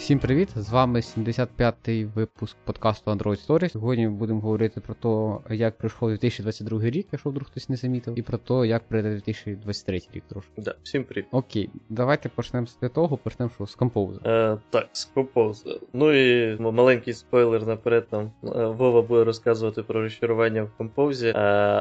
[0.00, 0.48] Всім привіт!
[0.56, 3.72] З вами 75-й випуск подкасту Android Stories.
[3.72, 8.18] Сьогодні ми будемо говорити про те, як пройшов 2022 рік, якщо вдруг хтось не замітив,
[8.18, 10.50] і про те, як прийде 2023 рік трошки.
[10.56, 11.28] Да, всім привіт.
[11.30, 14.28] Окей, давайте почнемо з того, почнемо що з Compose.
[14.28, 15.80] Е, так, з Compose.
[15.92, 21.32] Ну і маленький спойлер наперед там е, Вова буде розказувати про розчарування в Compose, е,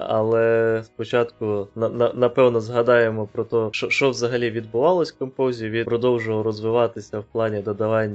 [0.07, 5.69] але спочатку на, на, напевно згадаємо про те, що, що взагалі відбувалось в Compose.
[5.69, 8.08] Він продовжував розвиватися в плані додавання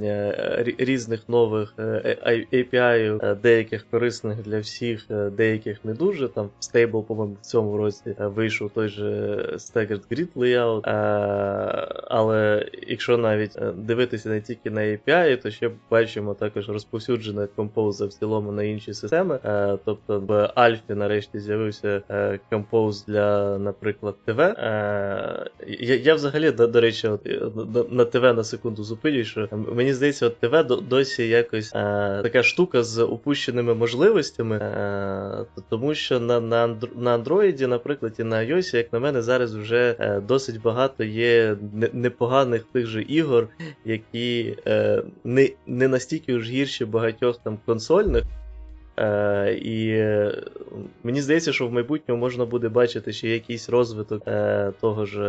[0.77, 6.27] різних нових е, API, е, деяких корисних для всіх, е, деяких не дуже.
[6.27, 9.03] Там Stable, по-моєму, в цьому році вийшов той же
[9.53, 10.81] Staggered Grid Layout.
[12.07, 18.13] Але якщо навіть дивитися не тільки на API, то ще бачимо також розповсюджене Compose в
[18.13, 19.39] цілому на інші системи.
[19.85, 22.01] Тобто в Альфі нарешті з'явився
[22.51, 24.39] Compose для, наприклад, ТВ.
[25.67, 27.09] Я я взагалі, до речі,
[27.89, 32.83] на ТВ на секунду зупинюю, що мені здається, от ТВ досі якось е, така штука
[32.83, 38.93] з упущеними можливостями, е, тому що на на, на Андроїді, наприклад, і на iOS, як
[38.93, 41.57] на мене, зараз вже е, досить багато є
[41.93, 43.47] непоганих тих же ігор,
[43.85, 48.23] які е, не не настільки ж гірші багатьох там консольних.
[48.97, 50.41] Е, І е,
[51.03, 55.21] мені здається, що в майбутньому можна буде бачити ще якийсь розвиток е, того ж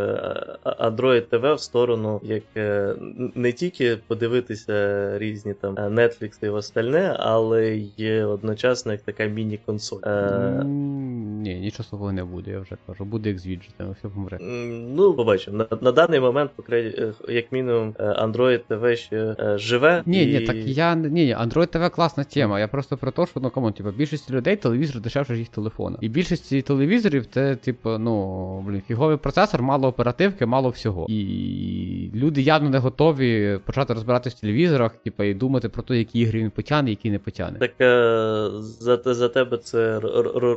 [0.66, 2.94] е, Android TV в сторону, як е,
[3.34, 10.00] не тільки подивитися різні там Netflix і остальне, але й одночасно як така міні-консоль.
[10.06, 13.04] Е, Ні, нічого такого не буде, я вже кажу.
[13.04, 14.38] Буде як з віджетами, все помре.
[14.96, 15.56] Ну, побачимо.
[15.56, 16.50] На, на даний момент,
[17.28, 20.02] як мінімум, Android TV ще живе.
[20.06, 20.26] Ні, і...
[20.26, 22.60] ні, так я ні, Android TV класна тема.
[22.60, 25.48] Я просто про те, що ну come on, типу, більшість людей телевізор дешевше ж їх
[25.48, 25.98] телефона.
[26.00, 31.06] І більшість телевізорів це, типу, ну, блін, фіговий процесор, мало оперативки, мало всього.
[31.08, 36.20] І люди явно не готові почати розбиратися в телевізорах, типу, і думати про те, які
[36.20, 37.58] ігри він потягне, які не потягне.
[37.58, 40.00] Так е, за за тебе це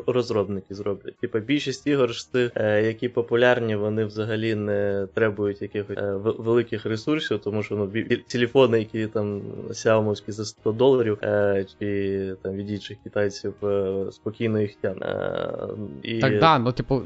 [0.08, 1.18] розробники зроблять.
[1.18, 6.86] Типа більшість ігор з тих, е, які популярні, вони взагалі не требують якихось е, великих
[6.86, 11.18] ресурсів, тому що ну, телефони, які там сяомовські за 100 доларів,
[11.80, 13.54] чи там від інших китайців
[14.12, 15.38] спокійно їх тягне.
[16.04, 16.20] І...
[16.20, 17.02] Так, да, ну типу,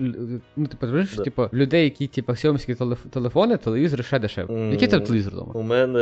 [0.55, 1.23] ну типу, розумієш, да.
[1.23, 2.75] типу, людей, які типу, сьомські
[3.09, 4.47] телефони, телевізори ще дешеві.
[4.47, 4.71] Mm.
[4.71, 5.51] Який тебе телевізор вдома?
[5.53, 5.99] У мене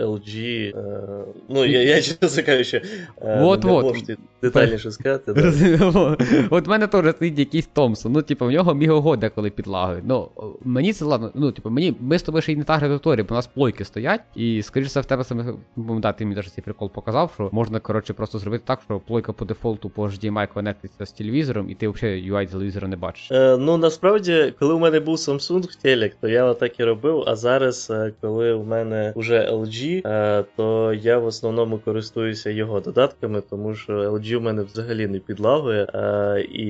[0.00, 0.38] LG.
[0.76, 1.24] Е...
[1.48, 2.82] Ну, я, я чесно кажучи,
[3.22, 3.84] е, вот, не вот.
[3.84, 4.00] можу
[4.42, 5.32] детальніше сказати.
[5.32, 6.16] Да.
[6.50, 8.12] От в мене теж стоїть якийсь Томсон.
[8.12, 10.04] Ну, типу, в нього мігого деколи підлагають.
[10.06, 10.28] Ну,
[10.64, 13.34] мені це ладно, ну, типу, мені, ми з тобою ще й не та аудиторія, бо
[13.34, 16.64] у нас плойки стоять, і, скоріше все, в тебе саме, да, ти мені навіть цей
[16.64, 21.06] прикол показав, що можна, коротше, просто зробити так, що плойка по дефолту по HDMI конектиться
[21.06, 23.30] з телевізором, і ти взагалі UI телевізора не бачиш.
[23.32, 27.24] Е, Ну насправді, коли у мене був Samsung телек, то я отак і робив.
[27.26, 32.80] А зараз, е, коли у мене вже LG, е, то я в основному користуюся його
[32.80, 35.86] додатками, тому що LG у мене взагалі не підлагує.
[35.94, 36.66] Е, і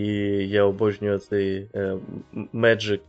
[0.49, 1.97] я обожнюю цей е,
[2.55, 3.01] Magic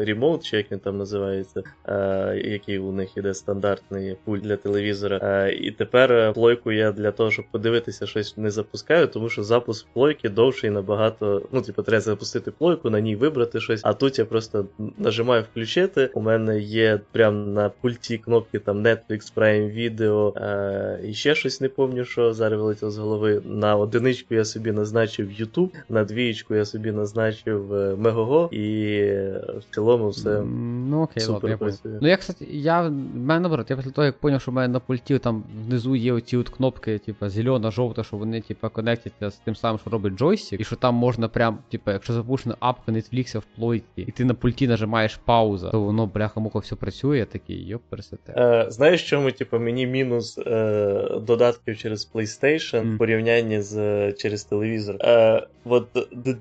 [0.00, 5.48] Remote, чи як він там називається, е, який у них іде стандартний пульт для телевізора.
[5.48, 10.28] І тепер плойку я для того, щоб подивитися щось не запускаю, тому що запуск плойки
[10.28, 11.42] довший набагато.
[11.52, 13.80] Ну, типу, треба запустити плойку, на ній вибрати щось.
[13.84, 14.66] А тут я просто
[14.98, 16.10] нажимаю включити.
[16.14, 21.60] У мене є прям на пульті кнопки там Netflix, Prime Video е- і ще щось
[21.60, 23.42] не пам'ятаю, що зараз вилетіло з голови.
[23.44, 29.02] На одиничку я собі назначив YouTube, на двієчку я собі назначив Megogo, і
[29.58, 30.42] в цілому все.
[30.90, 34.04] Ну окей, супер ладно, я Ну я, кстати, я в мене наоборот, я після того,
[34.04, 37.70] як зрозумів, що в мене на пульті там внизу є оці от кнопки, типу, зелена,
[37.70, 41.28] жовта, що вони, типу, конектяться з тим самим, що робить джойстик, і що там можна
[41.28, 45.80] прям, типу, якщо запущена апка Netflix в плойці, і ти на пульті нажимаєш пауза, то
[45.80, 48.34] воно бляха-муха все працює, я такий, йоп, пересете.
[48.36, 52.94] Е, знаєш, чому, типу, мені мінус е, додатків через PlayStation mm.
[52.94, 54.96] в порівнянні з через телевізор?
[55.00, 55.86] Е, От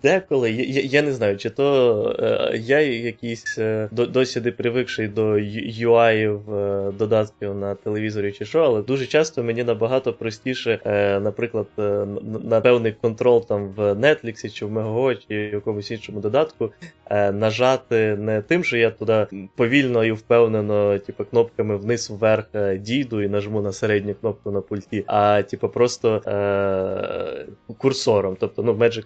[0.03, 5.31] деколи, я, я не знаю, чи то е, я якийсь е, досі не привикший до
[5.31, 11.67] UI е, додатків на телевізорі чи що, але дуже часто мені набагато простіше, е, наприклад,
[11.79, 12.05] е,
[12.43, 16.71] на певний контрол там в Netflix чи в Megogo, чи в якомусь іншому додатку
[17.09, 23.21] е, нажати не тим, що я туди повільно і впевнено, типу, кнопками вниз-вверх е, дійду
[23.21, 27.45] і нажму на середню кнопку на пульті, а типу, просто е,
[27.77, 28.37] курсором.
[28.39, 29.05] Тобто, ну, Magic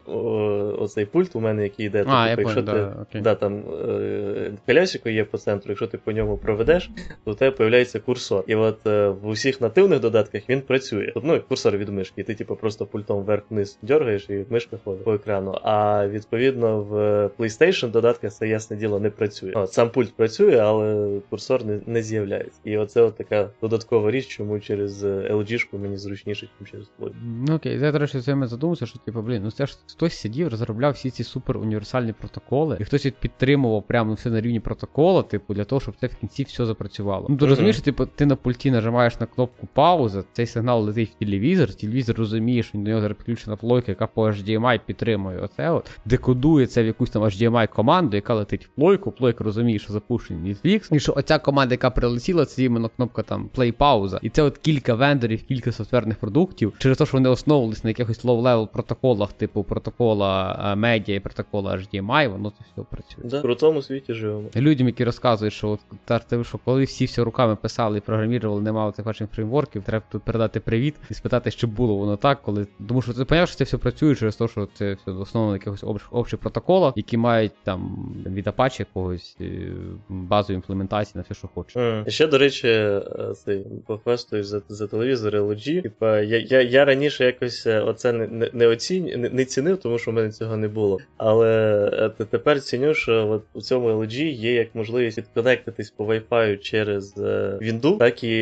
[0.82, 3.22] оцей пульт у мене, який йде, А, типу, якщо понял, ти да, окей.
[3.22, 6.90] да, там е, колясико є по центру, якщо ти по ньому проведеш,
[7.26, 8.44] то у тебе появляється курсор.
[8.48, 11.14] І от е, в усіх нативних додатках він працює.
[11.24, 15.14] Ну, курсор від мишки, і ти типу просто пультом вверх-вниз дергаєш і мишка ходить по
[15.14, 15.60] екрану.
[15.64, 16.96] А відповідно в
[17.40, 19.52] PlayStation додатках це ясне діло не працює.
[19.56, 22.60] От, сам пульт працює, але курсор не, не з'являється.
[22.64, 27.16] І оце от така додаткова річ, чому через е, LG-шку мені зручніше, ніж через твою.
[27.48, 30.94] Ну окей, я, до цим задумався, що типу, блін, ну це ж хтось сидів, розробляв
[30.94, 35.54] всі ці супер універсальні протоколи, і хтось їх підтримував прямо все на рівні протокола, типу,
[35.54, 37.28] для того, щоб це в кінці все запрацювало.
[37.30, 41.20] Ну ти розумієш, типу, ти на пульті нажимаєш на кнопку пауза, цей сигнал летить в
[41.20, 45.92] телевізор, телевізор розуміє, що до нього зараз підключена плойка, яка по HDMI підтримує оце от,
[46.06, 50.54] декодує це в якусь там HDMI команду, яка летить в плойку, плойка розуміє, що запущений
[50.54, 54.20] Netflix, і що оця команда, яка прилетіла, це іменно кнопка там play пауза.
[54.22, 58.26] І це от кілька вендорів, кілька софтверних продуктів, через те, що вони основувалися на якихось
[58.26, 63.30] low-level протоколах, типу протокола е, медіа і протокола HDMI, воно це все працює.
[63.30, 64.50] Да, в крутому світі живемо.
[64.56, 68.92] Людям, які розказують, що от та що коли всі все руками писали і програмірували, немає
[68.92, 72.68] цих ваших фреймворків, треба тут передати привіт і спитати, чи було воно так, коли.
[72.88, 75.58] Тому що ти поняв, що це все працює через те, що це все основано на
[75.58, 76.06] якихось общ...
[76.12, 79.72] общих протоколах, які мають там від Apache якогось е,
[80.10, 81.76] базової імплементації на все, що хочеш.
[81.76, 82.10] Mm.
[82.10, 83.02] Ще, до речі, е,
[83.46, 85.82] цей похвастуєш за, за телевізор LG.
[85.82, 88.78] Типа, я, я, я раніше якось оце не, не, не
[89.18, 91.00] не, не цінив, тому що в мене цього не було.
[91.18, 97.18] Але тепер ціню, що от у цьому LG є як можливість відконектитись по Wi-Fi через
[97.18, 98.36] Windows, так і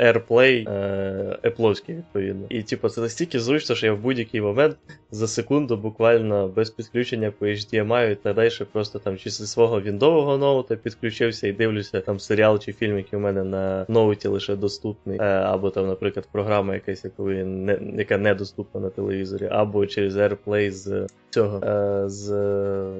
[0.00, 2.46] AirPlay е, Apple, відповідно.
[2.48, 4.76] І типу, це настільки зручно, що я в будь-який момент
[5.10, 9.80] за секунду буквально без підключення по HDMI і так далі, просто там чи зі свого
[9.80, 14.56] віндового ноута підключився і дивлюся там серіал чи фільм, який у мене на ноуті лише
[14.56, 20.16] доступний, е, або там, наприклад, програма якась, якої не, яка недоступна на телевізорі, або через
[20.16, 22.92] AirPlay з цього е, з е,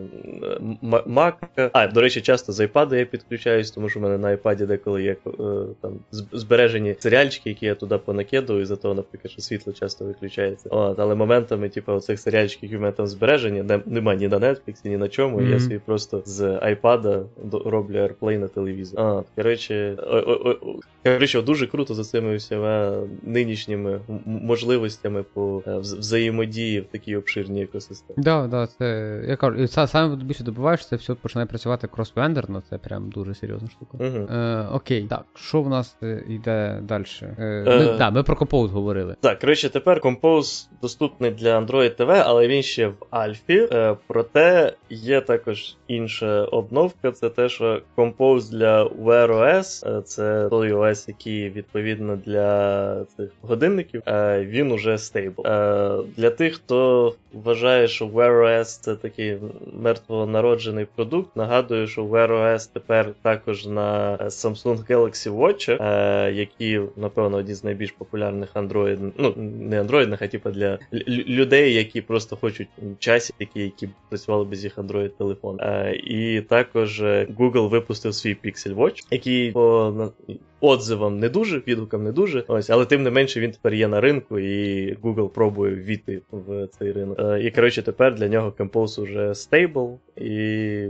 [1.07, 1.33] Mac.
[1.73, 5.03] А, до речі, часто з iPad я підключаюсь, тому що в мене на iPad деколи
[5.03, 5.17] є
[5.81, 6.01] там
[6.33, 10.69] збережені серіальчики, які я туди понакидую, і за того, наприклад, що світло часто виключається.
[10.79, 14.39] От, але моментами, типу, оцих серіальчиків, які в мене там збережені, не, нема ні на
[14.39, 15.41] Netflix, ні на чому.
[15.43, 17.25] і Я собі просто з iPad
[17.65, 19.01] роблю AirPlay на телевізор.
[19.01, 19.97] А, коротше,
[21.05, 28.23] коротше, дуже круто за цими всіма нинішніми можливостями по е, взаємодії в такій обширній екосистемі.
[28.23, 32.63] Да, да, це я кажу, і це саме більше добуваєш, це все починає працювати крос-вендорно,
[32.71, 33.99] це прям дуже серйозна штука.
[34.01, 34.39] Угу.
[34.39, 37.05] Е, окей, так, що в нас е, йде далі?
[37.23, 37.79] Е, Е.
[37.79, 39.17] ми, да, ми про Compose говорили.
[39.21, 43.69] Так, коротше, тепер Compose доступний для Android TV, але він ще в Альфі.
[43.73, 47.13] Е, проте є також інша обновка.
[47.13, 53.31] Це те, що Compose для Wear OS, е, це той OS, який відповідно для цих
[53.43, 55.43] годинників, е, він уже стейбл.
[56.17, 59.39] Для тих, хто вважає, що Wear OS це такий
[59.73, 65.83] мертвонароджений продукт, нагадую, що Wear OS тепер також на Samsung Galaxy Watch,
[66.33, 70.79] які, напевно, одні з найбільш популярних Android, ну не Android, а типу для
[71.09, 72.69] людей, які просто хочуть
[72.99, 75.61] часики, які працювали без їх Android телефон.
[75.61, 80.13] Е, і також е, Google випустив свій Pixel Watch, який по
[80.61, 82.45] отзивам не дуже, відгукам не дуже.
[82.49, 86.67] Ось, але тим не менше він тепер є на ринку, і Google пробує ввійти в
[86.67, 87.19] цей ринок.
[87.21, 90.29] Е, і коротше, тепер для нього Compose уже стейбл, і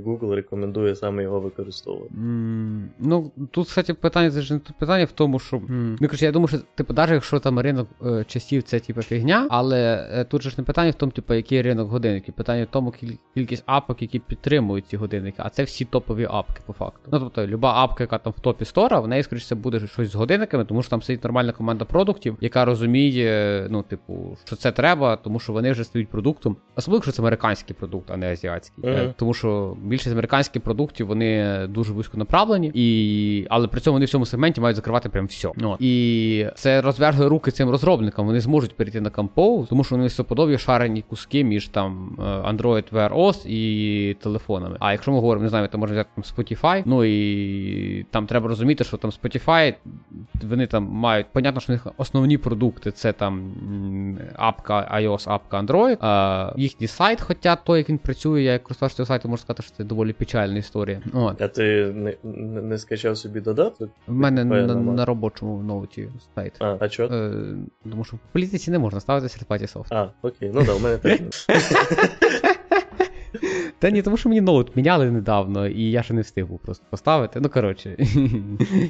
[0.06, 2.14] Google рекомендує саме його використовувати.
[2.14, 5.56] М, Ну, тут, кстати, питання, це ж не тут питання в тому, що.
[5.56, 9.02] м, Ну, коротше, я думаю, що, типу, навіть якщо там ринок е, часів це типу
[9.02, 12.34] фігня, але е, тут же ж не питання в тому, типу, який ринок годинників.
[12.34, 12.94] Питання в тому,
[13.34, 17.08] кількість апок, які підтримують ці годинники, а це всі топові апки, по факту.
[17.12, 20.14] Ну, тобто, люба апка, яка там в топі стора, в неї, скоріше, буде щось з
[20.14, 25.16] годинниками, тому що там сидить нормальна команда продуктів, яка розуміє, ну, типу, що це треба,
[25.16, 26.56] тому що вони вже стають продуктом.
[26.76, 28.84] Особливо, якщо це американський продукт, а не азіатський.
[28.86, 33.46] Е, Тому що більшість американських продуктів вони дуже вузько направлені, і...
[33.50, 35.48] але при цьому вони в цьому сегменті мають закривати прям все.
[35.48, 35.80] От.
[35.80, 38.26] І це розв'язує руки цим розробникам.
[38.26, 42.92] Вони зможуть перейти на Compose, тому що вони стоподобі шарені куски між там е, Android
[42.92, 44.76] Wear OS і телефонами.
[44.80, 48.48] А якщо ми говоримо, не знаю, то можна взяти там Spotify, ну і там треба
[48.48, 49.47] розуміти, що там Spotify,
[50.42, 53.52] вони там мають, понятно, що в них основні продукти це там
[54.36, 58.94] апка iOS, апка Android, а їхній сайт, хоча той, як він працює, я як користувач
[58.94, 61.02] цього сайту можу сказати, що це доволі печальна історія.
[61.12, 61.42] От.
[61.42, 63.90] А ти не, не, не скачав собі додаток?
[64.06, 66.52] В мене на, на робочому ноуті сайт.
[66.58, 67.04] А, а чо?
[67.04, 67.32] Е,
[67.90, 69.92] тому що в політиці не можна ставити third-party софт.
[69.92, 71.46] А, окей, ну да, у мене теж.
[73.78, 76.84] Та ні, тому що мені ноут міняли недавно, і я ще не встиг був просто
[76.90, 77.40] поставити.
[77.40, 77.96] Ну, коротше.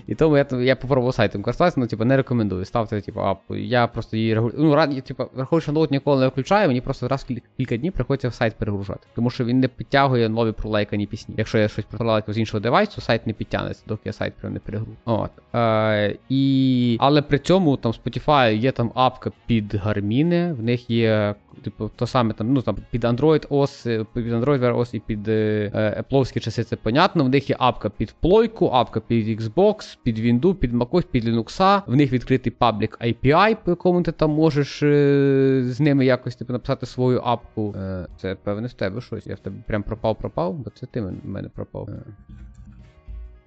[0.07, 2.65] І тому я я попробував сайтом користуватися, ну, типу, не рекомендую.
[2.65, 3.55] Ставте, типу, апу.
[3.55, 4.59] Я просто її регулюю.
[4.59, 7.27] Ну, рад, типу, враховую, що ноут ніколи не включаю, мені просто раз
[7.57, 9.07] кілька днів приходиться в сайт перегружати.
[9.15, 11.35] Тому що він не підтягує нові пролайкані пісні.
[11.39, 14.59] Якщо я щось пролайкав з іншого девайсу, сайт не підтягнеться, доки я сайт прям не
[14.59, 14.97] перегружу.
[15.05, 15.31] От.
[15.55, 16.97] Е, і...
[17.01, 22.07] Але при цьому там Spotify є там апка під гарміни, в них є типу, то
[22.07, 26.41] саме там, ну там під Android OS, під Android Wear OS і під е, Apple
[26.41, 27.25] часи, це понятно.
[27.25, 31.83] В них є апка під плойку, апка під Xbox, під Windows, під MacOS, під Linux.
[31.87, 36.53] В них відкритий public API, по якому ти там можеш е, з ними якось типу,
[36.53, 37.75] написати свою апку.
[37.77, 39.27] Е, це певне в тебе щось.
[39.27, 41.89] Я в тебе прям пропав-пропав, бо це ти в мене пропав.
[41.91, 42.03] Е.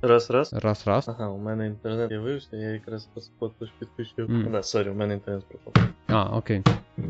[0.01, 0.53] Раз, раз.
[0.53, 1.10] Раз, раз.
[1.10, 4.29] Ага, у мене інтернет з'явився, я якраз Spotlish підключив.
[4.29, 4.51] Mm.
[4.51, 5.84] Да, sorry, у мене інтернет пропав.
[6.08, 6.62] А, окей.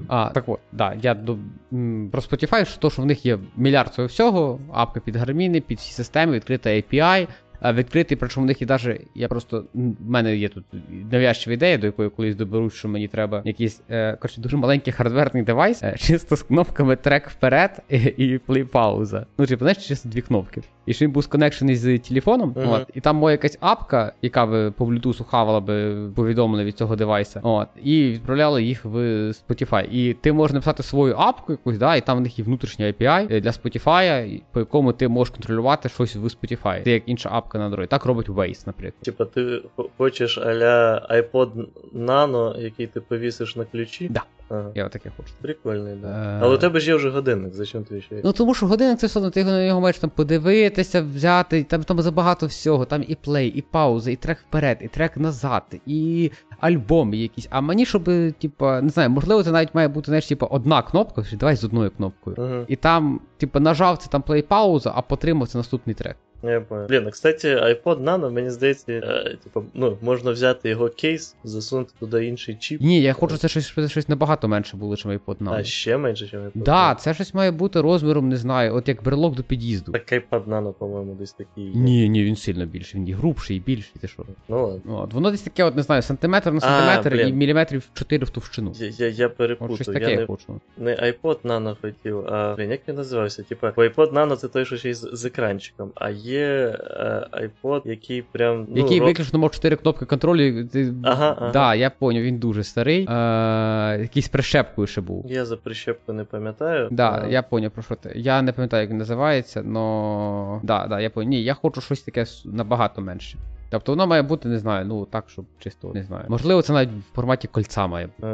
[0.07, 1.37] А, так от, да, я до
[1.73, 5.61] м, про Spotify, що то, що в них є мільярд цього всього, апка під гарміни,
[5.61, 7.27] під всі системи, відкрита API
[7.63, 10.63] відкритий, причому в них і навіть я просто в мене є тут
[11.11, 15.43] нав'язчива ідея, до якої колись доберусь, що мені треба якийсь е, коротше, дуже маленький хардверний
[15.43, 19.25] девайс, е, чисто з кнопками трек вперед і, і плей пауза.
[19.37, 20.61] Ну, типу, знаєш, чисто дві кнопки.
[20.85, 22.73] І що він був сконекшений з телефоном, uh-huh.
[22.73, 26.95] от, і там моя якась апка, яка би по Bluetooth хавала би повідомлення від цього
[26.95, 28.97] девайса, от, і відправляла їх в
[29.29, 29.83] Spotify.
[29.91, 33.41] І ти можеш написати свою апку якусь, да, і там в них є внутрішня API
[33.41, 36.83] для Spotify, по якому ти можеш контролювати щось в Spotify.
[36.83, 37.87] Це як інша апка кнопка на Android.
[37.87, 39.03] Так робить Waze, наприклад.
[39.03, 39.61] Типа, ти
[39.97, 41.65] хочеш аля iPod
[41.95, 44.09] Nano, який ти повісиш на ключі?
[44.09, 44.23] Да.
[44.49, 44.71] Ага.
[44.75, 45.33] Я таке хочу.
[45.41, 46.07] Прикольний, да.
[46.07, 46.39] Е...
[46.41, 48.21] Але у тебе ж є вже годинник, зачем ти ще?
[48.23, 51.83] Ну тому що годинник це все одно, ти на нього маєш там подивитися, взяти, там
[51.83, 56.31] там забагато всього, там і плей, і пауза, і трек вперед, і трек назад, і
[56.59, 57.47] альбоми якісь.
[57.49, 58.09] А мені, щоб,
[58.41, 61.91] типа, не знаю, можливо, це навіть має бути, знаєш, типа, одна кнопка, давай з одною
[61.91, 62.35] кнопкою.
[62.39, 62.65] Ага.
[62.67, 66.17] І там, типа, нажав це там плей пауза, а потримав це наступний трек.
[66.43, 66.87] Я понял.
[66.87, 71.93] Блін, а кстати, iPod Nano, мені здається, е, типу, ну, можна взяти його кейс, засунути
[71.99, 72.81] туди інший чіп.
[72.81, 75.53] Ні, я хочу, це щось щось набагато менше було, ніж iPod Nano.
[75.53, 76.63] А ще менше, ніж iPod Nano?
[76.63, 79.91] Да, це щось має бути розміром, не знаю, от як брелок до під'їзду.
[79.91, 81.71] Так iPod Nano, по-моєму, десь такий.
[81.75, 84.23] Ні, ні, він сильно більший, він і грубший, і більший, ти що.
[84.49, 85.01] Ну ладно.
[85.01, 88.29] От, воно десь таке, от не знаю, сантиметр на сантиметр а, і міліметрів 4 в
[88.29, 88.73] товщину.
[88.79, 89.75] Я я, я перепутав.
[89.75, 90.61] Щось таке я не, хочу.
[90.77, 93.43] Не iPod Nano хотів, а блін, як він називався?
[93.43, 97.81] Типа, iPod Nano це той, що ще й з, з екранчиком, а є iPod iPod,
[97.85, 98.67] який прям.
[98.69, 99.07] Ну, Який рок...
[99.07, 100.67] виключно мав 4 кнопки контролю.
[100.67, 100.93] Ти...
[101.03, 101.51] Ага, ага.
[101.51, 103.05] Да, я поняв, він дуже старий.
[103.09, 105.25] Е, Якийсь прищепкою ще був.
[105.29, 106.87] Я за прищепку не пам'ятаю.
[106.91, 107.27] Да, а...
[107.27, 108.11] я поняв про що ти.
[108.15, 110.59] Я не пам'ятаю, як він називається, но.
[110.63, 111.29] Да, да, я поняв.
[111.29, 113.37] Ні, я хочу щось таке набагато менше.
[113.71, 116.25] Тобто воно має бути, не знаю, ну так, щоб чисто не знаю.
[116.29, 118.27] Можливо, це навіть в форматі кольця має бути.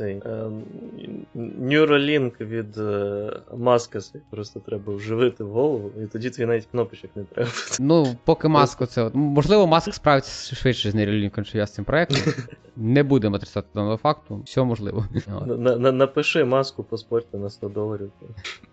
[0.00, 0.50] Е, е,
[1.36, 4.20] Neuralink від е, Маскаса.
[4.30, 7.50] Просто треба вживити в голову, і тоді твій навіть кнопочок не треба.
[7.80, 9.10] Ну, поки маску це.
[9.14, 12.18] Можливо, маск справиться швидше з Neuralink, ніж я з цим проектом.
[12.76, 15.06] Не будемо отрицати даного факту, все можливо.
[15.92, 18.12] Напиши маску по спорті на 100 доларів.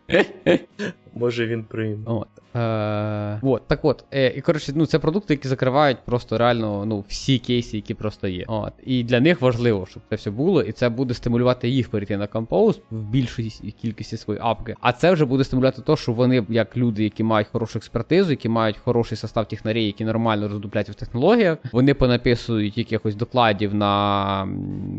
[1.13, 2.03] Може він прийме.
[2.05, 2.27] От.
[2.55, 4.05] Е, от, Так от.
[4.13, 8.27] Е, І коротше, ну це продукти, які закривають просто реально ну, всі кейси, які просто
[8.27, 8.45] є.
[8.47, 8.73] От.
[8.85, 12.27] І для них важливо, щоб це все було, і це буде стимулювати їх перейти на
[12.27, 14.75] Compose в більшій кількості своєї апки.
[14.81, 18.49] А це вже буде стимулювати те, що вони, як люди, які мають хорошу експертизу, які
[18.49, 24.47] мають хороший состав технарів, які нормально роздупляться в технологіях, вони понаписують якихось докладів на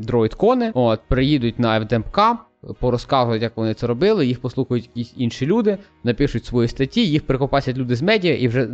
[0.03, 2.37] дроїд-кони, от, приїдуть на FDMK,
[2.79, 7.77] порозказують, як вони це робили, їх послухають якісь інші люди, напишуть свої статті, їх прикопасять
[7.77, 8.69] люди з медіа, і вже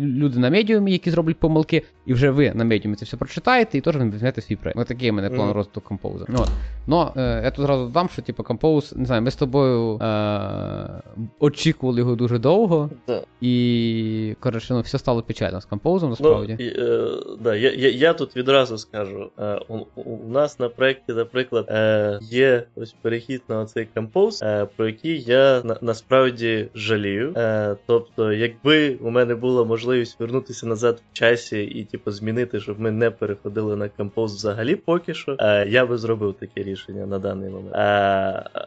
[0.00, 3.80] люди на медіумі, які зроблять помилки, і вже ви на медіумі це все прочитаєте, і
[3.80, 4.78] теж ви візьмете свій проект.
[4.78, 6.26] Ось такий у мене план розвитку композа.
[6.28, 6.44] Ну,
[6.86, 11.02] Но е, я тут зразу додам, що типу композ, не знаю, ми з тобою е,
[11.40, 13.22] очікували його дуже довго, да.
[13.40, 16.56] і коротше, ну, все стало печально з композом, насправді.
[16.58, 17.10] Ну, і, е,
[17.40, 22.18] да, я, я я, тут відразу скажу: е, у, у нас на проєкті, наприклад, е,
[22.22, 27.32] є ось перехід перехід на цей композ, е, про який я на, насправді жалію.
[27.36, 32.80] Е, тобто, якби у мене була можливість вернутися назад в часі і типу, змінити, щоб
[32.80, 37.18] ми не переходили на композ взагалі поки що, е, я би зробив таке рішення на
[37.18, 37.74] даний момент.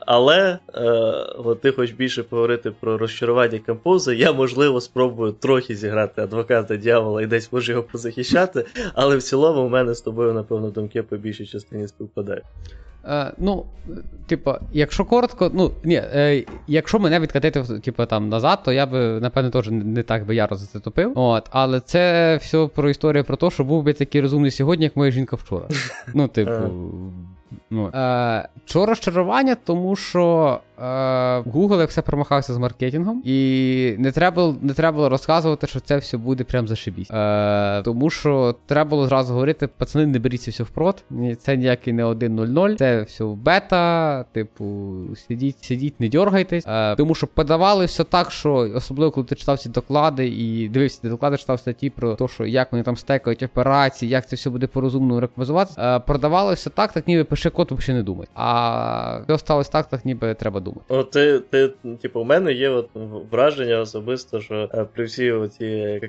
[0.05, 0.59] Але
[1.37, 7.21] от ти хочеш більше поговорити про розчарування композа, я можливо спробую трохи зіграти адвоката дьявола
[7.21, 11.17] і десь можу його позахищати, але в цілому у мене з тобою, напевно, думки по
[11.17, 12.43] більшій частині співпадають.
[13.05, 13.65] Е, Ну,
[14.27, 18.99] типу, якщо коротко, ну ні, е, якщо мене відкатити типу, там назад, то я би,
[18.99, 21.11] напевно, теж не так би яро за це топив.
[21.15, 24.95] От, Але це все про історію про те, що був би такий розумний сьогодні, як
[24.95, 25.67] моя жінка вчора.
[26.13, 26.51] Ну, типу.
[27.69, 29.55] Ну, е, Чого розчарування?
[29.65, 30.72] Тому що е,
[31.45, 35.97] Google як все промахався з маркетингом, і не треба не треба було розказувати, що це
[35.97, 37.11] все буде прям зашибісь.
[37.11, 41.03] Е, Тому що треба було зразу говорити, пацани, не беріться все впрод.
[41.39, 44.93] Це ніякий не 1.0.0, це все бета, типу,
[45.27, 46.63] сидіть, сидіть, не дергайтесь.
[46.67, 51.01] Е, Тому що подавали все так, що особливо коли ти читав ці доклади і дивився
[51.01, 54.49] ці доклади, читав статті про те, що як вони там стекають операції, як це все
[54.49, 55.95] буде по-розумному реквізуватися.
[55.95, 58.27] Е, продавали все так, так ніби пише код, взагалі не думай.
[58.35, 60.85] А все сталося так, так ніби треба думати.
[60.89, 62.89] О, ти, ти, типу, у мене є от
[63.31, 66.01] враження особисто, що е, при всій ці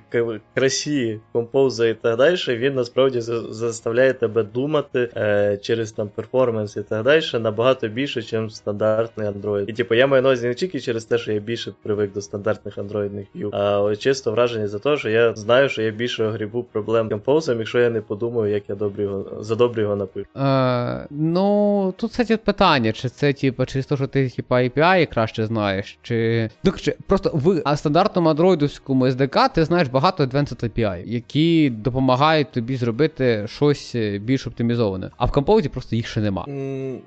[0.54, 6.82] красі композа і так далі, він насправді заставляє тебе думати е, через там перформанс і
[6.82, 9.64] так далі набагато більше, ніж стандартний Android.
[9.66, 12.20] І типу, я маю на увазі не тільки через те, що я більше привик до
[12.20, 16.62] стандартних андроїдних view, а чисто враження за те, що я знаю, що я більше огрібу
[16.62, 20.26] проблем композом, якщо я не подумаю, як я добре його за добре його напишу.
[20.36, 25.46] Е, Ну тут кстати, питання, чи це типу, через те, що ти типа API краще
[25.46, 26.72] знаєш, чи ну,
[27.06, 33.94] просто в стандартному андроїдовському SDK ти знаєш багато Advanced API, які допомагають тобі зробити щось
[34.20, 35.10] більш оптимізоване.
[35.16, 36.44] А в Compose просто їх ще нема.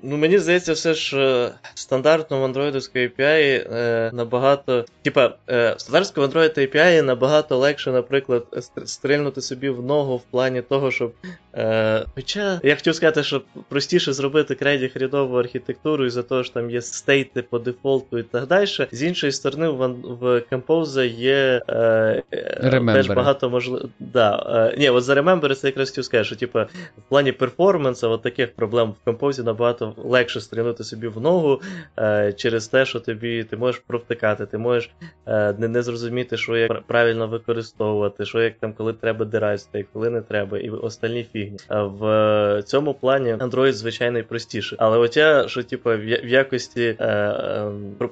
[0.02, 4.84] Ну мені здається, все ж е, стандартному андроїдовському API е, набагато.
[5.02, 8.44] Типа, е, стандартському Android API набагато легше, наприклад,
[8.84, 11.12] стрільнути собі в ногу в плані того, щоб.
[11.54, 16.54] Е, Хоча я хотів сказати, що простіше зробити крейді хрідову архітектуру, і за того, що
[16.54, 16.82] там є
[17.28, 18.66] стейти по дефолту і так далі.
[18.92, 19.88] З іншої сторони, в
[20.20, 23.90] в Compose є е, е теж багато можливостей.
[23.98, 26.58] Да, е, ні, от за Remember це якраз хотів сказати, що типу,
[26.98, 31.60] в плані перформансу от таких проблем в Compose набагато легше стрінути собі в ногу
[31.98, 34.90] е, через те, що тобі ти можеш провтикати, ти можеш
[35.26, 40.10] е, не, не зрозуміти, що як правильно використовувати, що як там, коли треба дирайсти, коли
[40.10, 41.58] не треба, і остальні фігні.
[41.70, 44.76] В цьому плані Android, звичайно, простіше.
[44.78, 47.17] Але от я, що типу, в якості е,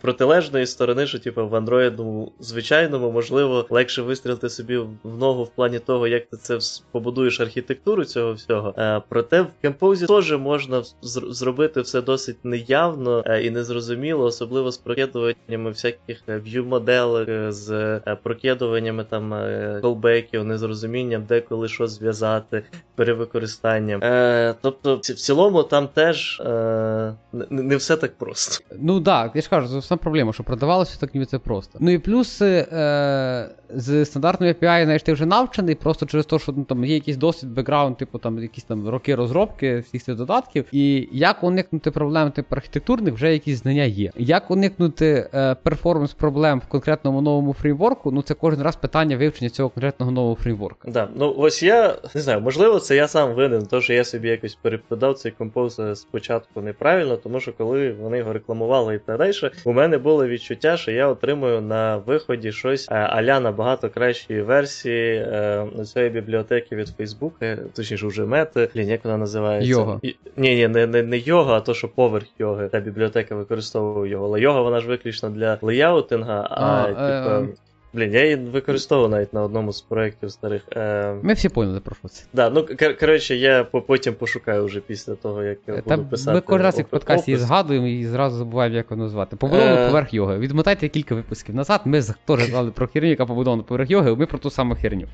[0.00, 5.78] протилежної сторони, що типу, в Android звичайному, можливо, легше вистрілити собі в ногу в плані
[5.78, 6.58] того, як ти це
[6.92, 8.74] побудуєш архітектуру цього всього.
[8.78, 14.78] Е, проте в Compose теж можна зробити все досить неявно е, і незрозуміло, особливо з
[14.78, 17.70] прокидуваннями всяких view моделей, е, з
[18.06, 19.34] е, прокидуваннями там
[19.80, 22.62] колбеків, незрозумінням, де коли що зв'язати,
[22.94, 24.00] перевикористанням.
[24.02, 27.14] Е, Тобто, в цілому там теж е,
[27.50, 28.64] не все так просто.
[28.78, 31.78] Ну так, я ж кажу, це сама проблема, що продавалося так ніби це просто.
[31.80, 36.52] Ну і плюс е, з стандартною API, знаєш, ти вже навчений, просто через те, що
[36.56, 40.64] ну, там є якийсь досвід, бекграунд, типу там якісь там роки розробки всіх цих додатків.
[40.72, 44.10] І як уникнути проблем типу архітектурних, вже якісь знання є.
[44.16, 49.50] Як уникнути е, перформанс проблем в конкретному новому фреймворку, ну це кожен раз питання вивчення
[49.50, 50.90] цього конкретного нового фреймворка.
[50.90, 54.28] Да, ну ось я не знаю, можливо, це я сам винен, то що я собі
[54.28, 59.32] якось переподав цей композ спочатку неправильно, тому що коли вони його рекламували і так далі,
[59.64, 65.16] у мене було відчуття, що я отримую на виході щось е, аля набагато кращої версії
[65.16, 69.70] е, цієї бібліотеки від Фейсбука, точніше вже мети, Блін, як вона називається?
[69.70, 69.98] Йога.
[70.02, 72.68] І, ні, ні, не не, не йога, а то, що поверх йоги.
[72.68, 74.26] Та бібліотека використовує його.
[74.26, 77.40] Але йога вона ж виключно для леяутинга, а, а типа.
[77.40, 77.48] Е,
[77.96, 80.62] Блін, я її використовував навіть на одному з проєктів старих.
[80.76, 81.14] Е...
[81.22, 82.24] Ми всі поняли про що це.
[82.32, 82.66] Да, ну
[83.00, 86.34] коротше, я потім пошукаю вже після того, як я буду писати.
[86.34, 89.36] Ми кожен раз як в подкасті її згадуємо і зразу забуваємо, як воно звати.
[89.36, 89.86] Побудовано е...
[89.86, 90.38] поверх йоги.
[90.38, 91.80] Відмотайте кілька випусків назад.
[91.84, 95.06] Ми теж знали про херню, яка побудована поверх йоги, ми про ту саму херню.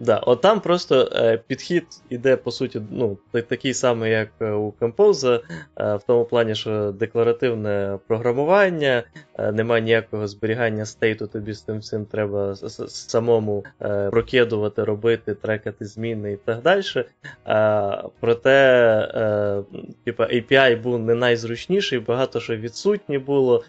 [0.00, 4.74] Да, от там просто е, підхід іде, по суті, ну, такий самий, як е, у
[4.80, 5.40] Compose,
[5.80, 9.02] е, в тому плані, що декларативне програмування,
[9.38, 12.54] е, немає ніякого зберігання стейту, тобі з тим всім треба
[12.88, 16.82] самому е, прокидувати, робити, трекати зміни і так далі.
[17.46, 18.54] Е, проте,
[20.04, 23.64] типа, API був не найзручніший, багато що відсутні було.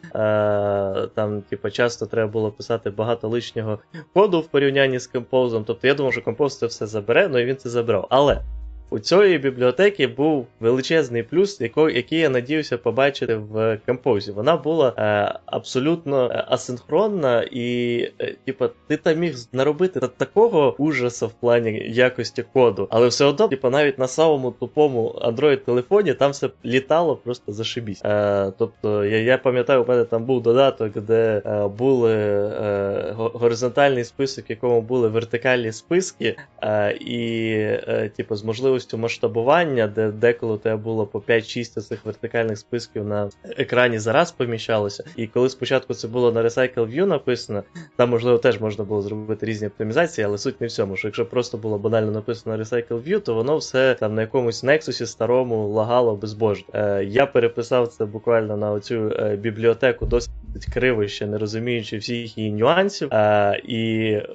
[1.15, 3.79] Там, типа, часто треба було писати багато лишнього
[4.13, 5.63] коду в порівнянні з Compose.
[5.67, 8.07] Тобто я думав, що компост це все забере, ну і він це забрав.
[8.09, 8.41] Але
[8.89, 14.31] у цієї бібліотеки був величезний плюс, який я надіявся побачити в композі.
[14.31, 21.27] Вона була е, абсолютно е, асинхронна, і е, типа, ти там міг наробити такого ужасу
[21.27, 26.49] в плані якості коду, але все одно, типа, навіть на самому тупому Android-телефоні там все
[26.65, 28.01] літало просто зашибісь.
[28.05, 34.03] Е, Тобто, я я пам'ятаю, у мене там був додаток, де е, були е, горизонтальний
[34.03, 37.51] список, в якому були вертикальні списки, е, і,
[37.87, 42.57] е, типу, з можливістю можливістю масштабування, де деколи у тебе було по 5-6 цих вертикальних
[42.57, 45.03] списків на екрані зараз поміщалося.
[45.15, 47.63] І коли спочатку це було на Recycle View написано,
[47.95, 50.95] там можливо теж можна було зробити різні оптимізації, але суть не в цьому.
[50.95, 54.63] Що якщо просто було банально написано на Recycle View, то воно все там на якомусь
[54.63, 56.65] Nexus старому лагало безбожно.
[56.73, 60.31] Е, Я переписав це буквально на оцю е, бібліотеку досить
[60.73, 63.13] криво, ще не розуміючи всіх її нюансів.
[63.13, 64.27] Е, і, е,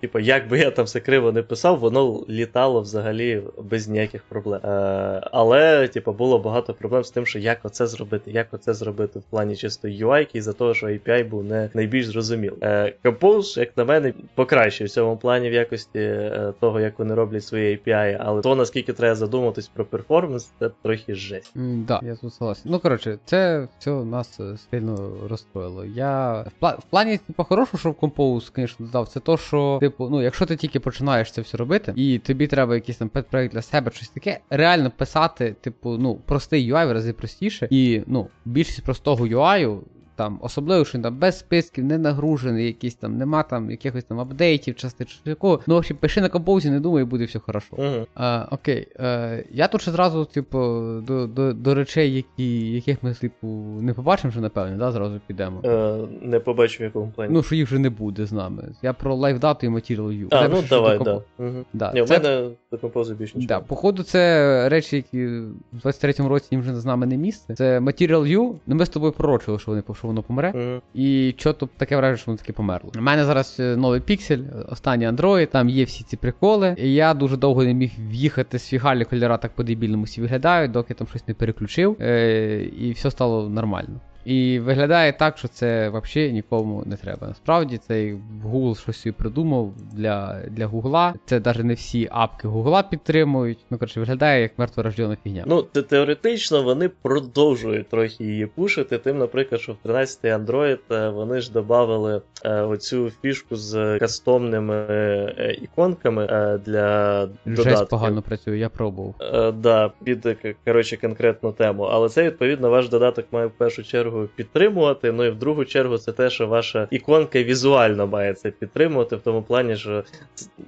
[0.00, 4.60] типу, як би я там все криво не писав, воно літало взагалі без ніяких проблем.
[4.64, 9.18] Е, але, типу, було багато проблем з тим, що як оце зробити, як оце зробити
[9.18, 12.58] в плані чисто UI, і за того, що API був не найбільш зрозумілий.
[12.62, 17.14] Е, Compose, як на мене, покращив в цьому плані в якості е, того, як вони
[17.14, 21.56] роблять свої API, але то, наскільки треба задуматись про перформанс, це трохи жесть.
[21.56, 22.32] М, Да, я тут.
[22.64, 25.84] Ну, коротше, це все нас е, сильно розстроїло.
[25.84, 26.70] Я в, пла...
[26.70, 30.46] в плані, типу, хорошого, що в Compose, звісно, додав, це то, що, типу, ну, якщо
[30.46, 34.08] ти тільки починаєш це все робити, і тобі треба якийсь там пет-проект для себе, щось
[34.08, 39.80] таке, реально писати, типу, ну, простий UI в рази простіше, і ну, більшість простого UI.
[40.18, 44.20] Там, особливо, що він там без списків, не нагружений, якийсь там, нема там якихось там
[44.20, 45.60] апдейтів, части чи такого.
[45.66, 47.76] Ну, взагалі, пиши на композі, не думай, буде все хорошо.
[47.76, 48.06] Угу.
[48.14, 50.58] А, окей, е, я тут ще зразу, типу,
[51.06, 53.46] до, до, до речей, які, яких ми, типу,
[53.80, 55.60] не побачимо вже, напевне, да, зразу підемо.
[55.64, 57.34] Е, не побачив в якому плані.
[57.34, 58.74] Ну, що їх вже не буде з нами.
[58.82, 60.28] Я про лайфдату і Material View.
[60.30, 61.22] а, ну давай, да.
[61.38, 61.64] Угу.
[61.72, 63.60] Да, Ні, в мене до композу більше нічого.
[63.60, 67.54] Да, походу, це речі, які в 23-му році їм вже з нами не місце.
[67.54, 68.54] Це Material View.
[68.66, 70.52] Ну ми з тобою пророчили, що вони що воно помре.
[70.54, 70.80] Мгм.
[70.94, 72.90] І що то таке враження, що воно таки померло.
[72.98, 76.74] У мене зараз новий піксель, останній Android, там є всі ці приколи.
[76.78, 80.94] І я дуже довго не міг в'їхати з фігалі кольора так по-дебільному всі виглядають, доки
[80.94, 81.96] там щось не переключив.
[82.00, 84.00] Е, і все стало нормально.
[84.28, 87.26] І виглядає так, що це взагалі нікому не треба.
[87.26, 91.12] Насправді цей Google щось собі придумав для, для Google.
[91.24, 93.58] Це навіть не всі апки Google підтримують.
[93.70, 95.44] Ну коротше, виглядає як мертворождена фігня.
[95.46, 98.98] Ну, те- теоретично вони продовжують трохи її пушити.
[98.98, 104.74] Тим, наприклад, що в 13-й Android е, вони ж додали е, оцю фішку з кастомними
[104.74, 109.14] е, іконками е, для Жесть погано працює, я пробував.
[109.20, 111.82] Е, да, під коротше конкретну тему.
[111.82, 115.12] Але це відповідно ваш додаток має в першу чергу підтримувати.
[115.12, 119.20] Ну і в другу чергу це те, що ваша іконка візуально має це підтримувати, в
[119.20, 120.04] тому плані, що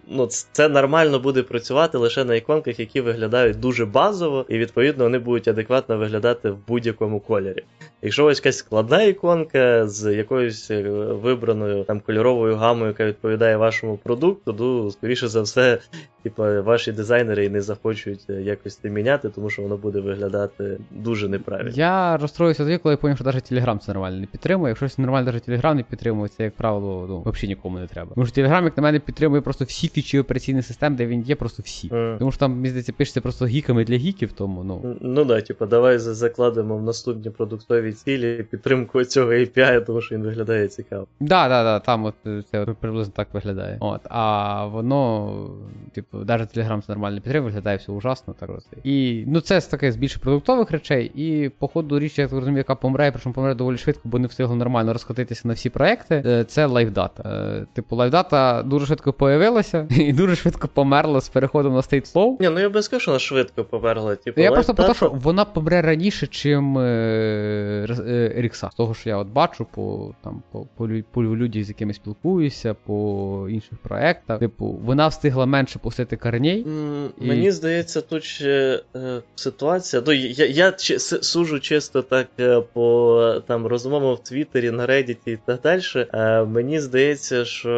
[0.08, 5.18] ну, це нормально буде працювати лише на іконках, які виглядають дуже базово, і відповідно вони
[5.18, 7.64] будуть адекватно виглядати в будь-якому кольорі.
[8.02, 10.82] Якщо ось якась складна іконка з якоюсь е,
[11.22, 15.78] вибраною там кольоровою гамою, яка відповідає вашому продукту, то скоріше за все,
[16.22, 21.28] типу, ваші дизайнери не захочуть е, якось це міняти, тому що воно буде виглядати дуже
[21.28, 21.70] неправильно.
[21.74, 24.76] Я розстроївся тоді, коли я зрозумів, що навіть Telegram це нормально не підтримує.
[24.80, 28.10] Якщо нормально навіть Telegram не підтримує, це, як правило, ну, взагалі нікому не треба.
[28.14, 31.36] Тому що Telegram, як на мене, підтримує просто всі фічі операційних систем, де він є,
[31.36, 31.88] просто всі.
[31.94, 32.16] Мгм.
[32.18, 34.96] Тому що там, мені здається, пишеться просто гіками для гіків, тому ну.
[35.00, 40.22] Ну да, типу, давай закладемо в наступні продуктові цілі підтримку цього API, тому що він
[40.22, 41.06] виглядає цікаво.
[41.20, 43.76] Да, да, да, там от е, це приблизно так виглядає.
[43.80, 45.50] От, а воно,
[45.92, 48.86] типу, навіть Telegram це нормально підтримує, виглядає все ужасно, так от.
[48.86, 52.34] І ну це з таке з більше продуктових речей, і по ходу річ, я так
[52.38, 56.22] розумію, яка помре, причому помре доволі швидко, бо не встигло нормально розкотитися на всі проекти.
[56.26, 57.22] е, Це LiveData.
[57.30, 62.36] Е, Типу, LiveData дуже швидко появилася і дуже швидко померла з переходом на StateFlow.
[62.40, 64.16] Ні, ну я би сказав, що вона швидко померла.
[64.16, 68.68] Типу, Я просто про те, що вона помре раніше, чим е, Rx 'а.
[68.72, 72.74] З того, що я от бачу по там по, по, по людях, з якими спілкуюся,
[72.74, 74.38] по інших проектах.
[74.38, 76.64] Типу, вона встигла менше пустити кореней.
[76.66, 80.02] М, І- Мені здається, тут ще е, ситуація.
[80.06, 85.16] Ну, я, я с- сужу чисто так е, по там розмовам в Твіттері, на Reddit
[85.26, 85.82] і так далі.
[86.14, 87.70] Е, мені здається, що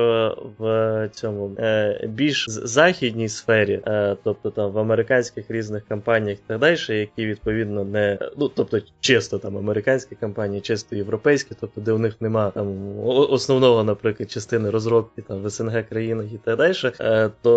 [0.59, 6.59] в цьому е, більш західній сфері, е, тобто там в американських різних компаніях і так
[6.59, 11.99] далі, які відповідно не ну тобто чисто там американські компанії, чисто європейські, тобто де у
[11.99, 17.31] них нема там основного, наприклад, частини розробки там в СНГ країнах і так далі, е,
[17.43, 17.53] то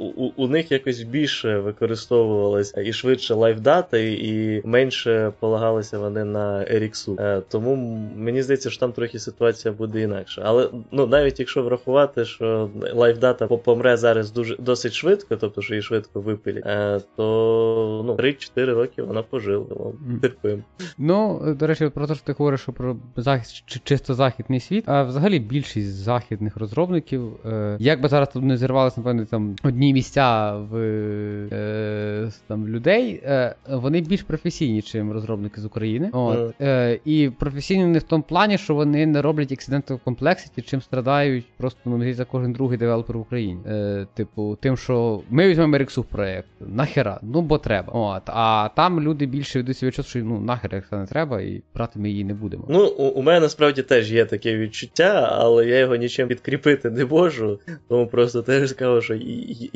[0.00, 7.20] у, у них якось більше використовувалась і швидше LiveData, і менше полагалися вони на RX.
[7.20, 7.76] Е, Тому
[8.16, 10.42] мені здається, що там трохи ситуація буде інакша.
[10.44, 15.82] Але ну навіть якщо врахувати, що LiveData помре зараз дуже досить швидко, тобто що її
[15.82, 19.66] швидко випилять, е, то ну 3-4 роки вона пожила.
[20.22, 20.62] Терпимо.
[20.98, 22.96] Ну, до речі, про те, що ти говориш що про
[23.66, 28.56] чи- чисто західний світ, а взагалі більшість західних розробників, е, як би зараз тут не
[28.56, 30.76] зірвалися, напевно, там одні вільні місця в
[31.52, 36.10] е, там, людей, е, вони більш професійні, ніж розробники з України.
[36.12, 40.80] От, е, і професійні не в тому плані, що вони не роблять accidental complexity, чим
[40.80, 43.60] страдають просто ну, здається, кожен другий девелопер в Україні.
[43.66, 46.48] Е, типу, тим, що ми візьмемо Rx у проєкт.
[46.60, 47.20] Нахера?
[47.22, 47.92] Ну бо треба.
[47.92, 51.40] От, а там люди більше ведуть себе відчут, що ну нахер як це не треба,
[51.40, 52.64] і брати ми її не будемо.
[52.68, 57.04] Ну, у, у мене насправді теж є таке відчуття, але я його нічим підкріпити не
[57.04, 59.14] можу, тому просто теж скажу, що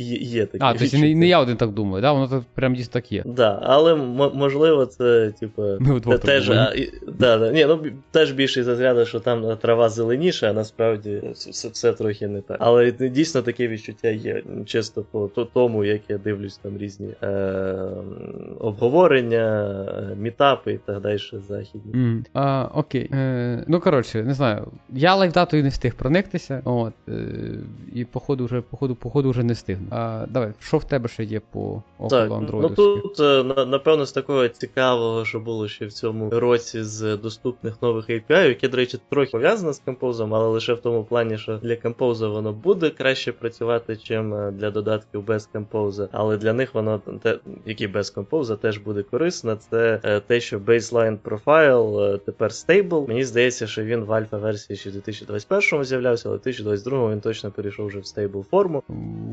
[0.04, 0.64] і- є таке.
[0.64, 2.12] а, тобто не, не я один так думаю, да?
[2.12, 3.22] воно так прям дійсно так є.
[3.26, 5.62] Да, але м- можливо, це, типу,
[6.04, 9.88] те- теж, а, і- да, да, ні, ну, теж більше із розряду, що там трава
[9.88, 12.56] зеленіша, а насправді все, все, все трохи не так.
[12.60, 14.42] Але дійсно таке відчуття є.
[14.66, 17.28] Чисто по тому, як я дивлюсь там різні е,
[18.60, 19.74] обговорення,
[20.12, 21.92] е, мітапи і так далі західні.
[21.92, 22.24] Mm.
[22.32, 23.10] А, окей.
[23.12, 24.66] Е, ну, коротше, не знаю.
[24.92, 26.60] Я лайфдатою не встиг прониктися.
[26.64, 27.12] От, е,
[27.94, 29.86] і походу вже, походу, походу вже не встигну.
[29.96, 34.48] А, давай, що в тебе ще є по около ну тут, е, напевно, з такого
[34.48, 39.30] цікавого, що було ще в цьому році з доступних нових API, яке, до речі, трохи
[39.30, 43.96] пов'язане з Compose, але лише в тому плані, що для Compose воно буде краще працювати,
[43.96, 48.78] чим е, для додатків без Compose, але для них воно те, які без Compose, теж
[48.78, 49.56] буде корисно.
[49.56, 53.08] Це е, те, що baseline profile тепер stable.
[53.08, 57.50] Мені здається, що він в альфа-версії ще в 2021 з'являвся, але в 2022 він точно
[57.50, 58.82] перейшов вже в stable форму.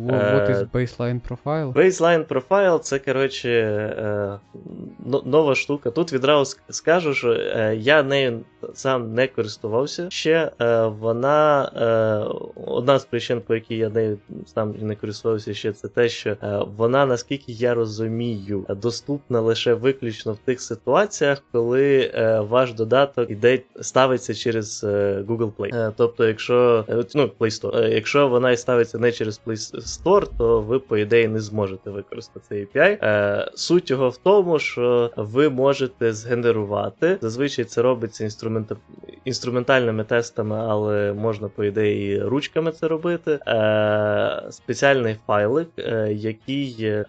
[0.07, 1.73] What Е, is baseline profile?
[1.73, 4.39] Baseline Profile це, коротше, е,
[5.25, 5.91] нова штука.
[5.91, 8.39] Тут відразу скажу, що е, я нею
[8.73, 10.51] сам не користувався ще.
[10.61, 15.87] Е, вона е, одна з причин, по якій я нею сам не користувався ще, це
[15.87, 16.37] те, що е,
[16.77, 23.59] вона, наскільки я розумію, доступна лише виключно в тих ситуаціях, коли е, ваш додаток іде
[23.81, 25.75] ставиться через е, Google Play.
[25.75, 29.81] Е, тобто, якщо е, ну, Play Store, Е, якщо вона і ставиться не через Play
[29.81, 33.05] Store, то ви, по ідеї, не зможете використати цей API.
[33.05, 37.17] Е, суть його в тому, що ви можете згенерувати.
[37.21, 38.75] Зазвичай це робиться інструмента...
[39.25, 43.39] інструментальними тестами, але можна, по ідеї, ручками це робити.
[43.47, 47.05] Е, спеціальний файлик, е, який е,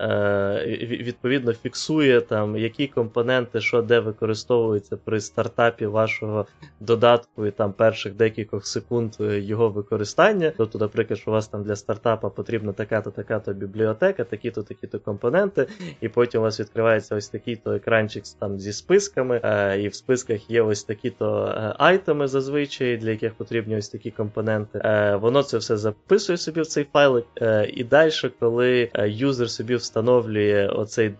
[0.80, 6.46] відповідно фіксує там, які компоненти, що де використовуються при стартапі вашого
[6.80, 10.52] додатку і там перших декількох секунд е, його використання.
[10.56, 15.66] Тобто, наприклад, що у вас там для стартапа потрібна така-то, така-то бібліотека, такі-то, такі-то компоненти,
[16.01, 20.51] і потім у вас відкривається ось такий-то екранчик там зі списками, е, і в списках
[20.51, 24.81] є ось такі-то е, айтеми зазвичай, для яких потрібні ось такі компоненти.
[24.85, 27.25] Е, воно це все записує собі в цей файлик,
[27.68, 31.14] і далі, коли юзер собі встановлює оцей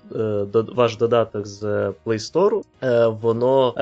[0.53, 1.63] ваш додаток з
[2.05, 2.63] Play Store,
[3.21, 3.75] воно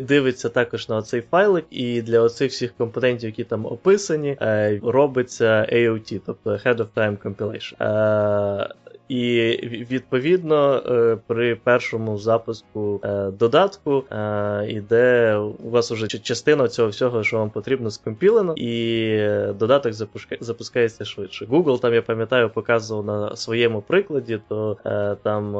[0.00, 4.36] дивиться також на оцей файлик, і для оцих всіх компонентів, які там описані,
[4.82, 7.80] робиться AOT, тобто Ahead of Time Compilation.
[7.80, 8.66] Е,
[9.08, 9.58] і
[9.90, 17.22] відповідно е, при першому запуску е, додатку е, іде у вас уже частина цього всього,
[17.22, 19.18] що вам потрібно, скомпілено, і
[19.58, 19.92] додаток
[20.40, 21.44] запускається швидше.
[21.44, 24.76] Google там я пам'ятаю, показував на своєму прикладі, то
[25.22, 25.56] там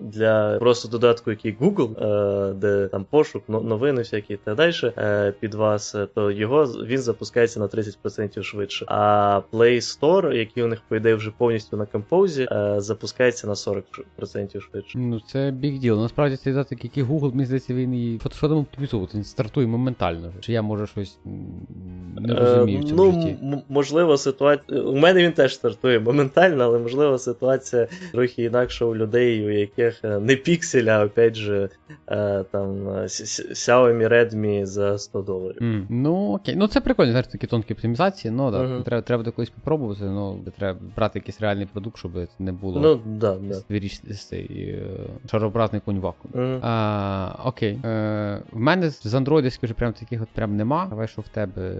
[0.00, 5.96] для просто додатку, який Google, де там пошук, новини всякі і так далі під вас,
[6.14, 8.84] то його він запускається на 30% швидше.
[8.88, 12.48] А Play Store, який у них по ідеї вже повністю на композі,
[12.82, 14.98] запускається на 40% швидше.
[14.98, 16.00] Ну, це біг діл.
[16.00, 18.20] Насправді цей додаток, який Google, мені здається, він і.
[18.32, 19.16] Що оптимізовувати?
[19.16, 20.32] Він стартує моментально.
[20.40, 21.18] Чи я може щось
[22.20, 23.36] не розумію в Е, цьому ну, житті.
[23.42, 24.80] м- можливо, ситуація.
[24.82, 30.04] У мене він теж стартує моментально, але можливо ситуація трохи інакша у людей, у яких
[30.04, 31.68] е, не піксель, а опять же
[32.08, 35.58] е, там е, Xiaomi Redmi за 100 доларів.
[35.62, 38.62] М, Ну окей, ну це прикольно, знаєш, такі тонкі оптимізації, ну да.
[38.62, 38.82] Мгм.
[38.82, 43.00] Треба, треба до колись попробувати, ну треба брати якийсь реальний продукт, щоб не було Ну,
[43.04, 43.54] да, да.
[43.68, 44.86] вирішити цей е,
[45.30, 46.34] шарообразний конь вакуум.
[46.34, 46.60] Мгм.
[46.62, 47.78] А, окей.
[47.84, 50.86] Е, в мене з андроїдівських вже прям таких от прям нема.
[50.90, 51.74] Давай, що в тебе.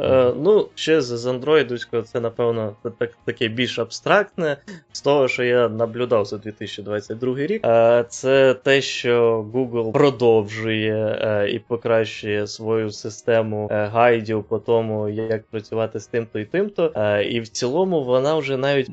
[0.00, 4.56] Е, ну, ще з, з андроїдовського, це, напевно, так, таке більш абстрактне.
[4.92, 11.50] З того, що я наблюдав за 2022 рік, е, це те, що Google продовжує е,
[11.50, 16.92] і покращує свою систему е, гайдів по тому, як працювати з тим-то і тим-то.
[16.96, 18.90] Е, і в цілому вона вже навіть.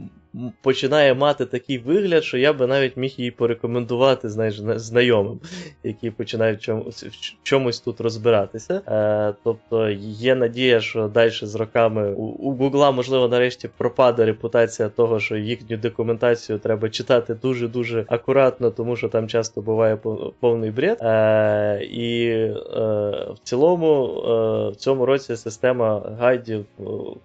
[0.61, 5.39] Починає мати такий вигляд, що я би навіть міг її порекомендувати знаєш, знайомим,
[5.83, 8.81] які починають чомусь, в чомусь тут розбиратися.
[8.87, 14.89] Е, Тобто є надія, що далі з роками у, у Гугла, можливо, нарешті пропаде репутація
[14.89, 19.97] того, що їхню документацію треба читати дуже-дуже акуратно, тому що там часто буває
[20.39, 20.97] повний бред.
[21.01, 22.55] Е, І е,
[23.33, 26.83] в цілому е, в цьому році система гайдів е,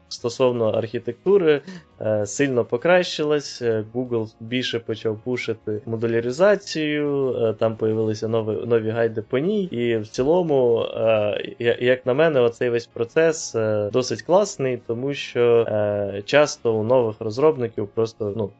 [0.08, 1.60] стосовно архітектури
[2.00, 2.64] е, сильно
[3.00, 3.62] покращилась.
[3.62, 9.64] Е, Google більше почав пушити модуляризацію, е, там появилися нові нові гайди по ній.
[9.64, 13.56] І в цілому, е, як на мене, оцей весь процес
[13.92, 15.66] досить класний, тому що
[16.24, 18.50] часто у нових розробників просто ну,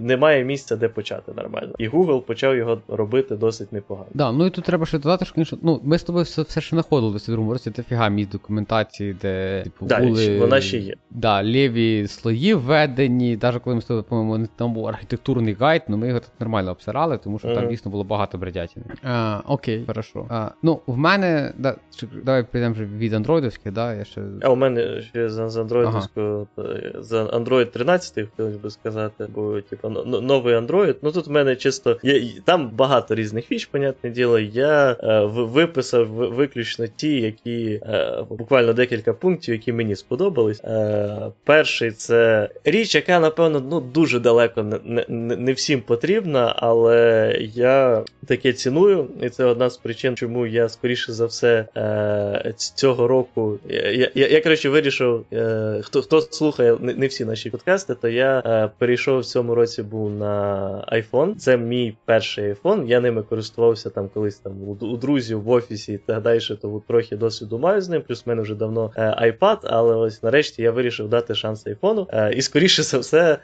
[0.00, 1.72] немає місця, де почати нормально.
[1.78, 4.08] І Google почав його робити досить непогано.
[4.14, 6.60] Да, ну і тут треба ще додати, що конечно, ну, ми з тобою все, все
[6.60, 10.94] ще знаходилися в другому році, дофіга місць документації, де типу, да, були вона ще є.
[11.10, 16.08] Да, ліві слої введені, навіть коли ми з по-моєму, там був архітектурний гайд, ну ми
[16.08, 17.54] його тут нормально обсирали, тому що mm-hmm.
[17.54, 18.86] там дійсно було багато бредятини.
[19.02, 20.26] А, Окей, хорошо.
[20.30, 21.76] А, Ну, в мене, да,
[22.24, 24.22] давай прийдемо вже від андроїдовських, да, я ще...
[24.42, 27.02] А у мене ще з андроїдовського, ага.
[27.02, 31.98] з Android 13, хотілося би сказати, бо типу, новий Android, ну тут в мене чисто,
[32.02, 38.72] є, там багато різних фіч, понятне діло, я е, виписав виключно ті, які е, буквально
[38.72, 40.64] декілька пунктів, які мені сподобались.
[40.64, 47.36] Е, Перший це річ, яка, напевно, ну дуже далеко не, не, не всім потрібна, але
[47.54, 53.08] я таке ціную, і це одна з причин, чому я скоріше за все е, цього
[53.08, 53.58] року.
[53.68, 57.94] Я, я, я, я коротше, вирішив, е, хто хто слухає не, не всі наші подкасти,
[57.94, 61.34] то я е, перейшов в цьому році був на iPhone.
[61.34, 62.86] Це мій перший iPhone.
[62.86, 66.82] Я ними користувався там колись там у, у друзів в офісі і так далі, то
[66.88, 68.02] трохи досвіду маю з ним.
[68.02, 72.06] Плюс в мене вже давно е, iPad, але ось нарешті я вирішив дати шанс айфону.
[72.12, 73.38] Е, і скоріше за все,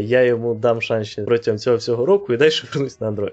[0.00, 3.32] я йому дам шанс протягом цього всього року і далі вернусь на Android.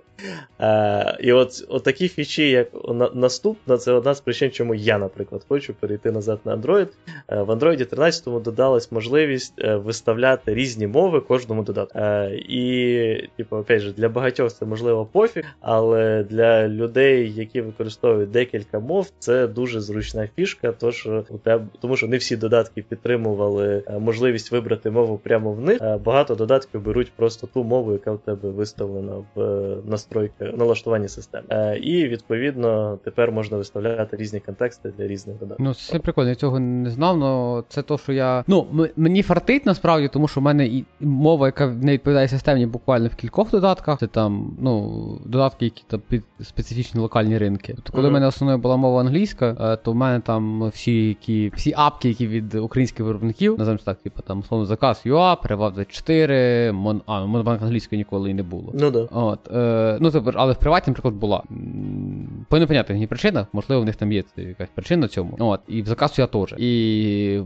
[0.60, 4.98] Е, і от, от такі фічі, як на, наступна, це одна з причин, чому я,
[4.98, 6.88] наприклад, хочу перейти назад на Android.
[7.28, 12.00] Е, в Android 13 додалась можливість е, виставляти різні мови кожному додатку.
[12.00, 18.32] Е, і, типу, опять же, для багатьох це можливо пофіг, але для людей, які використовують
[18.32, 22.82] декілька мов, це дуже зручна фішка, то що у тебе, тому що не всі додатки
[22.82, 25.80] підтримували можливість вибрати мову прямо в них.
[26.06, 29.42] Багато додатків беруть просто ту мову, яка в тебе виставлена в
[29.86, 31.78] настройки налаштуванні системи.
[31.82, 35.66] І відповідно тепер можна виставляти різні контексти для різних додатків.
[35.66, 38.44] Ну це прикольно, я цього не знав, але це то, що я.
[38.48, 42.66] Ну, м- мені фартить насправді, тому що в мене і мова, яка не відповідає системі,
[42.66, 44.00] буквально в кількох додатках.
[44.00, 47.74] Це там, ну, додатки, які там під специфічні локальні ринки.
[47.76, 48.10] Тобто, коли mm-hmm.
[48.10, 52.10] в мене основною була мова англійська, е, то в мене там всі які всі апки,
[52.10, 57.02] які від українських виробників, називаємо так, типу там словно заказ UA, перевав 24, Мон...
[57.06, 58.72] а, ну, Монобанк англійської ніколи і не було.
[58.74, 59.00] Ну да.
[59.12, 61.44] От, е, ну, тобто, але в приваті, наприклад, була.
[62.50, 65.36] По непонятних причинах, можливо, в них там є якась причина цьому.
[65.40, 66.56] От, І в заказ я теж.
[66.58, 67.40] І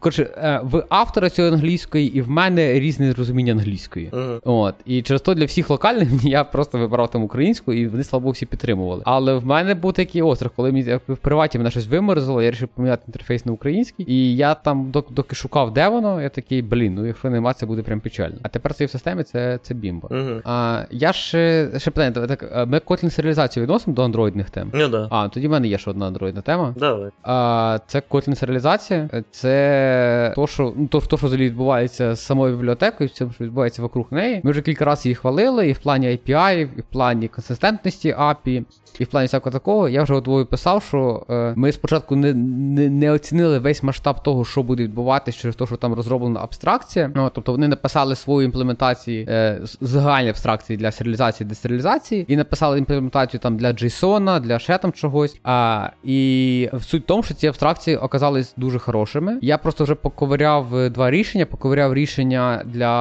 [0.00, 4.10] коротше, е, в автора цієї англійської, і в мене різне розуміння англійської.
[4.10, 4.40] Uh-huh.
[4.44, 8.22] От, І через то для всіх локальних я просто вибирав там українську, і вони, слава
[8.22, 9.02] Богу, всі підтримували.
[9.04, 12.68] Але в мене був такий острах, коли мені в приваті мене щось виморзило, я вирішив
[12.68, 14.12] поміняти інтерфейс на український.
[14.12, 17.81] І я там, доки шукав, де воно, я такий, блін, ну якщо нема, це буде
[17.82, 18.36] прям печально.
[18.42, 20.08] А тепер це в системі це це бімба.
[20.08, 20.40] Uh-huh.
[20.44, 24.70] А я ще ще питання, так ми Kotlin серіалізацію відносимо до андроїдних тем.
[24.74, 25.08] Ну да.
[25.10, 26.74] А, тоді в мене є ще одна андроїдна тема.
[26.76, 27.10] Давай.
[27.22, 29.08] А, Це Kotlin серіалізація.
[29.30, 33.82] Це то, що ну, то, то, що взагалі відбувається з самою бібліотекою, все, що відбувається
[33.82, 34.40] вокруг неї.
[34.44, 38.64] Ми вже кілька разів її хвалили, і в плані API, і в плані консистентності API,
[38.98, 39.88] і в плані всякого такого.
[39.88, 44.44] Я вже двоє писав, що е, ми спочатку не, не не, оцінили весь масштаб того,
[44.44, 47.10] що буде відбуватися через те, що там розроблена абстракція.
[47.14, 53.40] Ну, Тобто вони написали свою імплементацію е, загальні абстракції для серіалізації десеріалізації, і написали імплементацію
[53.40, 55.40] там для JSON, для ще там чогось.
[55.44, 59.38] А, І суть в тому, що ці абстракції оказались дуже хорошими.
[59.42, 61.46] Я просто вже поковиряв е, два рішення.
[61.46, 62.92] Поковиряв рішення для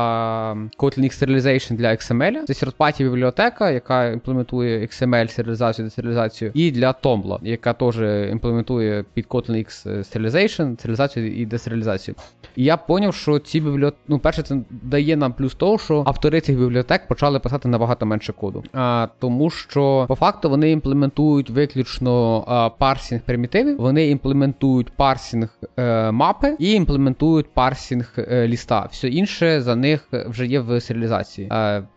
[0.77, 2.43] Kotlin Serialization для XML.
[2.45, 7.95] Це third-party бібліотека, яка імплементує XML серіалізацію, десеріалізацію, і для Toml, яка теж
[8.31, 12.15] імплементує під Kotlin X Serialization, серіалізацію і десеріалізацію.
[12.55, 16.41] І я поняв, що ці бібліотеки, ну, перше, це дає нам плюс того, що автори
[16.41, 18.63] цих бібліотек почали писати набагато менше коду.
[18.73, 26.11] А, Тому що по факту вони імплементують виключно а, парсінг примітивів, вони імплементують парсінг е,
[26.11, 28.87] мапи і імплементують парсінг е, ліста.
[28.91, 31.47] Все інше за них вже є в серіалізації.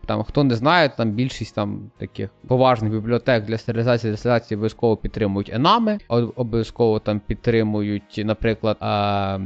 [0.05, 4.97] Там хто не знає, там більшість там таких поважних бібліотек для стерилізації для серіалізації обов'язково
[4.97, 5.97] підтримують enum и,
[6.35, 9.39] обов'язково там підтримують, наприклад, е,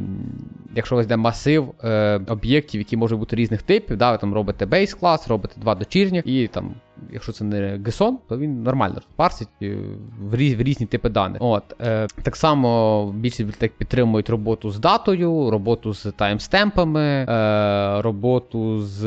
[0.75, 4.65] якщо у вас масив е, об'єктів, які можуть бути різних типів, да, ви там робите
[4.65, 6.73] base class, робите два дочірніх і там
[7.13, 9.77] якщо це не GSON, то він нормально парсить е,
[10.19, 11.41] в, різ, в різні типи даних.
[11.41, 18.01] От, е, Так само більшість бібліотек підтримують роботу з датою, роботу з timestamp ами, е,
[18.01, 19.01] роботу з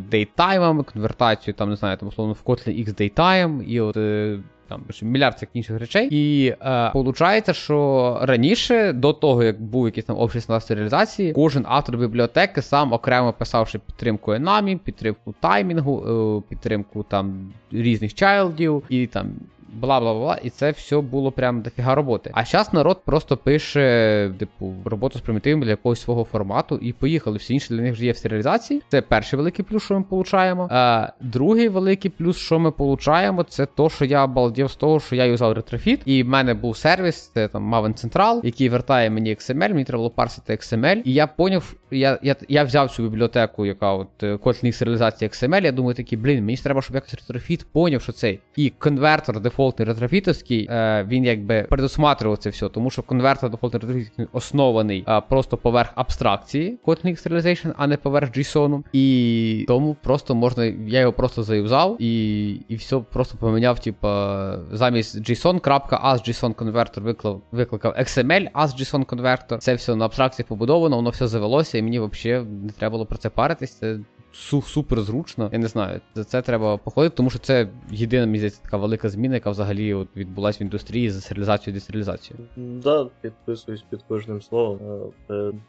[0.00, 3.96] дейтаймами, конвертацію, там, не знаю, там, условно, в Kotlin X Daytime, і от.
[3.96, 4.38] Е,
[4.72, 6.08] там мільярд всяких інших речей.
[6.10, 6.90] І е,
[7.52, 12.92] що раніше, до того як був якийсь там общий стандарт реалізації, кожен автор бібліотеки сам
[12.92, 16.04] окремо писавши підтримку Enami, підтримку таймінгу,
[16.38, 19.30] е, підтримку там різних чайлдів і там
[19.72, 22.30] бла бла бла, і це все було прям дофіга роботи.
[22.34, 27.38] А зараз народ просто пише, типу, роботу з примітивами для якогось свого формату, і поїхали.
[27.38, 28.82] Всі інші для них вже є в серіалізації.
[28.88, 30.68] Це перший великий плюс, що ми получаємо.
[30.70, 35.16] А другий великий плюс, що ми получаємо, це то, що я обалдів з того, що
[35.16, 39.30] я юзав ретрофіт, і в мене був сервіс, це там Maven Central, який вертає мені
[39.30, 41.02] XML, мені треба було парсити XML.
[41.04, 45.64] І я поняв, я я, я взяв цю бібліотеку, яка от Kotlin серіалізація XML.
[45.64, 49.61] Я думаю, такий, блін, мені треба, щоб якось ретрофіт поняв, що цей і конвертер дефолт
[49.62, 55.56] дефолтний ретрофітовський, е, він якби предусматривав це все, тому що конвертер дефолтний ретрофітовський оснований просто
[55.56, 58.82] поверх абстракції Kotlin Serialization, а не поверх JSON.
[58.92, 64.08] І тому просто можна, я його просто заюзав і і все просто поміняв, типу,
[64.72, 69.58] замість JSON, крапка, as JSON конвертер виклав, викликав XML, as JSON конвертер.
[69.58, 73.18] Це все на абстракції побудовано, воно все завелося, і мені взагалі не треба було про
[73.18, 73.72] це паритись.
[73.72, 73.98] Це
[74.32, 75.50] супер зручно.
[75.52, 79.08] Я не знаю, за це треба походити, тому що це єдина мені здається, така велика
[79.08, 82.46] зміна, яка взагалі от відбулася в індустрії за серіалізацію і десеріалізацією.
[82.56, 84.78] Да, підписуюсь під кожним словом.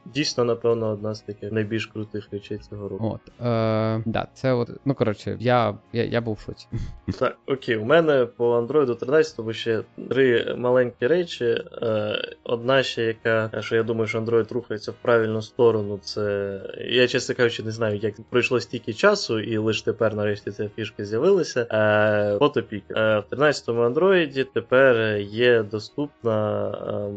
[0.05, 3.19] Дійсно, напевно, одна з таких найбільш крутих речей цього року.
[3.25, 6.67] От, е, да, це от, ну коротше, я я, я був в шоці.
[7.19, 11.45] Так, окей, у мене по Android 13 ще три маленькі речі.
[11.45, 16.59] Е, Одна ще, яка, що я думаю, що Android рухається в правильну сторону, це.
[16.89, 20.69] Я, чесно кажучи, не знаю, як пройшло пройшло стільки часу, і лише тепер нарешті ця
[20.75, 21.67] фішка з'явилася.
[21.71, 22.97] Е, Фотопікер.
[22.97, 26.69] Е, в 13-му Android тепер є доступна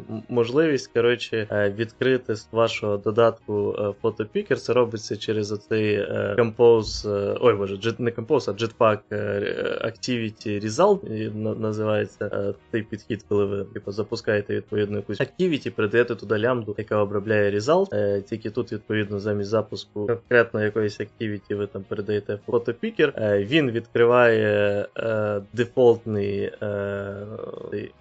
[0.09, 4.61] е, можливість коротше, е, відкрити з вашого додатку е, фотопікер.
[4.61, 9.01] Це робиться через оцей е, Compose, ой боже, не Compose, а Jetpack
[9.87, 16.75] Activity Result називається цей підхід, коли ви типу, запускаєте відповідно якусь Activity, передаєте туди лямбду,
[16.79, 18.23] яка обробляє Result.
[18.23, 23.71] Тільки тут, відповідно, замість запуску конкретно якоїсь Activity Activity ви там передаєте фотопікер, е, він
[23.71, 27.17] відкриває е, дефолтний е,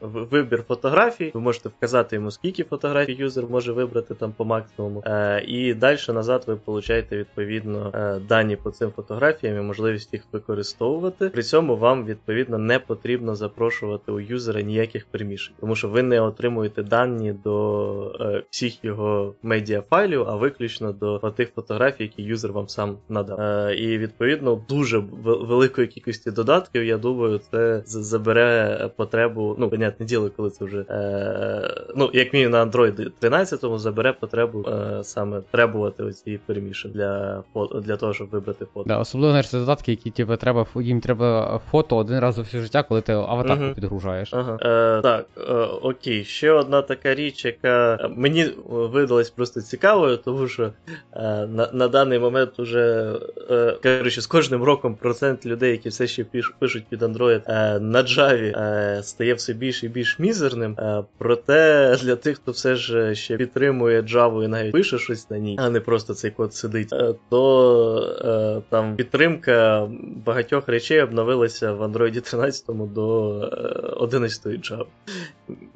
[0.01, 1.31] вибір фотографій.
[1.33, 5.03] Ви можете вказати йому, скільки фотографій юзер може вибрати там по максимуму.
[5.05, 7.91] Е, і далі назад ви получаєте відповідно
[8.29, 11.29] дані по цим фотографіям і можливість їх використовувати.
[11.29, 16.21] При цьому вам відповідно не потрібно запрошувати у юзера ніяких приміщень, тому що ви не
[16.21, 22.97] отримуєте дані до всіх його медіафайлів, а виключно до тих фотографій, які юзер вам сам
[23.15, 23.39] надав.
[23.39, 29.55] Е, І відповідно дуже великої кількості додатків, я думаю, це забере потребу.
[29.59, 34.65] Ну, понятне діло, коли це вже е, ну, як мінімум на Android 13 забере потребу
[34.67, 37.43] е, саме требувати оці перемішання для
[37.81, 38.87] для того, щоб вибрати фото.
[38.87, 42.59] Да, Особливо знаєш, це додатки, які типу, треба їм треба фото один раз у все
[42.59, 44.33] життя, коли ти аватарку uh підгружаєш.
[44.33, 44.57] Ага.
[44.61, 50.63] Е, Так, е, окей, ще одна така річ, яка мені видалась просто цікавою, тому що
[50.63, 50.71] е,
[51.47, 53.04] на, на даний момент уже е,
[53.83, 56.25] коротше, з кожним роком процент людей, які все ще
[56.59, 60.77] пишуть під Android е, на Java, е, стає все більш і більш мізерним.
[61.17, 65.57] Проте для тих, хто все ж ще підтримує Java і навіть пише щось на ній,
[65.59, 66.89] а не просто цей код сидить,
[67.29, 69.87] то там підтримка
[70.25, 73.29] багатьох речей обновилася в Android 13 до
[73.97, 74.85] 11 Java.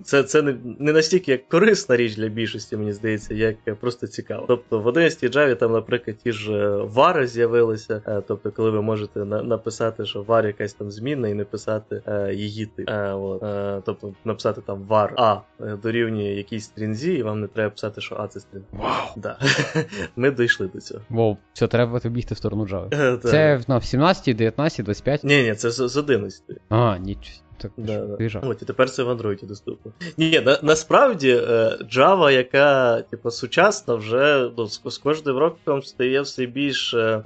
[0.03, 4.45] Це це не, не настільки як корисна річ для більшості, мені здається, як просто цікаво.
[4.47, 8.01] Тобто в 11 Java там, наприклад, ті ж вари з'явилися.
[8.07, 12.33] Е, тобто, коли ви можете написати, що var якась там змінна, і не писати е,
[12.33, 12.89] її тип.
[12.89, 13.83] Е, от.
[13.85, 15.41] Тобто написати там var A
[15.77, 18.65] дорівнює якійсь стрінзі, і вам не треба писати, що А це стрінг.
[18.71, 19.07] Вау!
[19.17, 19.37] Да.
[20.15, 21.01] Ми дійшли до цього.
[21.09, 23.17] Вау, все, треба бігти в сторону Java.
[23.17, 25.23] Це в 17, 19, 25?
[25.23, 26.43] Ні, ні, це з 11.
[26.69, 27.48] А, нічого.
[27.61, 28.39] Так, Да, да.
[28.43, 29.91] От, і тепер це в Android доступно.
[30.17, 36.21] Ні, на, насправді е, Java, яка типу, сучасна, вже ну, з, з кожним роком стає
[36.21, 37.21] все більш е, е,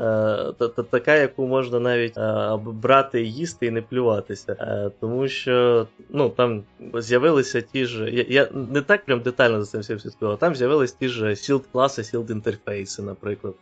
[0.58, 4.56] та, та, така, яку можна навіть е, брати і їсти і не плюватися.
[4.60, 6.64] Е, тому що ну, там
[6.94, 8.10] з'явилися ті ж.
[8.10, 11.64] Я, я не так прям детально за цим всім слідкував, там з'явилися ті ж sealed
[11.72, 13.54] класи, sealed інтерфейси, наприклад.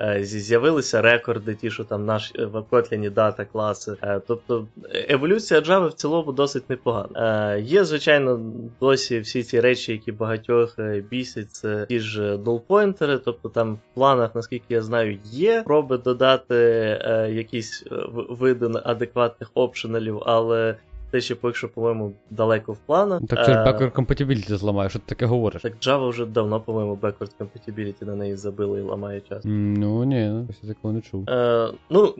[0.00, 3.96] Е, З'явилися рекорди, ті, що там наш е, в Kotlin дата класи.
[4.26, 7.54] Тобто еволюція Java в цілому досить непогана.
[7.54, 8.40] Е, Є, звичайно,
[8.80, 13.94] досі всі ці речі, які багатьох е, бісять, це ті ж null-поінтери, тобто там в
[13.94, 17.94] планах, наскільки я знаю, є проби додати е, якісь е,
[18.28, 20.76] види адекватних опшеналів, але
[21.10, 23.20] те ще поки що, по-моєму, далеко в планах.
[23.28, 25.62] Так це ж Е, backward compatibility зламає, що ти таке говориш?
[25.62, 29.42] так Java вже давно, по-моєму, backward compatibility на неї забили і ламає час.
[29.44, 30.20] Ну ні,
[30.62, 31.30] я такого не чув.
[31.30, 32.14] Е, ну,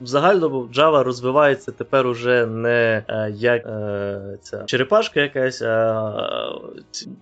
[0.00, 6.12] в загальному Java розвивається тепер уже не е, як е, ця черепашка якась, а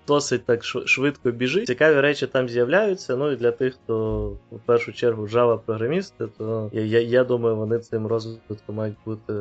[0.07, 1.67] досить так швидко біжить.
[1.67, 3.17] Цікаві речі там з'являються.
[3.17, 7.57] Ну і для тих, хто в першу чергу Java програмісти, то я, я, я думаю,
[7.57, 9.33] вони цим розвитком мають бути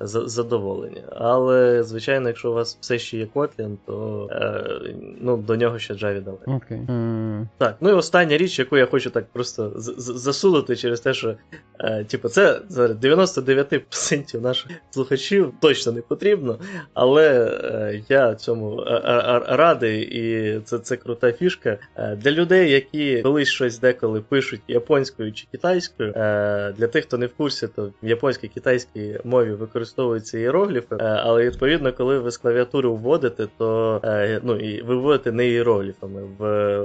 [0.00, 1.02] за- задоволені.
[1.28, 5.94] Але, звичайно, якщо у вас все ще є Kotlin, то е, ну, до нього ще
[5.94, 6.42] Java далеко.
[6.46, 6.78] Окей.
[6.88, 11.34] М, Так, ну і остання річ, яку я хочу так просто засунути через те, що
[11.80, 16.58] е, типу, це зараз 99% наших слухачів точно не потрібно,
[16.94, 21.78] але е, я цьому е, е, е, радий, і це, це крута фішка.
[21.96, 27.18] Е, для людей, які колись щось деколи пишуть японською чи китайською, е, для тих, хто
[27.18, 32.30] не в курсі, то в японській китайській мові використовуються іерогліфи, е, але відповідно, коли ви
[32.30, 36.22] з клавіатури вводите, то е, ну, і ви вводите не іерогліфами.
[36.38, 36.84] В,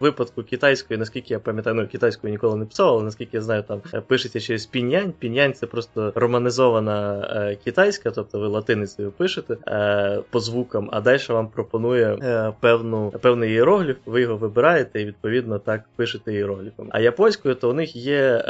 [0.00, 3.82] випадку китайської, наскільки я пам'ятаю, ну китайською ніколи не писав, але наскільки я знаю, там
[3.94, 5.12] е, пишеться через пінянь.
[5.18, 9.56] Пінянь це просто романізована е, китайська, тобто ви латиницею пишете
[10.30, 12.18] по звукам, а далі вам пропонує
[12.60, 16.88] певну, певний іерогліф, ви його вибираєте і відповідно так пишете іерогліфом.
[16.90, 18.44] А японською, то у них є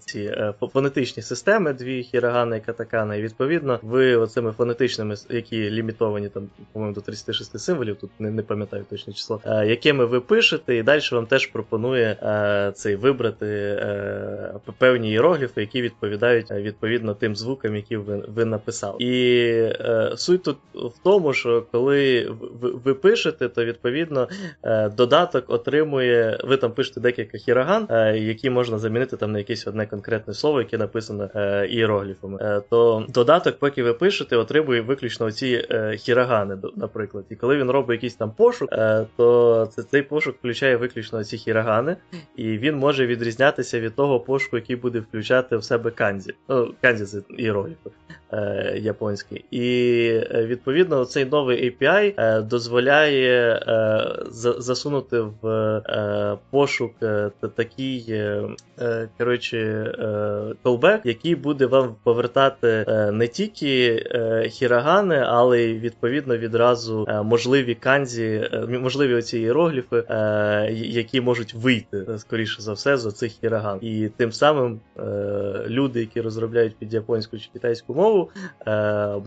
[0.00, 0.36] ці
[0.72, 6.94] фонетичні системи, дві хірагана і катакана, і відповідно ви оцими фонетичними, які лімітовані там, по-моєму,
[6.94, 11.00] до 36 символів, тут не, не пам'ятаю точне число, е, якими ви пишете, і далі
[11.12, 17.96] вам теж пропонує е, цей вибрати е, певні іерогліфи, які відповідають відповідно тим звукам, які
[17.96, 18.96] ви, ви написали.
[19.00, 19.72] І
[20.16, 22.30] суть тут в тому, що коли
[22.84, 24.28] ви, пишете, то відповідно
[24.96, 26.38] додаток отримує.
[26.44, 27.86] Ви там пишете декілька хіроган,
[28.16, 31.30] які можна замінити там на якесь одне конкретне слово, яке написано
[31.64, 32.62] іерогліфами.
[32.70, 37.24] То додаток, поки ви пишете, отримує виключно ці е, хірогани, до- наприклад.
[37.30, 41.96] І коли він робить якийсь там пошук, е, то цей пошук включає виключно ці хірогани,
[42.36, 46.34] і він може відрізнятися від того пошуку, який буде включати в себе канзі.
[46.48, 47.90] Ну, канзі це іерогліфи
[48.32, 49.44] е, японський.
[49.50, 54.06] І е, відповідно цей новий API е, дозволяє е,
[54.58, 58.42] засунути в е, пошук е, такий е,
[59.18, 59.60] коротше,
[60.64, 64.02] callback, який буде вам повертати не тільки
[64.48, 71.54] хірагани, але й відповідно відразу е, можливі канзі, е, можливі оці іерогліфи, е, які можуть
[71.54, 73.78] вийти скоріше за все з оцих хіраган.
[73.82, 74.80] І тим самим
[75.66, 78.30] люди, які розробляють під японську чи китайську мову,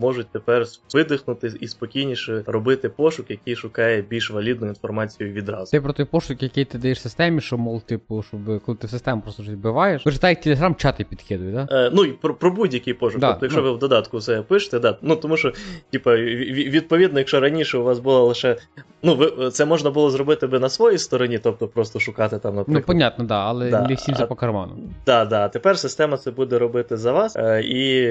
[0.00, 5.66] можуть тепер видихнути і спокійніше робити пошук, який шукає більш валідну інформацію відразу.
[5.66, 8.90] Це про той пошук, який ти даєш системі, що, мол, типу, щоб коли ти в
[8.90, 10.06] систему просто щось вбиваєш.
[10.06, 11.86] Ви ж так як телеграм чати підкидує, да?
[11.86, 13.20] Е, ну і про, про будь-який пошук.
[13.20, 13.66] Да, тобто, якщо ну.
[13.66, 14.93] ви в додатку все пишете, да.
[15.02, 15.52] Ну тому що,
[15.90, 18.56] типа, ві- ві- відповідно, якщо раніше у вас було лише.
[19.02, 22.80] Ну, ви це можна було зробити би на своїй стороні, тобто просто шукати там, Ну,
[22.80, 24.72] понятно, да, але Да, не всім це по карману.
[25.06, 25.48] Да, да.
[25.48, 28.06] Тепер система це буде робити за вас, е, і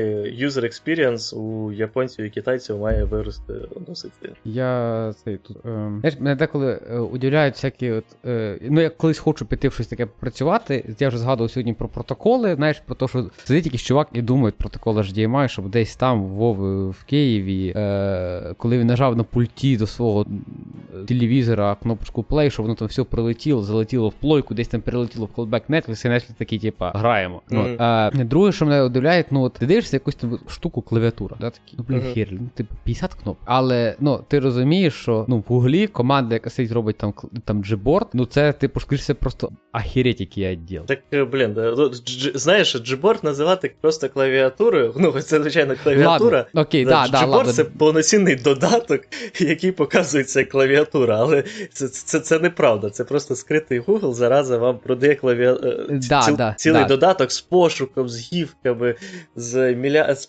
[0.45, 3.53] user experience у японців і китайців має вирости
[3.87, 4.11] досить.
[4.45, 5.57] Я цей тут.
[5.65, 8.03] Ем, знаєш, мене деколи е, удивляють всякі от.
[8.25, 10.95] Е, ну, я колись хочу піти в щось таке працювати.
[10.99, 12.55] Я вже згадував сьогодні про протоколи.
[12.55, 16.27] Знаєш, про те, що сидить якийсь чувак і думає протоколи HDMI, щоб десь там, в
[16.27, 20.25] Вови, в Києві, е, коли він нажав на пульті до свого
[21.07, 25.39] телевізора кнопочку play, щоб воно там все прилетіло, залетіло в плойку, десь там перелетіло в
[25.39, 27.41] callback Netflix, і Netflix такий, типа, граємо.
[27.49, 27.77] Мгм.
[27.79, 27.85] Ну,
[28.21, 31.75] е, друге, що мене удивляє, ну от ти дивишся якусь там штуку клавіатура, да, такі,
[31.77, 32.13] ну блін, Мгм.
[32.13, 33.43] хер, ну типу 50 кнопок.
[33.45, 37.13] Але ну ти розумієш, що ну в гуглі команда, яка сидить робить там
[37.45, 40.81] там джиборд, ну це типу скоріше просто ахереть, який відділ.
[40.85, 41.91] Так, е, блін, да, ну,
[42.35, 44.93] знаєш, Gboard називати просто клавіатурою.
[44.97, 46.37] Ну, це звичайно клавіатура.
[46.37, 47.53] Ладно, окей, да, да, ладно.
[47.53, 49.01] це повноцінний додаток,
[49.39, 51.43] який показує це клавіатура, але
[51.73, 52.89] це, це, це неправда.
[52.89, 55.53] Це просто скритий Google зараза вам продає клавіа...
[55.53, 55.77] е,
[56.09, 56.87] Да, ціл- да, цілий да.
[56.87, 58.95] додаток з пошуком, з гівками,
[59.35, 60.15] з, міля...
[60.15, 60.25] з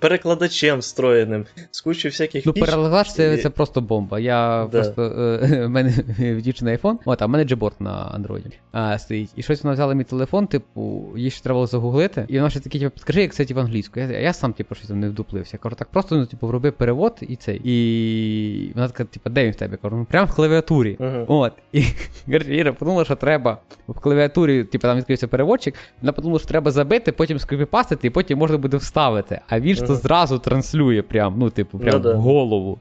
[0.00, 2.64] перекладачем встроєним, з кучою всяких Ну, фіч.
[2.64, 4.18] перелагач це, це просто бомба.
[4.20, 4.78] Я Да.
[4.82, 8.98] просто е, в мене в дівчини iPhone, от, а в мене Gboard на Android а,
[8.98, 9.30] стоїть.
[9.36, 12.24] І щось вона взяла мій телефон, типу, їй ще треба було загуглити.
[12.28, 14.00] І вона ще такі, типу, підкажи, як це в англійську.
[14.00, 15.58] Я, я сам, типу, щось там не вдуплився.
[15.58, 17.60] Кажу, так просто, ну, типу, вроби перевод і цей.
[17.64, 19.76] І вона така, типу, де він в тебе?
[19.76, 20.96] Кажу, ну прямо в клавіатурі.
[21.00, 21.24] Мгм.
[21.28, 21.52] От.
[21.72, 21.84] І
[22.26, 23.58] Іра подумала, що треба
[23.88, 28.38] в клавіатурі, типу, там відкрився переводчик, вона подумала, що треба забити, потім скопіпастити, і потім
[28.38, 29.40] можна буде вставити.
[29.48, 32.78] А він ж то зразу транслює, прям, ну, типу, прям Ну в голову.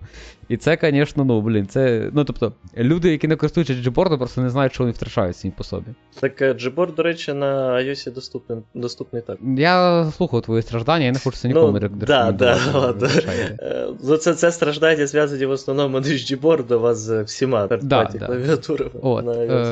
[0.49, 2.09] І це, звісно, ну, блін, це.
[2.13, 5.63] Ну, тобто, люди, які не користуються Gboard, просто не знають, що вони втрачають самі по
[5.63, 5.85] собі.
[6.19, 9.37] Так е, Gboard, до речі, на iOS доступний, доступний так.
[9.57, 13.07] Я слухав твої страждання, я не хочу це нікому Ну, да, да, ладно.
[13.07, 13.57] вибачайте.
[13.61, 17.77] Е, Ну, це, це страждання зв'язані в основному не з Gboard, а з всіма Да,
[18.13, 18.25] да.
[18.25, 19.65] клавіатурами От, на iOS.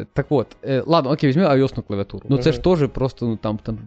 [0.00, 2.24] е, так от, е, ладно, окей, візьми iOS клавіатуру.
[2.28, 3.78] Ну це ж теж просто ну, там, там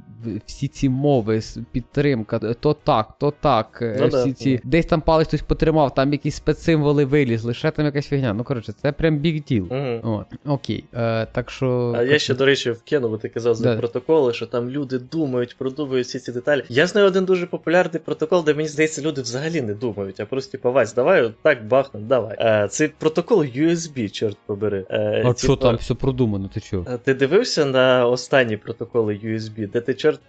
[0.45, 4.55] всі ці мови, підтримка, е, то так, то так, е, Ну всі да, ці.
[4.55, 4.61] да.
[4.69, 8.34] Десь там палець хтось потримав, там якісь спецсимволи вилізли, ще там якась фігня.
[8.34, 9.13] Ну коротше, це прям.
[9.49, 9.99] Мгм.
[10.03, 10.84] От, окей.
[10.93, 11.93] Е, так що.
[11.97, 13.78] А я ще, до речі, вкинув, бо ти казав за Да.
[13.80, 16.63] протоколи, що там люди думають, продумують всі ці деталі.
[16.69, 20.51] Я знаю один дуже популярний протокол, де мені здається, люди взагалі не думають, а просто
[20.51, 22.36] типа, Вась, давай так бахнем, давай.
[22.39, 24.86] Е, це протокол USB, чорт побери.
[24.89, 26.86] Е, А що там все продумано, ти чого?
[26.89, 30.19] е, Ти дивився на останні протоколи USB, де ти чорт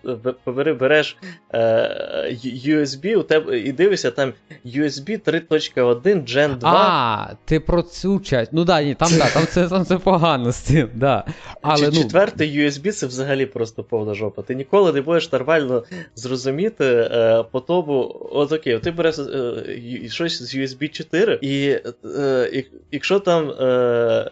[0.45, 1.17] побери, береш
[1.55, 4.33] е, USB у тебе і дивишся там
[4.67, 6.71] USB 3.1 Gen 2.
[6.71, 8.53] А, ти про цю часть.
[8.53, 11.25] Ну да, ні, там да, там це, там це погано з цим, да.
[11.63, 12.03] Але Чи- ну.
[12.03, 14.43] Четвертий USB це взагалі просто повна жопа.
[14.43, 15.83] Ти ніколи не будеш нормально
[16.15, 22.65] зрозуміти е, по тому, от окей, ти береш е, щось з USB 4, і е,
[22.93, 24.31] якщо там е,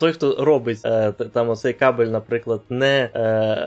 [0.00, 3.20] той, хто робить е, там оцей кабель, наприклад, не е,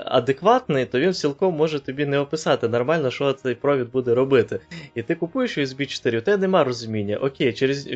[0.05, 4.59] адекватний, то він цілком може тобі не описати нормально, що цей провід буде робити.
[4.95, 7.04] І ти купуєш USB 4, у тебе нема розуміння.
[7.13, 7.89] Окей, через,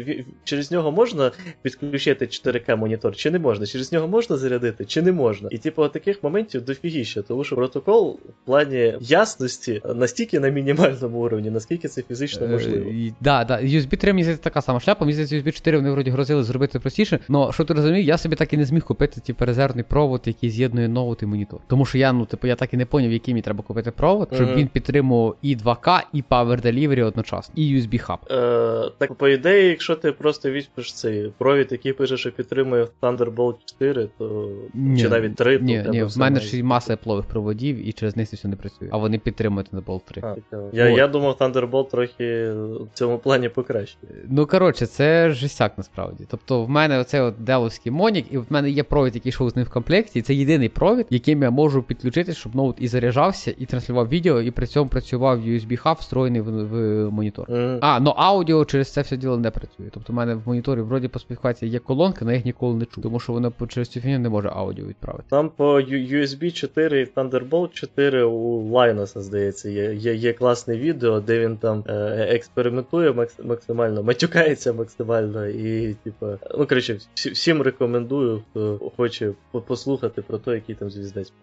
[0.43, 1.31] через нього можна
[1.61, 3.65] підключити 4К монітор, чи не можна?
[3.65, 5.49] Через нього можна зарядити, чи не можна?
[5.51, 11.49] І типу таких моментів дофігіще, тому що протокол в плані ясності настільки на мінімальному уровні,
[11.49, 12.89] наскільки це фізично можливо.
[12.89, 13.59] Е, Да, да.
[13.61, 16.79] USB 3 мені здається така сама шляпа, мені здається, USB 4 вони вроді грозили зробити
[16.79, 17.19] простіше.
[17.29, 20.49] Но що ти розумієш, я собі так і не зміг купити типу, резервний провод, який
[20.49, 21.59] з'єднує ноут і монітор.
[21.67, 24.29] Тому що я, ну, типу, я так і не поняв, який мені треба купити провод,
[24.33, 24.57] щоб Мгм.
[24.57, 28.19] він підтримував і 2К, і Power Delivery одночасно, і USB хаб.
[28.31, 33.55] Е, так, по ідеї, якщо ти просто візьмеш цей провід, який пише, що підтримує Thunderbolt
[33.65, 37.23] 4, то Ні, чи навіть 3, Ні, то в ні, в мене ж маса Apple
[37.23, 38.87] проводів, і через них це все не працює.
[38.91, 40.21] А вони підтримують Thunderbolt 3.
[40.25, 40.35] А.
[40.73, 44.13] Я, я думав, Thunderbolt трохи в цьому плані покращує.
[44.29, 46.25] Ну коротше, це жестяк насправді.
[46.29, 49.55] Тобто, в мене оцей от деловський монік, і в мене є провід, який йшов з
[49.55, 50.19] ним в комплекті.
[50.19, 54.41] і Це єдиний провід, яким я можу підключити, щоб ноут і заряджався, і транслював відео,
[54.41, 57.51] і при цьому працював USB хаб, встроєний в, в монітор.
[57.51, 57.79] М.
[57.81, 59.87] А, ну аудіо через це все діло не працює.
[59.91, 62.85] Тобто, в мене в моніторі вроді по специфікації є колонки, але я їх ніколи не
[62.85, 65.25] чую, тому що воно через цю фігню не може аудіо відправити.
[65.29, 71.19] Там по USB 4 і Thunderbolt 4 у Лайноса, здається, є, є, є класне відео,
[71.19, 71.93] де він там е,
[72.29, 76.25] експериментує макс- максимально, матюкається максимально, і, типу,
[76.57, 79.31] ну коротше, всі- всім рекомендую, хто хоче
[79.67, 81.33] послухати про те, який там звіздець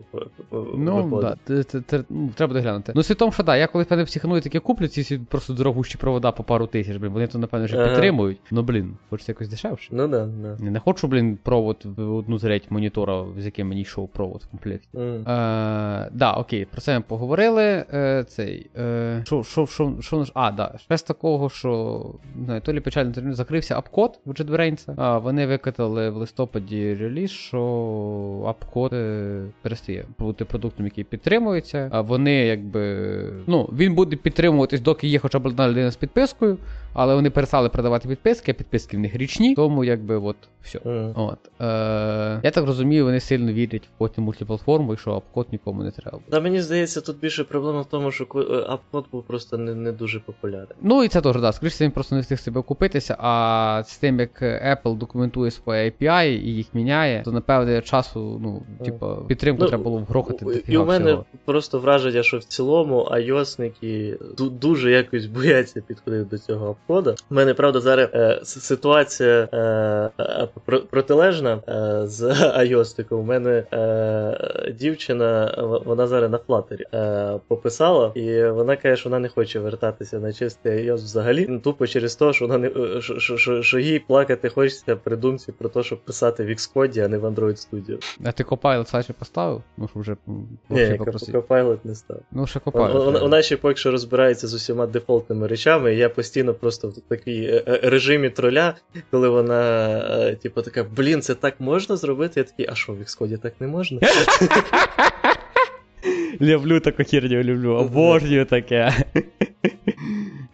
[0.75, 1.37] Ну, да,
[2.35, 2.93] треба доглянути.
[2.95, 6.67] Ну, тому, що да, я коли психаную таке куплю, ці просто дорогущі провода по пару
[6.67, 7.89] тисяч, блін, вони то, напевно, вже Ага.
[7.89, 8.39] підтримують.
[8.51, 9.89] Ну, блін, хочеться якось дешевше.
[9.93, 10.57] Ну да, да.
[10.65, 14.47] Я не хочу, блін, провод в одну треть монітора, з яким мені йшов провод в
[14.51, 14.89] комплекті.
[14.97, 15.29] М.
[15.29, 17.63] Е, да, окей, про це ми поговорили.
[17.93, 19.25] Е, цей, е,
[20.35, 22.05] а, да, ще з такого, що,
[22.37, 24.95] не знаю, то ли печально, то ли закрився AppCode в JetBrains.
[24.97, 31.89] А, вони викатали в листопаді реліз, що AppCode е, перестає бути продуктом, який підтримується.
[31.93, 33.07] А вони, якби,
[33.47, 36.59] ну, він буде підтримуватись, доки є хоча б одна людина з підпискою,
[36.93, 40.81] але вони перестали продавати підписки, а підписки в них річні, тому якби от все.
[40.87, 41.13] М.
[41.17, 41.39] От.
[41.61, 45.91] Е, я так розумію, вони сильно вірять в потім мультиплатформу, і що AppCode нікому не
[45.91, 46.19] треба.
[46.31, 48.25] Та мені здається, тут більше проблема в тому, що
[48.69, 50.77] апкод був просто не, не дуже популярний.
[50.83, 51.53] Ну і це теж, да.
[51.53, 56.27] Скоріше він просто не встиг себе купитися, а з тим, як Apple документує своє API
[56.27, 60.85] і їх міняє, то напевне часу, ну, типа, підтримку Ну, треба було вгрохати І у
[60.85, 61.25] мене всього.
[61.45, 63.09] просто враження, що в цілому
[64.39, 67.15] ду- дуже якось бояться підходити до цього обхода.
[67.31, 69.59] В мене правда зараз е, ситуація е,
[70.23, 70.49] е,
[70.91, 72.23] протилежна е, з
[72.59, 73.15] iOS.
[73.15, 75.55] У мене е, дівчина,
[75.87, 80.33] вона зараз на флатері е, пописала, і вона каже, що вона не хоче вертатися на
[80.33, 81.47] чистий iOS взагалі.
[81.49, 85.17] Ну, тупо через те, що вона не що, що, що, що їй плакати хочеться при
[85.17, 88.17] думці про те, щоб писати в Xcode, а не в Android Studio.
[88.25, 89.63] А ти Copilot Саші поставив?
[89.91, 90.17] Що вже
[90.69, 92.17] Ні, Copilot не став.
[92.33, 93.05] Ну, ще Copilot.
[93.05, 97.09] Вона, вона ще поки що розбирається з усіма дефолтними речами, і я постійно просто в
[97.09, 98.75] такій е, е, режимі троля,
[99.11, 102.41] коли вона, типу, така, блін, це так можна зробити?
[102.41, 104.01] Я такий, а що, в Xcode так не можна?
[106.41, 108.93] Люблю таку херню, люблю, обожнюю таке.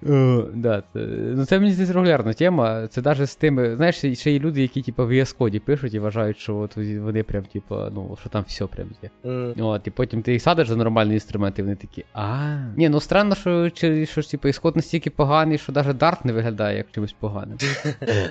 [0.02, 2.86] Uh, да, це, ну це мені здається регулярна тема.
[2.86, 5.98] Це навіть з тими, знаєш, ще є люди, які типу, в VS Code пишуть і
[5.98, 9.10] вважають, що от вони прям, типу, ну, що там все прям є.
[9.24, 9.66] Mm.
[9.66, 12.04] От, І потім ти їх садиш за нормальні інструменти, і вони такі.
[12.14, 12.56] А.
[12.76, 16.76] Ні, ну странно, що чи, що типу, ісход настільки поганий, що навіть Dart не виглядає
[16.76, 17.58] як чимось поганим.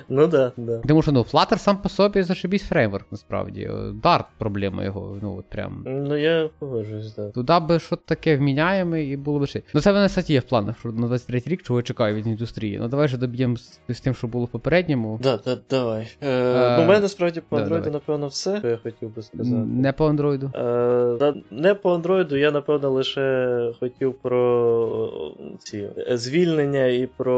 [0.08, 0.78] Ну да, да.
[0.78, 3.70] Тому що ну, Flutter сам по собі зашибісь фреймворк, насправді.
[4.02, 5.82] Dart проблема його, ну от прям.
[5.86, 7.32] Ну я погоджуюсь, так.
[7.32, 9.62] Туди би щось таке вміняємо і було б ще.
[9.74, 12.14] Ну це в мене кстати, є в планах, що на 23 рік чого я чекаю
[12.14, 12.78] від індустрії.
[12.78, 13.56] Ну давай же доб'ємо
[13.88, 15.20] з, тим, що було в попередньому.
[15.22, 16.08] Да, да, давай.
[16.22, 19.56] Е, ну, у мене насправді по андроїду, напевно, все, що я хотів би сказати.
[19.56, 20.50] Не по андроїду.
[20.54, 27.36] Е, не по андроїду, я, напевно, лише хотів про ці звільнення і про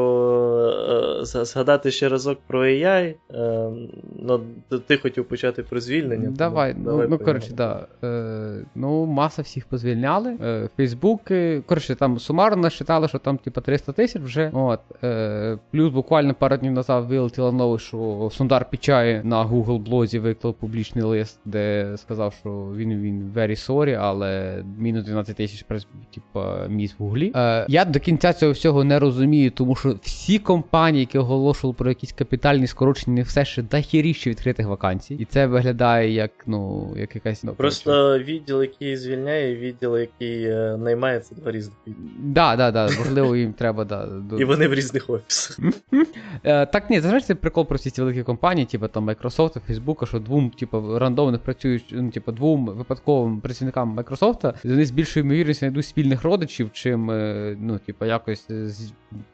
[1.21, 3.15] е, згадати ще разок про AI.
[3.33, 3.69] Е,
[4.19, 4.41] ну,
[4.87, 6.29] Ти хотів почати про звільнення.
[6.29, 7.87] Давай, тому, ну, давай ну коротше, да.
[8.03, 10.37] Е, ну, маса всіх позвільняли.
[10.41, 14.51] Е, Фейсбуки, коротше, там сумарно насчитали, що там, типа, 300 тисяч вже.
[14.53, 14.79] От.
[15.03, 20.53] Е, Плюс буквально пару днів назад вилетіло нове, що Сундар Пічай на Google блозі виклав
[20.53, 25.65] публічний лист, де сказав, що він він very sorry, але мінус 12 тисяч
[26.13, 27.31] типа, місць в Гуглі.
[27.35, 31.89] Е, Я до кінця цього всього не розумію, тому що всі компанії, які оголошували про
[31.89, 35.15] якісь капітальні скорочення, все ще дохіріще відкритих вакансій.
[35.15, 40.77] І це виглядає як ну, як якась ну, Просто відділ, який звільняє, відділ, який е,
[40.77, 41.77] наймає, два різних.
[42.19, 42.87] Да, да, да.
[43.05, 44.05] Можливо, їм треба да.
[44.05, 44.37] До...
[44.37, 45.59] І вони в різних офісах.
[46.43, 50.07] Е, так ні, знаєш, це прикол про всі ці великі компанії, типу там Microsoft, Facebook,
[50.07, 55.59] що двом, типу, рандомних працюють, ну, типу, двом випадковим працівникам Microsoft, вони з більшою ймовірністю
[55.59, 58.91] знайдуть спільних родичів, чим, е, ну, типу, якось з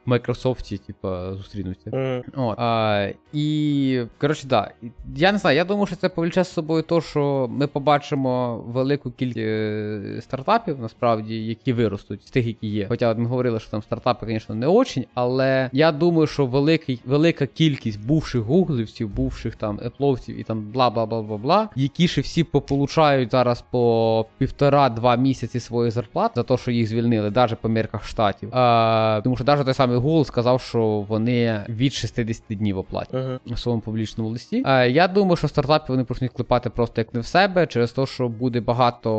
[0.07, 1.89] Microsoft, типу, зустрінуться.
[1.89, 2.24] Mm.
[2.36, 2.55] От.
[2.59, 4.72] А, І, коротше, да.
[5.15, 9.11] Я не знаю, я думаю, що це повліче з собою то, що ми побачимо велику
[9.11, 12.86] кількість е, стартапів, насправді, які виростуть, з тих, які є.
[12.88, 17.47] Хоча ми говорили, що там стартапи, звісно, не очень, але я думаю, що великий, велика
[17.47, 22.22] кількість бувших гуглівців, бувших там епловців і там бла бла бла бла бла, які ще
[22.22, 27.70] всі пополучають зараз по півтора-два місяці своїх зарплат за те, що їх звільнили, навіть по
[27.70, 28.49] мірках штатів.
[28.51, 33.39] А, Тому що навіть той самий Google сказав, що вони від 60 днів оплатять uh-huh.
[33.53, 34.64] у своєму публічному листі.
[34.66, 38.05] А, Я думаю, що стартапи вони почнуть клепати просто як не в себе, через те,
[38.05, 39.12] що буде багато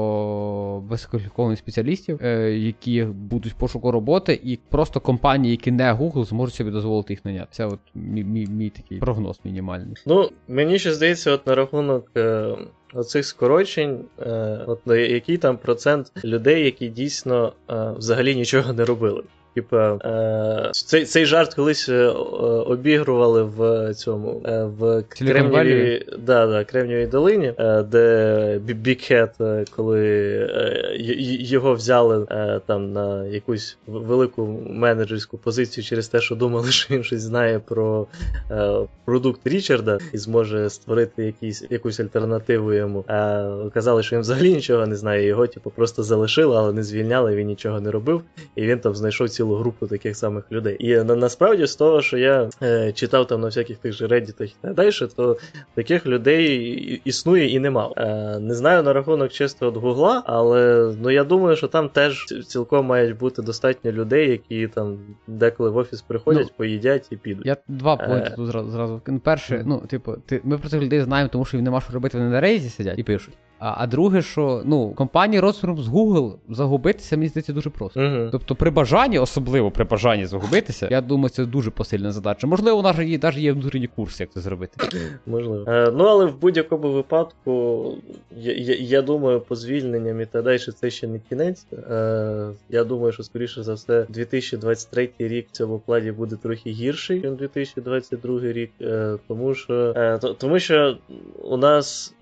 [0.88, 6.54] висококваліфікованих спеціалістів, е, які будуть в пошуку роботи, і просто компанії, які не Google, зможуть
[6.54, 7.48] собі дозволити їх наняти.
[7.50, 9.96] Це от мій, мій, мій такий прогноз мінімальний.
[10.06, 12.10] Ну, мені ще здається, от на рахунок.
[12.16, 12.56] Е...
[12.94, 19.22] Оцих скорочень, е, от який там процент людей, які дійсно е, взагалі нічого не робили.
[19.54, 22.06] Типа, е, цей цей жарт колись е,
[22.66, 29.30] обігрували в цьому е, в Кремнівій да, да, Кремнівій долині, е, де Бікхет,
[29.76, 30.02] коли
[31.40, 32.26] його взяли
[32.66, 38.06] там на якусь велику менеджерську позицію через те, що думали, що він щось знає про
[39.04, 43.04] продукт Річарда і зможе створити якісь, якусь альтернативу йому.
[43.08, 45.26] А казали, що він взагалі нічого не знає.
[45.26, 48.22] Його типу, просто залишили, але не звільняли, він нічого не робив,
[48.56, 50.76] і він там знайшов ці цілу групу таких самих людей.
[50.78, 54.42] І на, насправді з того, що я е, читав там на всяких тих же Reddit
[54.42, 55.36] і так далі, то
[55.74, 57.90] таких людей існує і нема.
[57.96, 62.26] Е, не знаю на рахунок чисто від Гугла, але ну я думаю, що там теж
[62.46, 67.46] цілком мають бути достатньо людей, які там деколи в офіс приходять, ну, поїдять і підуть.
[67.46, 69.00] Я два е, поінти тут зразу зразу.
[69.24, 72.18] Перше, ну, типу, ти ми про цих людей знаємо, тому що їм нема що робити,
[72.18, 73.34] вони на рейзі сидять і пишуть.
[73.64, 78.00] А а друге, що ну, компанії розміром з Google загубитися, мені здається, дуже просто.
[78.00, 78.28] Uh-huh.
[78.32, 82.46] Тобто, при бажанні, особливо при бажанні загубитися, я думаю, це дуже посильна задача.
[82.46, 84.88] Можливо, у нас є навіть є внутрішній курс, як це зробити.
[85.26, 85.64] Можливо.
[85.70, 87.94] Е, Ну, але в будь-якому випадку,
[88.36, 91.66] я я, я думаю, по звільненням і так далі, це ще не кінець.
[91.72, 97.20] Е, Я думаю, що, скоріше за все, 2023 рік в цьому плані буде трохи гірший,
[97.20, 98.70] ніж 2022 рік.
[98.80, 100.96] Е, Тому що е, тому що
[101.42, 102.14] у нас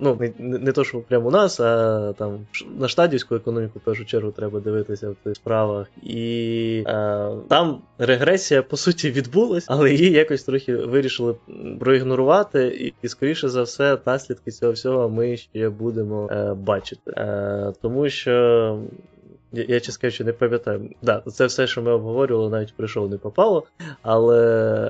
[0.00, 2.46] ну, не, не то, що прямо у нас, а там
[2.78, 5.86] на штадівську економіку в першу чергу треба дивитися в тих справах.
[6.02, 11.34] І е, там регресія, по суті, відбулась, але її якось трохи вирішили
[11.80, 17.10] проігнорувати, і, і скоріше за все, наслідки цього всього ми ще будемо е, бачити.
[17.16, 18.78] Е, Тому що.
[19.54, 20.90] Я, я чесно кажучи, не пам'ятаю.
[21.02, 23.62] Да, Це все, що ми обговорювали, навіть прийшов, не попало.
[24.02, 24.40] Але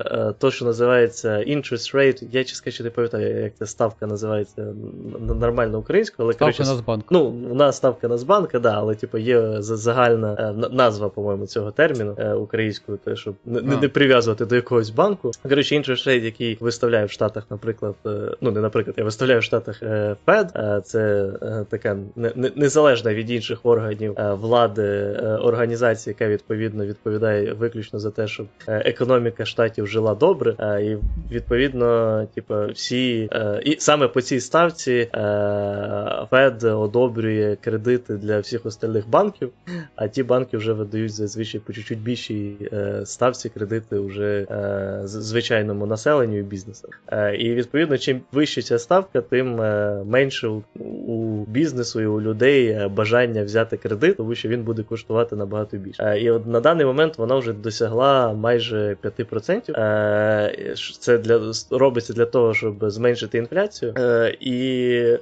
[0.05, 4.73] е, то, що називається interest rate, я чесно кажучи, не пам'ятаю, як ця ставка називається
[5.19, 7.07] нормально українською, але ставка коротше, Нацбанку.
[7.11, 12.15] Ну, у нас ставка Нацбанка, да, але типу, є загальна е, назва, по-моєму, цього терміну
[12.17, 15.31] е, українською, те, щоб не, не, прив'язувати до якогось банку.
[15.43, 18.09] Коротше, interest rate, який виставляє в Штатах, наприклад, е,
[18.41, 22.51] ну не наприклад, я виставляю в Штатах е, Fed, е, це е, така не, не,
[22.55, 28.47] незалежна від інших органів е, влади е, організація, яка відповідно відповідає виключно за те, щоб
[28.67, 30.97] е, економіка штатів жила добре, е, і
[31.33, 33.29] відповідно, типу, всі
[33.65, 35.09] і саме по цій ставці
[36.29, 39.51] Фед одобрює кредити для всіх остальних банків,
[39.95, 42.71] а ті банки вже видають зазвичай по чуть-чуть більшій
[43.03, 44.45] ставці кредити вже
[45.03, 46.89] звичайному населенню і бізнесу.
[47.39, 49.55] І відповідно, чим вища ця ставка, тим
[50.05, 50.47] менше
[51.07, 56.19] у бізнесу і у людей бажання взяти кредит, тому що він буде коштувати набагато більше.
[56.21, 60.75] І от на даний момент вона вже досягла майже 5%.
[60.99, 63.93] Це для робиться для того, щоб зменшити інфляцію.
[64.39, 65.17] І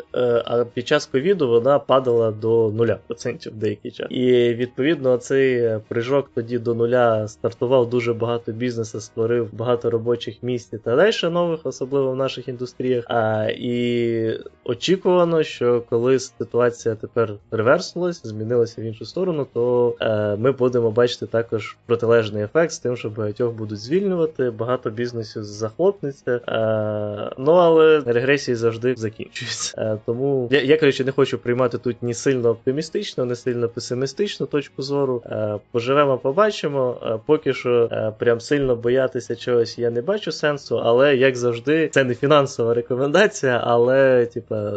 [0.46, 4.08] а під час ковіду вона падала до 0% в деякий час.
[4.10, 10.74] І відповідно цей прыжок тоді до нуля стартував дуже багато бізнесу, створив багато робочих місць
[10.84, 13.06] та далі нових, особливо в наших індустріях.
[13.08, 20.52] А, І очікувано, що коли ситуація тепер реверснулась, змінилася в іншу сторону, то е, ми
[20.52, 26.42] будемо бачити також протилежний ефект з тим, що багатьох будуть звільнювати, багато бізнесів захлопнеться.
[26.48, 29.82] Е, ну але регресії завжди закінчуються.
[29.82, 34.46] Е, тому я, я коротше, не хочу приймати тут ні сильно оптимістично, ні сильно песимістичну
[34.46, 35.22] точку зору.
[35.26, 36.98] Е, поживемо, побачимо.
[37.04, 41.90] Е, поки що е, прям сильно боятися чогось я не бачу сенсу, але як завжди,
[41.90, 44.74] це не фінансова рекомендація, але типа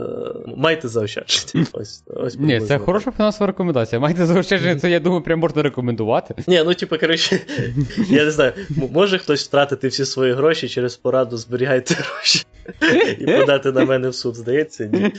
[0.56, 1.66] майте заощадження.
[1.72, 4.00] Ось ось Ні, це хороша фінансова рекомендація.
[4.16, 6.34] Майте заощадження, це я думаю, прям можна рекомендувати.
[6.46, 7.40] Ні, ну типа, коротше,
[8.08, 8.52] я не знаю,
[8.92, 12.44] може хтось втратити всі свої гроші через пораду зберігайте гроші
[13.18, 15.12] і подати на мене в суд, здається, ні.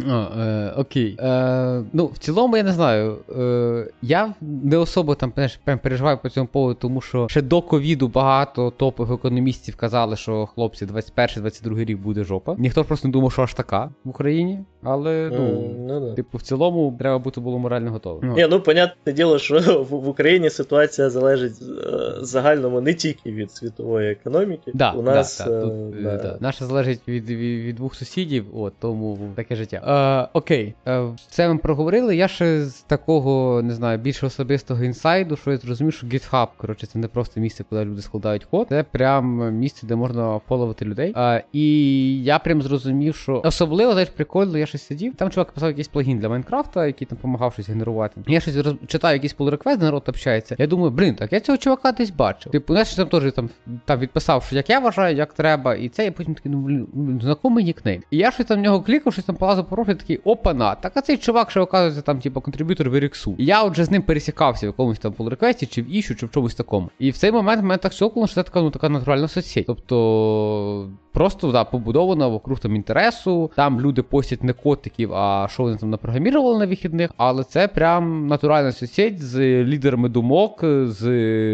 [0.00, 1.16] Е, Окей.
[1.20, 3.16] Е, Ну, в цілому, я не знаю.
[3.38, 5.32] Е, Я не особо там
[5.64, 10.46] прям переживаю по цьому поводу, тому що ще до ковіду багато топових економістів казали, що
[10.46, 12.54] хлопці, 21-22 рік буде жопа.
[12.58, 14.58] Ніхто просто не думав, що аж така в Україні.
[14.82, 18.32] Але ну, ну типу, в цілому треба бути було морально готовим.
[18.32, 23.52] Ні, ну понятне діло, що в, в Україні ситуація залежить е, загальному не тільки від
[23.52, 24.70] світової економіки.
[24.74, 26.16] Да, У нас да, да, тут, е, да.
[26.16, 26.36] Да.
[26.40, 30.28] Наша залежить від, від від, двох сусідів, от тому таке життя.
[30.32, 32.16] Е, Окей, е, це ми проговорили.
[32.16, 36.86] Я ще з такого не знаю більш особистого інсайду, що я зрозумів, що GitHub, коротше,
[36.86, 41.12] це не просто місце, куди люди складають код, це прям місце, де можна фоловити людей.
[41.16, 45.14] Е, і я прям зрозумів, що особливо знаєш, прикольно, я щось сидів.
[45.16, 48.20] Там чувак писав якийсь плагін для Майнкрафта, який там допомагав щось генерувати.
[48.26, 48.74] Я щось роз...
[48.86, 50.56] читаю якийсь pull request, народ общається.
[50.58, 52.52] Я думаю, блін, так я цього чувака десь бачив.
[52.52, 53.50] Типу, знаєш, там теж там
[53.84, 56.88] там відписав, що як я вважаю, як треба, і це я потім такий, ну блін,
[56.94, 58.02] ну, знакомий нікнейм.
[58.10, 60.74] І я щось там в нього клікав, щось там полазив по профілі, такий опана.
[60.74, 63.34] Так а цей чувак, що оказується там, типу, contributor в Rx у.
[63.38, 66.30] І я отже з ним пересікався в якомусь там pull чи в issue, чи в
[66.30, 66.90] чомусь такому.
[66.98, 69.66] І в цей момент мене так сьокнуло, що це така ну така натуральна соцсеть.
[69.66, 70.88] Тобто.
[71.12, 73.50] Просто да, побудована вокруг там інтересу.
[73.56, 77.10] Там люди постять не котиків, а що вони там напрограмірували на вихідних.
[77.16, 81.06] Але це прям натуральна соцсеть з лідерами думок, з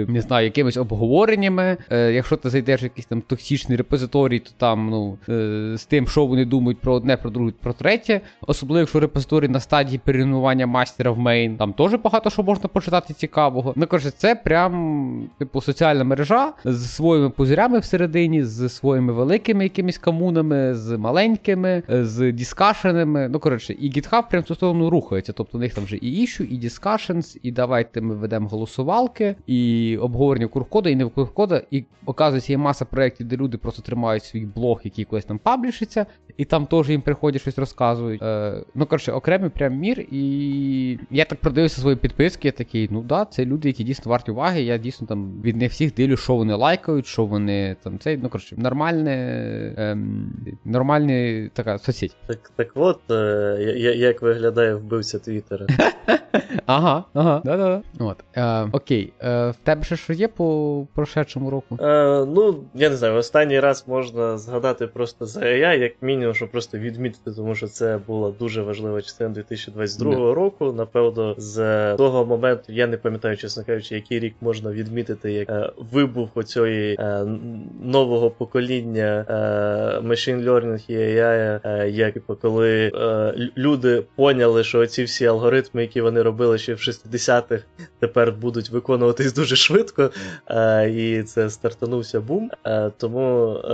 [0.07, 1.77] не знаю, якимись обговореннями.
[1.91, 6.09] Е, Якщо ти зайдеш в якийсь там токсичний репозиторій, то там ну е, з тим,
[6.09, 8.21] що вони думають про одне, про друге, про третє.
[8.47, 12.69] Особливо, якщо репозиторій на стадії перейменування master а в main, там теж багато що можна
[12.69, 13.73] почитати цікавого.
[13.77, 19.65] Ну коротше, це прям типу соціальна мережа з своїми пузирями всередині, з своїми великими великими
[19.65, 23.29] якимись комунами, з маленькими, з discussion ами.
[23.29, 25.33] Ну, коротше, і GitHub прям в цю сторону рухається.
[25.33, 29.97] Тобто у них там вже і issue, і discussions, і давайте ми ведемо голосувалки, і
[29.97, 31.63] обговорення куркода, і не куркода.
[31.71, 35.73] І оказується, є маса проєктів, де люди просто тримають свій блог, який колись там publish
[35.73, 36.07] иться,
[36.37, 38.23] і там теж їм приходять щось розказують.
[38.23, 40.01] Е, Ну, коротше, окремий прям мір.
[40.11, 44.31] І я так продивився свої підписки, я такий, ну да, це люди, які дійсно варті
[44.31, 44.63] уваги.
[44.63, 48.29] Я дійсно там від не всіх дивлю, що вони лайкають, що вони там це, ну
[48.29, 49.38] коротше, нормальне
[49.77, 50.33] ем,
[50.65, 52.17] нормальний така соцсеть.
[52.27, 55.67] Так так от, е, як виглядає вбивця Твіттера.
[56.67, 57.83] Ага, ага, да-да.
[57.99, 58.25] От.
[58.37, 59.13] Е, Окей.
[59.23, 61.79] Е, В тебе ще що є по прошедшому року?
[61.81, 66.51] Е, Ну, я не знаю, останній раз можна згадати просто за AI, як мінімум, щоб
[66.51, 70.33] просто відмітити, тому що це була дуже важлива частина 2022 yeah.
[70.33, 70.73] року.
[70.73, 75.71] Напевно, з того моменту я не пам'ятаю, чесно кажучи, який рік можна відмітити як е,
[75.93, 77.25] вибух оцієї е,
[77.83, 79.25] нового покоління
[80.03, 86.01] machine learning і AI, е, як коли е, люди поняли, що ці всі алгоритми, які
[86.01, 87.65] вони робили ще в 60-х,
[87.99, 90.11] тепер будуть виконуватись дуже швидко.
[90.51, 92.51] Е, і це стартанувся бум.
[92.67, 93.73] Е, тому е,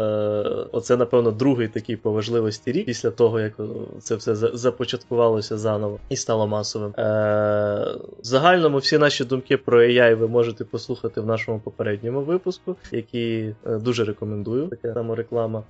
[0.72, 3.52] оце, напевно, другий такий по важливості рік після того, як
[4.00, 6.94] це все започаткувалося заново і стало масовим.
[6.96, 13.54] В загальному всі наші думки про AI ви можете послухати в нашому попередньому випуску, який
[13.66, 14.68] дуже рекомендую.
[14.68, 15.02] Така
[15.44, 15.62] самореклама.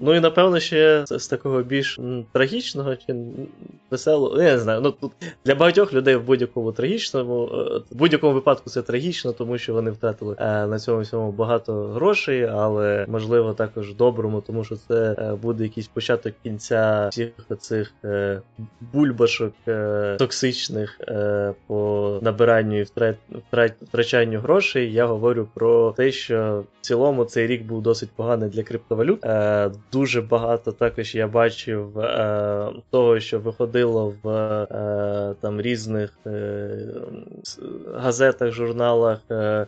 [0.00, 2.00] Ну і напевно ще з такого більш
[2.32, 3.14] трагічного чи
[3.90, 4.42] веселого.
[4.42, 4.80] Я не знаю.
[4.80, 5.12] Ну тут
[5.44, 7.46] для багатьох людей в будь-якому трагічному,
[7.90, 12.44] в будь-якому випадку це трагічно, тому що вони втратили е, на цьому всьому багато грошей,
[12.44, 18.40] але можливо також доброму, тому що це е, буде якийсь початок кінця всіх цих е,
[18.92, 19.52] бульбашок
[20.18, 21.00] токсичних
[21.66, 23.16] по набиранню і втрат,
[23.48, 24.92] втрат, втрачанню грошей.
[24.92, 29.24] Я говорю про те, що в цілому цей рік був досить поганий для криптовалют.
[29.92, 31.92] Дуже багато також я бачив
[32.90, 36.18] того, що виходило в там різних
[37.94, 39.18] газетах, журналах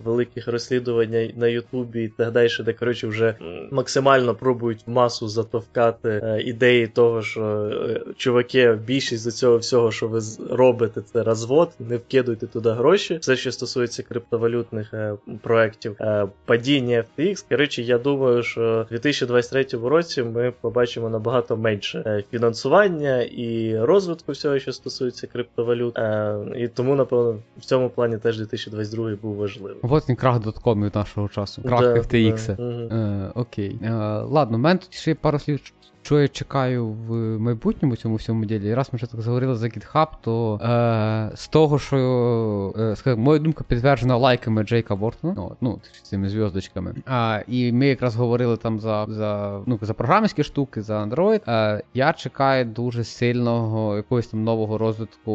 [0.05, 3.35] великих розслідувань на Ютубі і так далі, де коротше вже
[3.71, 10.09] максимально пробують масу затовкати е, ідеї того, що е, чуваки, більшість з цього всього, що
[10.09, 10.21] ви
[10.51, 13.19] робите, це розвод, не вкидуйте туди гроші.
[13.21, 15.97] Все, що стосується криптовалютних е, проєктів,
[16.45, 17.45] падіння FTX.
[17.49, 24.59] Коротше, я думаю, що в 2023 році ми побачимо набагато менше фінансування і розвитку всього,
[24.59, 25.99] що стосується криптовалют.
[26.57, 29.77] І тому, напевно, в цьому плані теж 2022 був важливий.
[29.83, 31.63] Вот він крах доткомів нашого часу.
[31.63, 32.57] Крах да, FTX.
[32.57, 33.03] Да, угу.
[33.03, 33.79] е, окей.
[33.83, 33.91] Е,
[34.23, 35.61] ладно, в мене тут ще пару слів
[36.09, 38.69] що я чекаю в майбутньому цьому всьому ділі.
[38.69, 43.23] І раз ми вже так заговорили за GitHub, то е, з того, що е, скажімо,
[43.23, 46.95] моя думка підтверджена лайками Джейка Вортона, ну, ну цими зв'язочками.
[47.07, 51.51] А, І ми якраз говорили там за за, ну, за програмські штуки, за Android.
[51.51, 55.33] Е, Я чекаю дуже сильного якогось там нового розвитку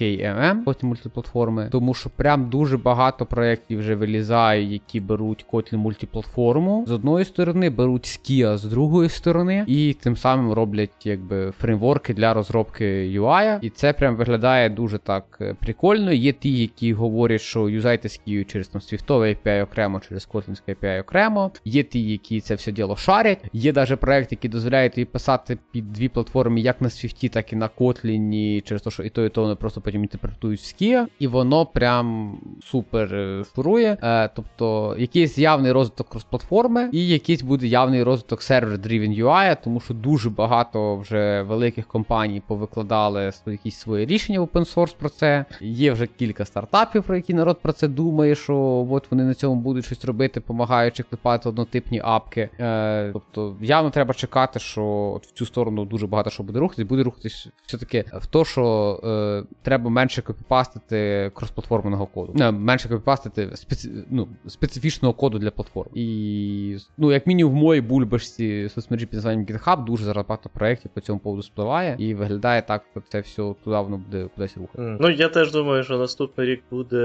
[0.00, 6.84] KMM, потім мультиплатформи, тому що прям дуже багато проєктів вже вилізає, які беруть Kotlin мультиплатформу.
[6.86, 12.34] З одної сторони беруть Skia, з другої сторони і тим самим роблять якби фреймворки для
[12.34, 12.84] розробки
[13.20, 13.58] UI.
[13.60, 16.12] І це прям виглядає дуже так е, прикольно.
[16.12, 21.00] Є ті, які говорять, що юзайте скію через там свіфтовий API окремо, через Kotlin API
[21.00, 21.50] окремо.
[21.64, 23.44] Є ті, які це все діло шарять.
[23.52, 27.56] Є навіть проект, який дозволяє тобі писати під дві платформи, як на Swift, так і
[27.56, 31.06] на Kotlin, через те, що і то, і то вони просто потім інтерпретують в Skia.
[31.18, 33.08] І воно прям супер
[33.54, 33.96] фурує.
[34.02, 39.94] Е, тобто якийсь явний розвиток крос-платформи, і якийсь буде явний розвиток сервер-driven UI тому що
[39.94, 45.44] дуже багато вже великих компаній повикладали якісь свої рішення в open source про це.
[45.60, 49.60] Є вже кілька стартапів, про які народ про це думає, що от вони на цьому
[49.60, 52.50] будуть щось робити, допомагаючи клепати однотипні апки.
[52.60, 54.84] Е, Тобто явно треба чекати, що
[55.16, 59.00] от в цю сторону дуже багато що буде рухатись, буде рухатись все-таки в то, що
[59.04, 62.32] е, треба менше копіпастити кросплатформеного коду.
[62.34, 63.90] Не, менше копіпастити специ...
[64.10, 65.90] ну, специфічного коду для платформ.
[65.94, 70.90] І ну, як мінімум в моїй бульбашці соцмережі під названням GitHub дуже зараз багато проєктів
[70.94, 74.82] по цьому поводу спливає, і виглядає так, що це все туди воно буде кудись рухати.
[74.82, 74.96] Mm.
[75.00, 76.96] Ну я теж думаю, що наступний рік буде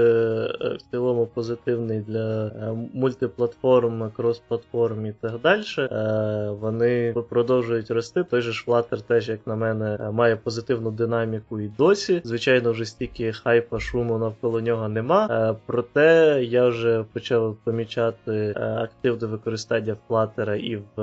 [0.60, 5.62] е, в цілому позитивний для е, мультиплатформ, крос-платформ і так далі.
[5.78, 8.24] Е, вони продовжують рости.
[8.24, 12.20] Той же ж Flutter теж, як на мене, має позитивну динаміку і досі.
[12.24, 15.56] Звичайно, вже стільки хайпа, шуму навколо нього нема.
[15.66, 21.02] Проте я вже почав помічати активне використання Flutter і в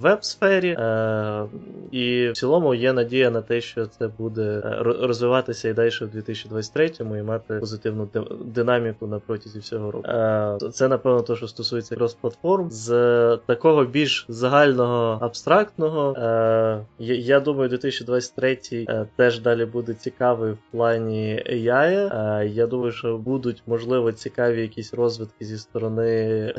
[0.00, 1.44] веб-сфері сфері, е,
[1.90, 6.16] і в цілому є надія на те, що це буде е, розвиватися і далі в
[6.16, 8.08] 2023-му і мати позитивну
[8.44, 10.08] динаміку на протязі всього року.
[10.08, 12.70] Е, це напевно те, що стосується крос-платформ.
[12.70, 16.12] З такого більш загального абстрактного.
[16.12, 22.40] Е, я думаю, 2023 е, теж далі буде цікавий в плані AI.
[22.40, 26.52] Е, я думаю, що будуть можливо цікаві якісь розвитки зі сторони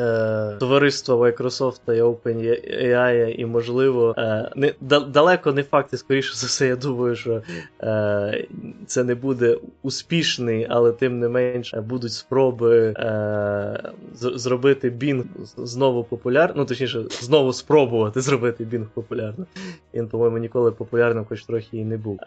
[0.59, 4.73] товариства Microsoft і OpenAI і можливо можливо, е, не
[5.07, 7.41] далеко не факт, і скоріше за все, я думаю, що
[7.81, 8.47] е,
[8.85, 15.23] це не буде успішний, але тим не менш будуть спроби е, зробити Bing
[15.57, 16.57] знову популярним.
[16.57, 19.45] Ну, точніше, знову спробувати зробити Bing популярним.
[19.93, 22.19] Він, по-моєму, ніколи популярним, хоч трохи і не був.
[22.21, 22.25] Е,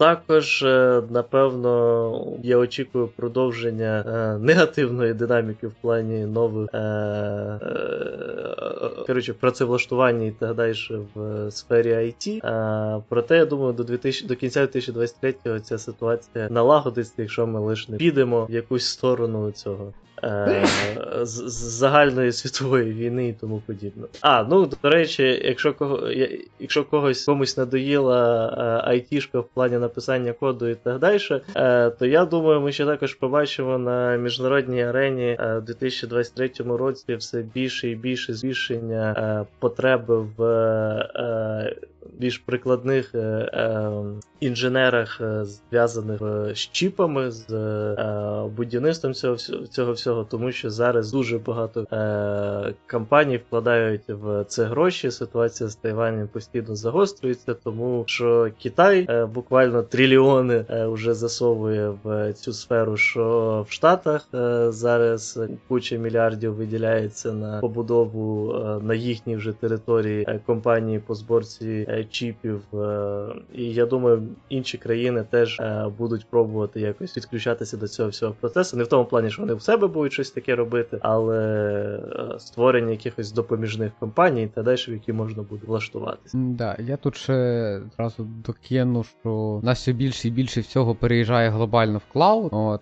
[0.00, 8.67] також, е, напевно, я очікую продовження е, негативної динаміки в плані нових е, е,
[9.06, 10.74] коротше, працевлаштування і так далі
[11.14, 12.46] в сфері IT.
[12.46, 17.92] А, проте, я думаю, до 2000, до кінця 2023-го ця ситуація налагодиться, якщо ми лише
[17.92, 20.07] не підемо в якусь сторону цього е,
[21.22, 24.06] з, з загальної світової війни і тому подібне.
[24.20, 26.08] А, ну до речі, якщо кого,
[26.60, 31.18] якщо когось комусь надоїла е, айтішка в плані написання коду і так далі,
[31.56, 37.14] е, то я думаю, ми ще також побачимо на міжнародній арені е, в 2023 році
[37.14, 40.42] все більше і більше збільшення е, потреби в.
[42.02, 43.90] Е, більш прикладних е, е,
[44.40, 49.36] інженерах, е, зв'язаних е, з чіпами, з е, будівництвом цього
[49.70, 55.10] цього всього, тому що зараз дуже багато е, компаній вкладають в це гроші.
[55.10, 62.32] Ситуація з Тайванем постійно загострюється, тому що Китай е, буквально трильйони е, вже засовує в
[62.32, 64.28] цю сферу, що в Штатах
[64.68, 72.62] зараз куча мільярдів виділяється на побудову на їхній вже території компанії по зборці чіпів.
[72.74, 78.34] Е, і я думаю, інші країни теж е, будуть пробувати якось відключатися до цього всього
[78.40, 78.76] процесу.
[78.76, 81.38] Не в тому плані, що вони в себе будуть щось таке робити, але
[82.34, 86.38] е, створення якихось допоміжних компаній та далі, в які можна буде влаштуватися.
[86.38, 91.98] Да, я тут ще зразу докину, що нас все більше і більше всього переїжджає глобально
[91.98, 92.50] в cloud.
[92.52, 92.80] От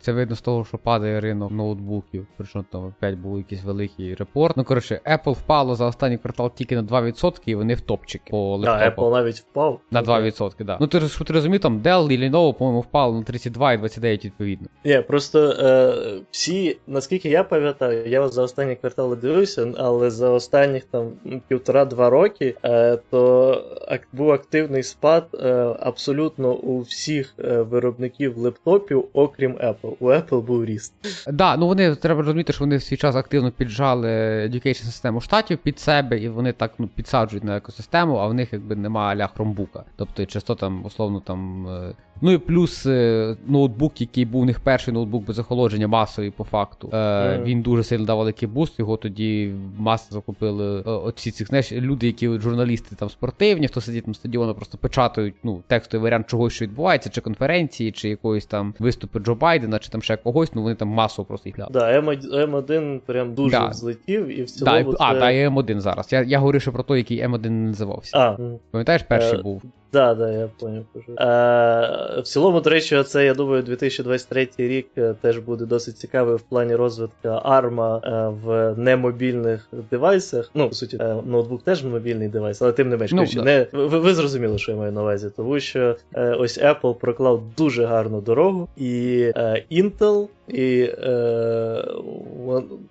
[0.00, 2.26] це видно з того, що падає ринок ноутбуків.
[2.36, 4.56] Причому там опять був якийсь великий репорт.
[4.56, 8.56] Ну коротше, Apple впало за останній квартал тільки на 2%, і вони в топчики по
[8.56, 8.96] лептопах.
[8.96, 9.80] Apple навіть впав.
[9.90, 10.66] На 2%, так.
[10.66, 10.78] Да.
[10.80, 14.24] Ну ти ж ти розумів, там Dell і Lenovo, по-моєму, впали на 32 і 29
[14.24, 14.68] відповідно.
[14.84, 15.94] Ні, просто е,
[16.30, 21.12] всі, наскільки я пам'ятаю, я за останні квартали дивився, але за останніх там
[21.48, 23.50] півтора-два роки, е, то
[23.88, 29.94] ак, був активний спад е, абсолютно у всіх е, виробників лептопів, окрім Apple.
[30.00, 30.92] У Apple був ріст.
[31.24, 34.08] Так, да, ну вони треба розуміти, що вони в свій час активно піджали
[34.48, 38.52] education систему штатів під себе, і вони так ну, підсаджують на екосистему, а в них
[38.52, 39.84] якби немає аля хромбука.
[39.96, 44.60] Тобто часто там, условно там е, Ну і плюс е, ноутбук, який був у них
[44.60, 46.90] перший ноутбук без охолодження масовий по факту.
[46.92, 47.42] Е, mm.
[47.42, 48.78] Він дуже сильно дав великий буст.
[48.78, 54.08] Його тоді маси закупили е, оці цих знаєш, люди, які журналісти там спортивні, хто сидить
[54.08, 58.74] на стадіону, просто печатають ну, текстовий варіант чогось, що відбувається, чи конференції, чи якоїсь там
[58.78, 60.54] виступи Джо Байдена, чи там ще когось.
[60.54, 62.20] Ну вони там масово просто їх глядають.
[62.20, 63.68] Да, М1 прям дуже да.
[63.68, 64.92] взлетів і в цілому.
[64.92, 65.24] Да, це...
[65.24, 66.12] А, і М1 зараз.
[66.12, 68.09] Я я говорю ще про той, який М1 не називався.
[68.12, 68.36] А.
[68.70, 69.42] Пам'ятаєш, перший е...
[69.42, 69.62] був.
[69.92, 70.84] Да, да, я поняв.
[70.96, 76.36] Е, В цілому, до речі, це, я думаю, 2023 рік е, теж буде досить цікавий
[76.36, 80.50] в плані розвитку арма е, в немобільних девайсах.
[80.54, 83.42] Ну, по суті, ноутбук теж мобільний девайс, але тим не менш, ну, да.
[83.42, 87.84] не, ви, ви зрозуміли, що я маю на увазі, тому що ось Apple проклав дуже
[87.84, 89.24] гарну дорогу, і
[89.70, 91.84] Intel і е,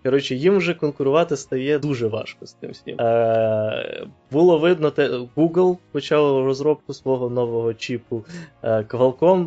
[0.04, 3.02] коротше, їм вже конкурувати стає дуже важко з тим всім.
[3.02, 8.24] Е, Було видно, те, Google почав розробку свого нового чіпу.
[8.64, 9.46] Е, Qualcomm,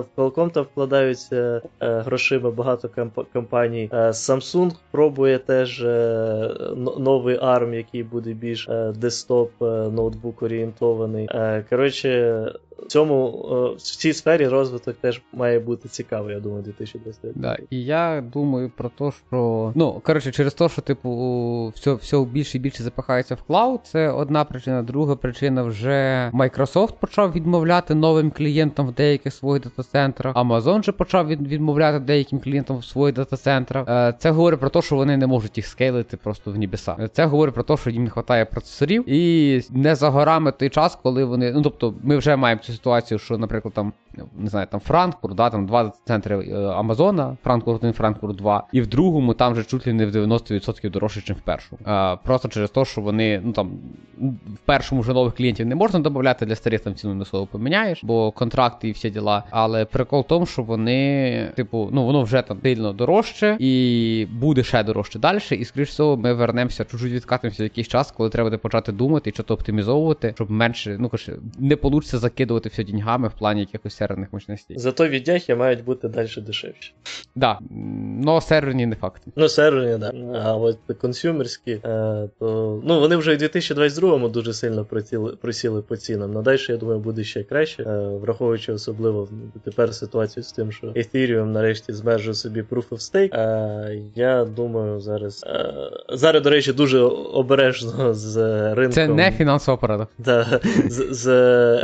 [0.00, 3.90] в Qualcomm там вкладаються е, грошима багато комп- компаній.
[3.92, 6.54] Е, Samsung пробує теж е,
[6.98, 11.28] новий ARM, який буде більш е, десктоп е, ноутбук орієнтований.
[11.30, 12.44] Е, коротше,
[12.82, 17.32] в цьому е, в цій сфері розвиток теж має бути цікавий, я думаю, 2023.
[17.34, 22.24] Да, І я думаю про те, що ну коротше, через те, що типу все все
[22.24, 24.82] більше і більше запахається в клауд, це одна причина.
[24.82, 30.36] Друга причина вже Microsoft почав відмовляти новим клієнтам в деяких своїх дата-центрах.
[30.36, 33.88] Amazon вже почав відмовляти деяким клієнтам в своїх дата-центрах.
[33.88, 37.08] Е, це говорить про те, що вони не можуть їх скейлити просто в небеса.
[37.12, 40.98] Це говорить про те, що їм не вистачає процесорів, і не за горами той час,
[41.02, 41.52] коли вони.
[41.52, 43.92] Ну тобто, ми вже маємо цю ситуацію, що, наприклад, там
[44.38, 48.80] не знаю, там Франкфурт, да, там два центри е, Амазона, Франкфурт 1, Франкфурт 2, і
[48.80, 51.80] в другому там вже чуть ли не в 90% дорожче, ніж в першому.
[51.84, 53.70] А, Просто через те, що вони, ну там
[54.54, 58.04] в першому вже нових клієнтів не можна додати, для старих там ціну не слово поміняєш,
[58.04, 59.44] бо контракти і всі діла.
[59.50, 64.62] Але прикол в тому, що вони, типу, ну воно вже там сильно дорожче і буде
[64.62, 65.38] ще дорожче далі.
[65.50, 69.32] І скоріш всього, ми вернемося, чуть-чуть відкатимося якийсь час, коли треба буде почати думати і
[69.32, 73.96] що то оптимізовувати, щоб менше, ну коротше, не вийде закидувати все деньгами в плані якихось
[73.96, 74.78] серверних мощностей.
[74.78, 76.94] Зато віддяхи мають бути далі дешевші.
[77.34, 77.58] Да.
[77.70, 79.22] М, Но серверні не факт.
[79.36, 80.12] Ну, серверні, да.
[80.44, 85.96] А от консюмерські, е, то ну вони вже в 2022-му дуже сильно просіли, просіли по
[85.96, 86.32] цінам.
[86.32, 89.28] На далі, я думаю, буде ще краще, е, враховуючи особливо
[89.64, 93.34] тепер ситуацію з тим, що Ethereum нарешті змержує собі Proof of Stake.
[93.36, 95.44] Е, я думаю, зараз.
[96.08, 96.98] Зараз, до речі, дуже
[97.32, 98.36] обережно з
[98.74, 98.92] ринком.
[98.92, 100.06] Це не фінансова порада.
[100.18, 101.28] Да, з, з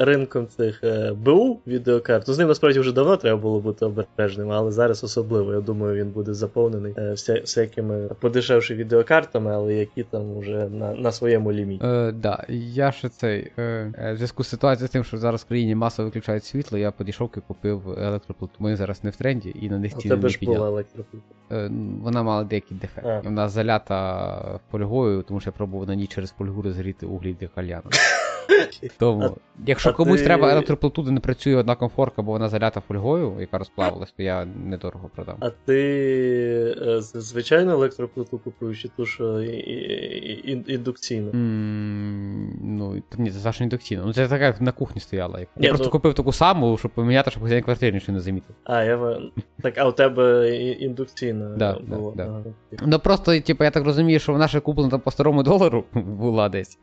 [0.05, 2.29] ринком цих е, БУ відеокарт.
[2.29, 5.53] Ну, з ним насправді вже давно треба було бути обережним, але зараз особливо.
[5.53, 10.93] Я думаю, він буде заповнений е, вся, всякими подешевши відеокартами, але які там вже на,
[10.95, 11.85] на своєму ліміті.
[11.85, 13.53] Е, да, я ще цей.
[13.59, 13.63] Е,
[13.99, 16.91] е, в зв'язку з ситуацією з тим, що зараз в країні масово виключають світло, я
[16.91, 18.55] підійшов і купив електроплиту.
[18.59, 21.27] Вони зараз не в тренді і на них У ціни тебе не ж була електроплита.
[21.53, 21.71] Е,
[22.03, 23.07] вона мала деякий дефект.
[23.07, 23.21] А.
[23.21, 27.91] Вона залята фольгою, тому що я пробував на ній через фольгу розгріти углі для кальяну.
[28.99, 29.37] Тому,
[29.67, 33.37] якщо а комусь ти- треба електроплиту, де не працює одна комфорка, бо вона залята фольгою,
[33.41, 35.37] яка розплавилась, то я недорого продам.
[35.41, 35.77] А ти
[36.87, 39.41] е, з- звичайну електроплиту купуєш, чи ту, що
[40.67, 41.31] індукційну?
[42.63, 44.03] Ну, ні, це Саша індукційна.
[44.07, 45.39] Ну це така як на кухні стояла.
[45.41, 48.57] Ні, Я просто ну- купив таку саму, щоб поміняти, щоб хазяїн квартири нічого не замітив.
[48.65, 49.19] А, я
[49.63, 52.13] так, а у тебе індукційна Да, була.
[52.17, 52.45] да, да.
[52.87, 56.49] Ну просто, типу, я так розумію, що вона ще куплена там по старому долару була
[56.49, 56.79] десь.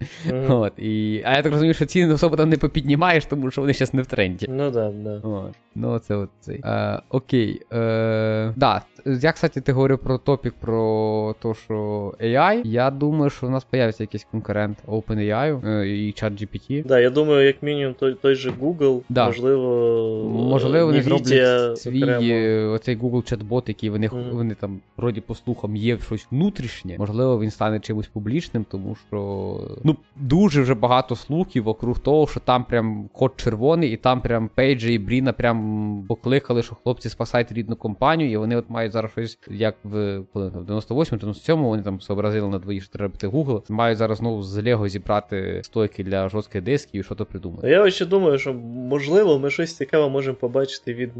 [0.49, 1.21] От, і...
[1.25, 4.01] А я так розумію, що ціни особо там не попіднімаєш, тому що вони зараз не
[4.01, 4.47] в тренді.
[4.49, 5.19] Ну да, да.
[5.23, 5.55] От.
[5.75, 6.61] Ну, це от цей.
[6.65, 7.61] Е, окей.
[7.73, 8.81] Е, да,
[9.21, 11.73] я, кстати, ти говорив про топік про те, що
[12.21, 12.61] AI.
[12.65, 16.85] Я думаю, що в нас появиться якийсь конкурент OpenAI е, і ChatGPT.
[16.87, 19.25] Да, я думаю, як мінімум той, той же Google, Да.
[19.25, 22.73] можливо, Можливо, вони зроблять свій окремо.
[22.73, 24.23] оцей Google чат-бот, який вони, Мгм.
[24.31, 26.95] вони там вроді по слухам є щось внутрішнє.
[26.99, 32.39] Можливо, він стане чимось публічним, тому що ну дуже вже багато слухів вокруг того, що
[32.39, 35.64] там прям код червоний, і там прям Пейджа і Бріна прям
[36.07, 40.47] покликали, що хлопці спасайте рідну компанію, і вони от мають зараз щось, як в коли
[40.47, 43.61] в 98 97 вони там зобразили на двоїх, бити Google.
[43.69, 47.69] Мають зараз знову з Lego зібрати стойки для жорстких дисків і що то придумати.
[47.69, 51.11] Я ще думаю, що можливо ми щось цікаве можемо побачити від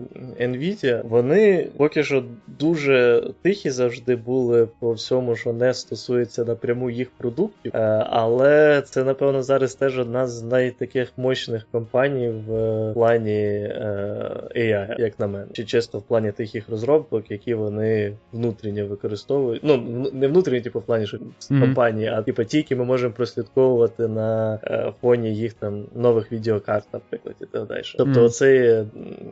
[0.42, 1.08] Nvidia.
[1.08, 7.72] Вони поки що дуже тихі завжди були по всьому, що не стосується напряму їх продуктів.
[7.76, 15.02] Е, Але це, напевно, зараз теж одна з найтаких мощних компаній в плані е, AI,
[15.02, 15.46] як на мене.
[15.54, 19.62] Чи чисто в плані тих їх розробок, які вони внутрішньо використовують.
[19.64, 21.18] Ну, не внутрішньо, типу, в плані, що
[21.50, 21.62] Мгм.
[21.62, 26.86] компанії, а типу ті, які ми можемо прослідковувати на е, фоні їх там нових відеокарт,
[26.94, 27.82] наприклад, і так далі.
[27.98, 28.26] Тобто, Мгм.
[28.26, 28.86] оцей,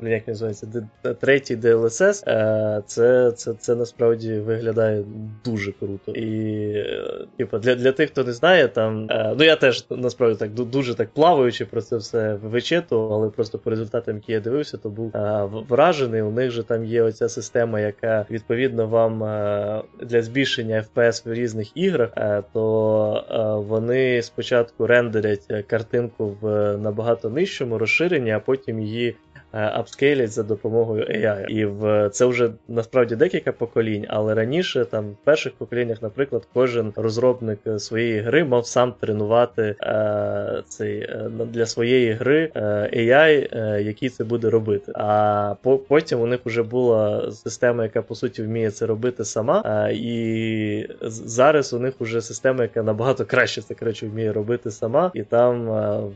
[0.03, 0.88] як називається,
[1.21, 5.03] третій DLSS, е, це, це, це насправді виглядає
[5.45, 6.11] дуже круто.
[6.11, 7.03] І е,
[7.38, 11.09] типу, для, для тих, хто не знає, там ну я теж насправді так дуже так
[11.09, 15.45] плаваючи про це все вичитував, але просто по результатам, які я дивився, то був а,
[15.45, 16.21] вражений.
[16.21, 21.33] У них же там є оця система, яка відповідно вам а, для збільшення FPS в
[21.33, 28.39] різних іграх, а, то е, вони спочатку рендерять е, картинку в набагато нижчому розширенні, а
[28.39, 31.45] потім її е, апскейлять за допомогою AI.
[31.45, 36.93] І в це вже насправді декілька поколінь, але раніше, там в перших поколіннях, наприклад, кожен
[36.95, 42.61] розробник своєї гри мав сам тренувати е, цей е, для своєї гри е,
[42.93, 44.91] AI, е, який це буде робити.
[44.95, 49.89] А по, потім у них вже була система, яка по суті вміє це робити сама.
[49.93, 55.23] і зараз у них вже система, яка набагато краще це коротше вміє робити сама, і
[55.23, 55.65] там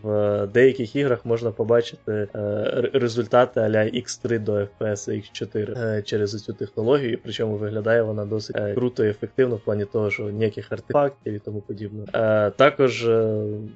[0.03, 2.91] в деяких іграх можна побачити е, р-
[3.27, 7.19] результати аля X3 до FPS X4 е, через цю технологію.
[7.23, 11.39] Причому виглядає вона досить е, круто і ефективно в плані того, що ніяких артефактів і
[11.39, 12.05] тому подібне.
[12.13, 13.09] Е, також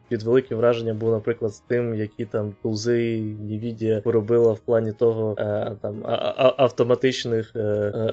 [0.10, 5.36] під великим враженням був, наприклад, з тим, які там тулзи Nvidia поробила в плані того
[5.82, 6.04] там
[6.58, 7.52] автоматичних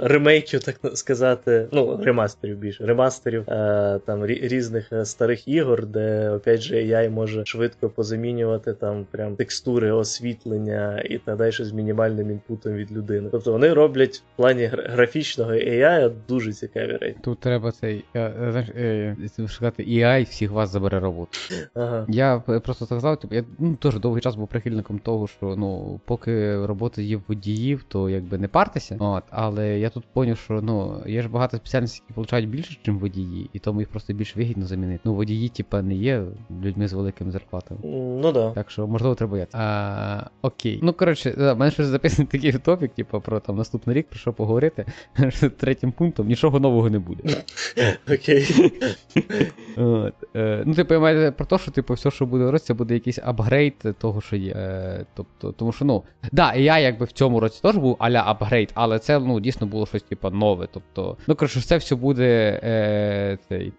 [0.02, 6.77] ремейків, так сказати, ну ремастерів більше, ремастерів там рі- різних старих ігор, де опять же
[6.77, 13.29] AI може швидко позамінювати там прям текстури, освітлення і далі з мінімальним інпутом від людини.
[13.33, 17.17] Тобто вони роблять в плані графічного AI дуже цікаві речі.
[17.23, 19.17] Тут треба цей, е, е, знаєш, е,
[19.49, 21.39] сказати, AI всіх вас забере роботу.
[21.75, 22.07] Ага.
[22.09, 26.67] Я просто сказав, типу, я ну, теж довгий час був прихильником того, що ну, поки
[26.67, 28.97] робота є водіїв, то якби не партеся.
[28.99, 32.97] От, але я тут поняв, що ну, є ж багато спеціальностей, які получають більше, ніж
[32.97, 35.01] водії, і тому їх просто більш вигідно замінити.
[35.05, 36.23] Ну, водії, типа, не є
[36.63, 37.81] людьми з великими зарплатами.
[37.85, 38.51] Ну да.
[38.51, 39.59] Так що, можливо, треба боятися.
[39.59, 40.81] А, окей.
[40.83, 44.09] Ну, коротше, коротше, да, в мене щось записаний такий топік, типу, про там наступний рік,
[44.09, 44.86] про що поговорити.
[45.57, 47.23] Третім пунктом нічого нового не буде.
[48.15, 48.73] Окей.
[49.77, 52.65] От, е, ну, типу, я маю про те, що типу, все, що буде в році,
[52.65, 54.53] це буде якийсь апгрейд того, що є.
[54.53, 58.23] Е, тобто, тому що, ну, да, і я якби в цьому році теж був аля
[58.27, 60.69] апгрейд, але це ну, дійсно було щось типу, нове.
[60.73, 63.73] Тобто, ну, коротше, це все буде е, цей,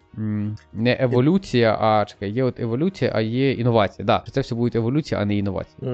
[0.73, 4.05] не еволюція, а чекай, є от еволюція, а є інновація.
[4.05, 5.91] Да, це все буде еволюція, а не інновація.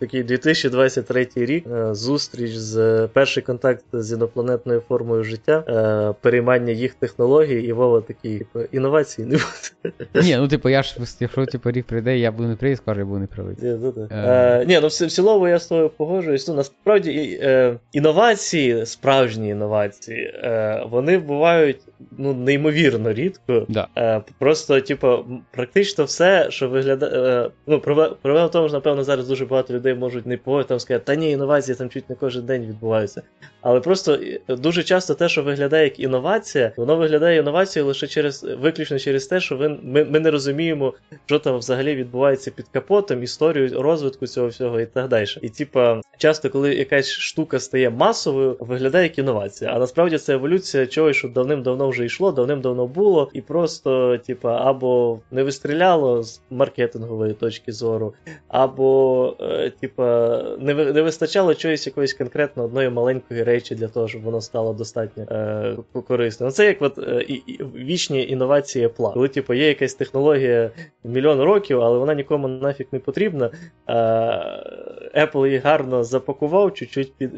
[0.00, 1.66] Е, такий 2023 рік.
[1.66, 8.00] е, Зустріч з перший контакт з інопланетною формою життя, е, переймання їх технологій, і Вова
[8.00, 9.94] такий, типу, інновацій не буде.
[10.22, 13.06] Ні, ну типу, я ж, якщо типу, рік прийде, я буду не прийде, скажу, я
[13.06, 13.56] буду не правий.
[13.62, 14.08] Ні, ну.
[14.10, 14.16] Е.
[14.16, 16.48] Е, Ні, ну в, в цілому я з тобою погоджуюсь.
[16.48, 21.80] Ну, насправді е, інновації, справжні інновації, е, вони бувають
[22.18, 23.66] ну, неймовірно рідко.
[23.68, 23.88] Да.
[23.96, 27.12] Е, просто, типу, практично все, що виглядає.
[27.12, 30.80] Е, ну, проблема в тому, що, напевно, зараз дуже багато людей можуть не погодити, там
[30.80, 33.22] сказати, та ні, інновації там чуть не кожен день відбуваються.
[33.60, 38.46] Але просто е, дуже часто те, що виглядає як інновація, воно виглядає інновацією лише через
[38.60, 40.94] виключно через те, що ви, ми, ми не розуміємо,
[41.26, 45.26] що там взагалі відбувається під капотом, історію розвитку цього всього і так далі.
[45.42, 49.70] І типа, часто, коли якась штука стає масовою, виглядає як інновація.
[49.70, 55.20] А насправді це еволюція чогось, що давним-давно вже йшло, давним-давно було, і просто, типа, або
[55.30, 58.14] не вистріляло з маркетингової точки зору,
[58.48, 64.22] або, е, типа, не, не вистачало чогось якоїсь конкретно одної маленької речі для того, щоб
[64.22, 65.76] воно стало достатньо е,
[66.08, 66.50] корисним.
[66.50, 69.12] Це як от, е, і, вічні інновації Apple.
[69.12, 70.70] Коли типу, є якась технологія
[71.04, 73.50] мільйон років, але вона нікому нафіг не потрібна.
[73.88, 73.92] Е,
[75.16, 77.30] Apple її гарно запакував, чуть-чуть під,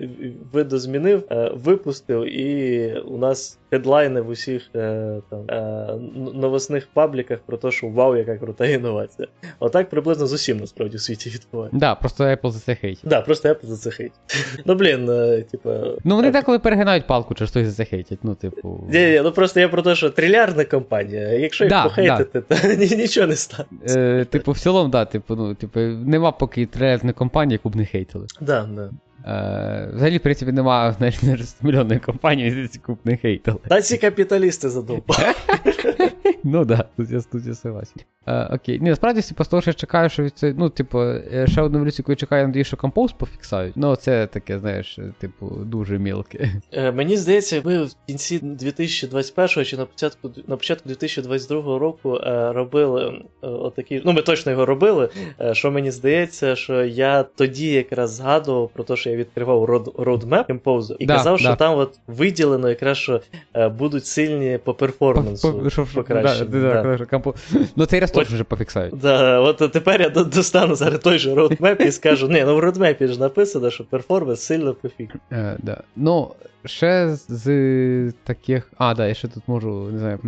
[0.53, 5.87] видозмінив, е, випустив, і у нас хедлайни в усіх е, там, е,
[6.35, 9.29] новосних пабліках про те, що вау, яка крута інновація.
[9.61, 11.79] Отак приблизно з усім насправді в світі відбувається.
[11.79, 13.05] Да, просто Apple за це хейтить.
[13.05, 14.21] Да, просто Apple за це хейтить.
[14.65, 15.81] Ну блін, е, типа.
[16.05, 18.19] Ну вони деколи перегинають палку, через щось за це хейтять.
[18.23, 18.89] Ну, типу.
[18.93, 22.55] Ні, ні, ну просто я про те, що трилярна компанія, якщо їх Да, похейтити, то
[22.69, 23.69] ні- нічого не стане.
[23.89, 27.87] Е, типу, в цілому, да, типу, ну, типу, нема поки трилетної компанії, яку б не
[27.87, 28.27] хейтили.
[28.41, 28.91] Да, да.
[29.27, 33.39] Е, взагалі, в принципі, нема навіть не мільйонної компанії, яку б не.
[33.69, 35.25] Та ці капіталісти задовбали.
[36.45, 38.03] Ну да, тут я тут я согласен.
[38.27, 38.81] Е, окей.
[38.81, 41.63] Ні, насправді, типу, з того, що я чекаю, що від це, ну, типу, е, ще
[41.63, 43.77] одну еволюцію, яку я чекаю, надію, що композ пофіксають.
[43.77, 46.51] Ну, це таке, знаєш, типу, дуже мілке.
[46.95, 52.21] Мені здається, ми в кінці 2021 чи на початку на початку 2022 року
[52.53, 54.03] робили отакі.
[54.05, 55.09] Ну, ми точно його робили.
[55.53, 60.47] Що мені здається, що я тоді якраз згадував про те, що я відкривав road- roadmap
[60.47, 61.57] Compose і Да, казав, що да.
[61.57, 63.21] там от виділено якраз, що
[63.55, 65.53] е, будуть сильні по перформансу.
[65.63, 66.83] По- що- що- да, да, да.
[66.83, 67.35] да, компо-
[67.77, 68.95] Ну, цей раз точно вже пофіксають.
[68.99, 73.07] Да, от тепер я достану зараз той же roadmap і скажу: ні, ну в roadmap
[73.09, 75.09] ж написано, що перформанс сильно пофіг.
[75.33, 75.83] Е, да.
[75.97, 76.31] Ну,
[76.65, 78.73] ще з, таких.
[78.79, 80.19] А, да, я ще тут можу, не знаю,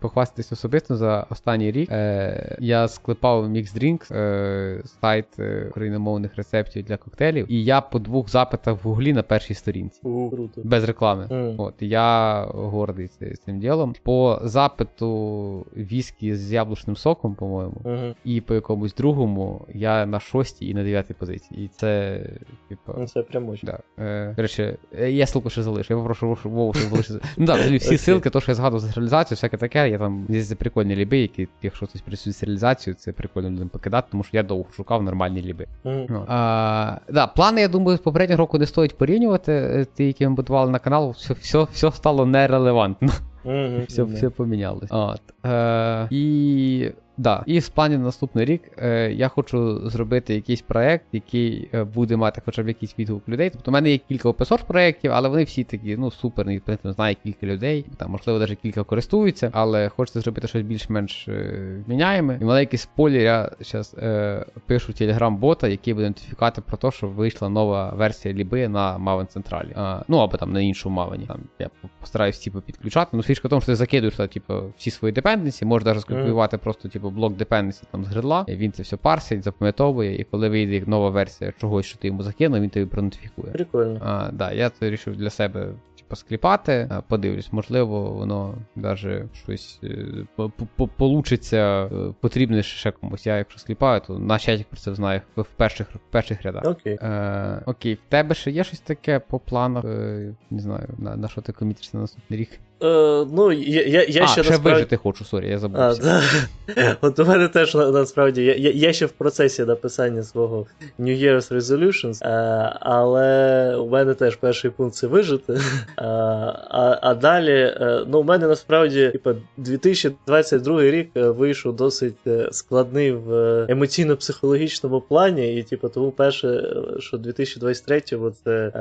[0.00, 1.90] похвастатись особисто за останній рік.
[1.92, 7.98] Е, я склепав Mix Drinks, е, сайт е, україномовних рецептів для коктейлів, і я по
[7.98, 10.00] двох запитах в гуглі на першій сторінці.
[10.02, 10.60] У, круто.
[10.64, 11.26] Без реклами.
[11.30, 11.54] Мгм.
[11.60, 13.10] От, я гордий
[13.44, 13.94] цим, ділом.
[14.02, 18.14] По запиту віскі з яблучним соком, по-моєму, Мгм.
[18.24, 21.64] і по якомусь другому я на шостій і на дев'ятій позиції.
[21.64, 22.20] І це,
[22.68, 22.94] типу.
[22.98, 23.24] Ну, Це.
[23.62, 23.78] Да.
[23.98, 25.94] Е, речі, я ссылку ще залишу.
[25.94, 27.20] Я попрошу Вову, щоб залишити.
[27.36, 30.26] Ну так, взагалі всі ссылки, то, що я згадував за реалізацію, всяке таке, я там
[30.28, 34.36] є прикольні ліби, які, якщо хтось працює з реалізацією, це прикольно людям покидати, тому що
[34.36, 35.66] я довго шукав нормальні ліби.
[35.84, 36.06] Мгм.
[36.08, 39.52] Ну, а, да, плани, я думаю, попереднього року не стоїть порівнювати.
[39.52, 43.08] е, Ті, які ми будували на канал, все, все, все стало нерелевантно.
[43.44, 43.84] Мгм.
[43.88, 44.90] Все, все помінялось.
[44.90, 45.20] От.
[45.46, 46.90] Е, і.
[47.18, 51.84] Да, і в плані на наступний рік е, я хочу зробити якийсь проект, який е,
[51.84, 53.50] буде мати хоча б якийсь відгук людей.
[53.50, 56.92] Тобто, в мене є кілька open проєктів, але вони всі такі, ну супер, і принципі,
[56.92, 57.84] знає кілька людей.
[57.96, 62.38] Там, можливо, навіть кілька користуються, але хочеться зробити щось більш-менш е, вміняєме.
[62.40, 67.48] І маленький спойлер, я зараз е, пишу телеграм-бота, який буде нотифікати про те, що вийшла
[67.48, 69.76] нова версія ліби на Maven Централі.
[70.08, 71.26] Ну або там на іншому Maven.
[71.26, 71.70] Там я
[72.00, 73.10] постараюсь типу, підключати.
[73.12, 76.88] Ну, фішка в тому, що ти закидуєш типу, всі свої dependency, можеш навіть скопіювати просто
[76.88, 78.44] типу, блок dependency там з Gradle а.
[78.48, 82.60] Він це все парсить, запам'ятовує, і коли вийде нова версія чогось, що ти йому закинув,
[82.60, 83.52] він тобі пронотифікує.
[83.52, 84.00] Прикольно.
[84.04, 85.68] А, да, я це вирішив для себе
[85.98, 86.90] типу, скліпати.
[87.08, 90.06] Подивлюсь, можливо, воно даже щось е,
[90.36, 91.88] по- по- получиться е,
[92.20, 93.26] потрібне ще комусь.
[93.26, 96.64] Я якщо скліпаю, то наш чатік про це знає в перших, в перших рядах.
[96.64, 96.98] Окей.
[97.02, 99.84] Е, окей, в тебе ще є щось таке по планах?
[99.84, 102.50] Е, не знаю, на, на що ти commit ишся на наступний рік?
[102.82, 104.74] Е, ну, я, я, я а, ще ще насправді...
[104.74, 106.00] вижити хочу, sorry, я забувся.
[106.00, 106.96] А, да.
[107.00, 110.66] От у мене теж насправді я, я, ще в процесі написання свого
[111.00, 115.60] New Year's Resolutions, а, е, але у мене теж перший пункт це вижити.
[115.96, 116.04] А
[116.70, 117.74] а, а далі,
[118.06, 122.18] ну, у мене насправді типу, 2022 рік вийшов досить
[122.50, 123.32] складний в
[123.66, 128.00] емоційно-психологічному плані, і типу, тому перше, що 2023
[128.44, 128.72] це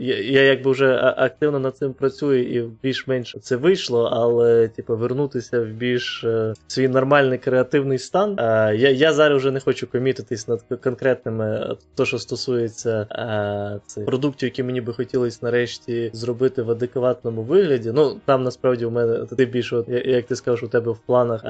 [0.00, 5.60] я, я якби вже активно над цим працюю і більш-менш це вийшло, але типу, вернутися
[5.60, 8.36] в більш е, свій нормальний креативний стан.
[8.38, 13.80] Е, я я зараз вже не хочу комітитись над конкретними, е, то, що стосується е,
[13.86, 17.92] цих продуктів, які мені би хотілося нарешті зробити в адекватному вигляді.
[17.94, 21.42] Ну там насправді у мене ти більше, як ти сказав, у тебе в планах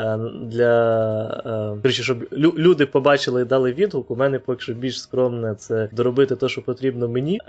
[0.43, 4.11] для е, щоб лю, люди побачили і дали відгук.
[4.11, 7.40] У мене поки що більш скромне це доробити те, що потрібно мені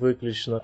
[0.00, 0.60] виключно.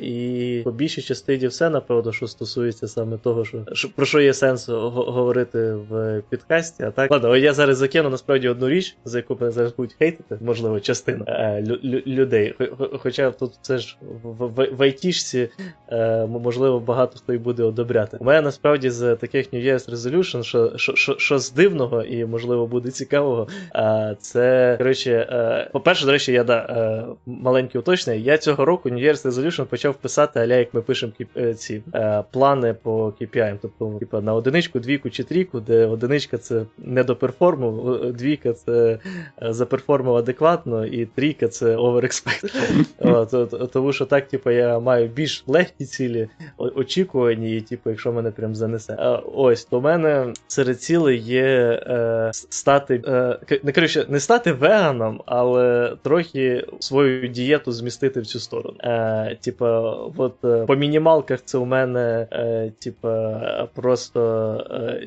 [0.00, 4.34] І по більшій частині все напевно, що стосується саме того, що, що про що є
[4.34, 6.82] сенс говорити в підкасті.
[6.82, 10.38] А так ладно, я зараз закину насправді одну річ, за яку мене зараз будуть хейтити,
[10.40, 12.54] можливо, частина е, лю- людей.
[12.98, 15.48] Хоча тут все ж в, в, в айтішці
[15.88, 18.16] е, можливо багато хто й буде одобряти.
[18.20, 22.24] У мене насправді з таких New Year's Resolution, що що, що, що з дивного і
[22.24, 23.48] можливо буде цікавого.
[23.74, 28.20] Е, це коротше, е, по-перше, до речі, я да е, маленьке уточнення.
[28.20, 32.24] Я цього року New Year's Resolution почав писати, аля як ми пишемо е, ці е,
[32.30, 33.58] плани по KPI.
[33.62, 38.98] Тобто, типу, на одиничку, двійку чи трійку, де одиничка це не до перформу, двійка це
[39.42, 43.68] е, заперформив адекватно, і трійка це overexpect.
[43.72, 46.28] Тому що так, типу, я маю більш легкі цілі,
[46.58, 49.20] очікувані, і типу, якщо мене прям занесе.
[49.34, 51.44] Ось, то в мене серед цілей є
[51.86, 58.40] е, стати, е, не коротше, не стати веганом, але трохи свою дієту змістити в цю
[58.40, 58.76] сторону.
[58.80, 59.80] Е, Типа,
[60.16, 64.20] от е, по мінімалках це у мене, е, типа, просто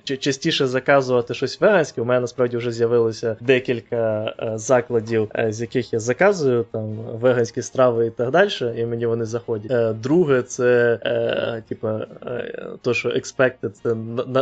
[0.07, 2.01] е, частіше заказувати щось веганське.
[2.01, 7.61] У мене насправді вже з'явилося декілька е, закладів, е, з яких я заказую там веганські
[7.61, 9.71] страви і так далі, і мені вони заходять.
[9.71, 10.73] Е, друге, це
[11.69, 12.07] типа,
[12.81, 13.95] то, що expected, це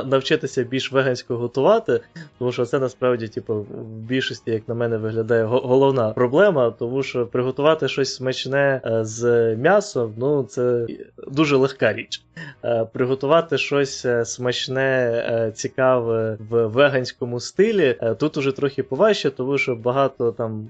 [0.04, 2.02] навчитися більш вегансько готувати,
[2.40, 7.26] тому що це насправді, типу, в більшості, як на мене, виглядає головна проблема, тому що
[7.26, 10.88] приготувати щось смачне з м'ясом, ну це
[11.28, 12.22] дуже легка річ.
[12.64, 17.98] Е, приготувати щось е, смачне, е, цікаве в веганському стилі.
[18.20, 20.70] Тут уже трохи поважче, тому що багато там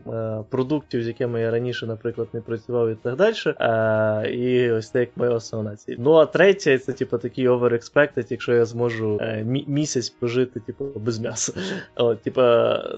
[0.49, 3.31] продуктів, з якими я раніше, наприклад, не працював і так далі.
[4.37, 5.95] І ось це як моя основна ціль.
[5.99, 9.19] Ну а третє, це типу такий overexpected, якщо я зможу
[9.67, 11.53] місяць пожити, типу, без м'яса.
[11.95, 12.41] От, типу,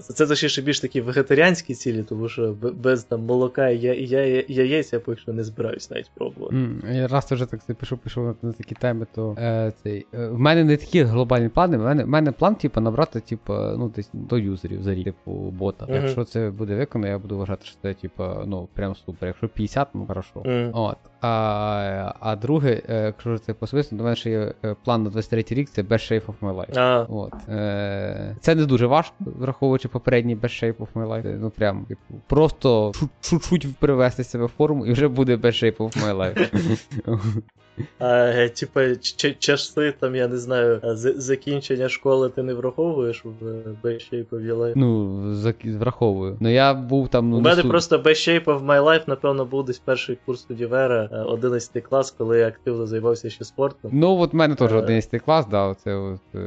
[0.00, 4.44] це точніше більш такі вегетаріанські цілі, тому що без там молока і я, я, я,
[4.48, 6.56] яєць я поки що не збираюсь навіть пробувати.
[6.56, 10.64] Mm, раз вже так пішов, пішов на такі теми, то е, цей, е, в мене
[10.64, 11.76] не такі глобальні плани.
[11.76, 15.32] В мене в мене план, типу, набрати, типу, ну, десь до юзерів за рік, типу,
[15.32, 15.86] бота.
[15.86, 15.94] Uh-huh.
[15.94, 19.26] Якщо це буде виконано, я буду вважати, що це, типу, ну, прям супер.
[19.26, 20.40] Якщо 50, ну хорошо.
[20.40, 20.70] Uh-huh.
[20.74, 20.96] От.
[21.20, 25.44] А а друге, е, якщо це посвисно, до мене ще є е, план на 23
[25.50, 26.74] рік, це Best Shape of My Life.
[26.74, 27.06] Uh-huh.
[27.08, 27.48] От.
[27.48, 31.38] Е, Це не дуже важко, враховуючи попередній Best Shape of My Life.
[31.40, 36.04] Ну прям, типу, просто чуть-чуть привести себе в форму і вже буде Best Shape of
[36.04, 37.42] My Life.
[37.98, 38.96] А, Типа,
[39.38, 40.80] часи, там, я не знаю,
[41.16, 44.72] закінчення школи ти не враховуєш в Shape of Your Life?
[44.76, 46.36] Ну, враховую.
[46.40, 47.30] Ну я був там.
[47.30, 51.08] ну, У мене просто Best Shape of My Life, напевно, був десь перший курс універа,
[51.26, 53.90] 11 клас, коли я активно займався ще спортом.
[53.94, 56.38] Ну, от в мене теж 11 клас, да, оце от е,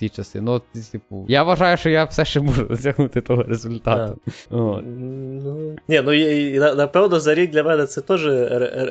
[0.00, 0.40] ті часи.
[0.40, 0.62] Ну,
[0.92, 4.18] типу, я вважаю, що я все ще можу досягнути того результату.
[4.50, 4.82] Ну,
[5.88, 8.26] Ні, ну напевно, за рік для мене це теж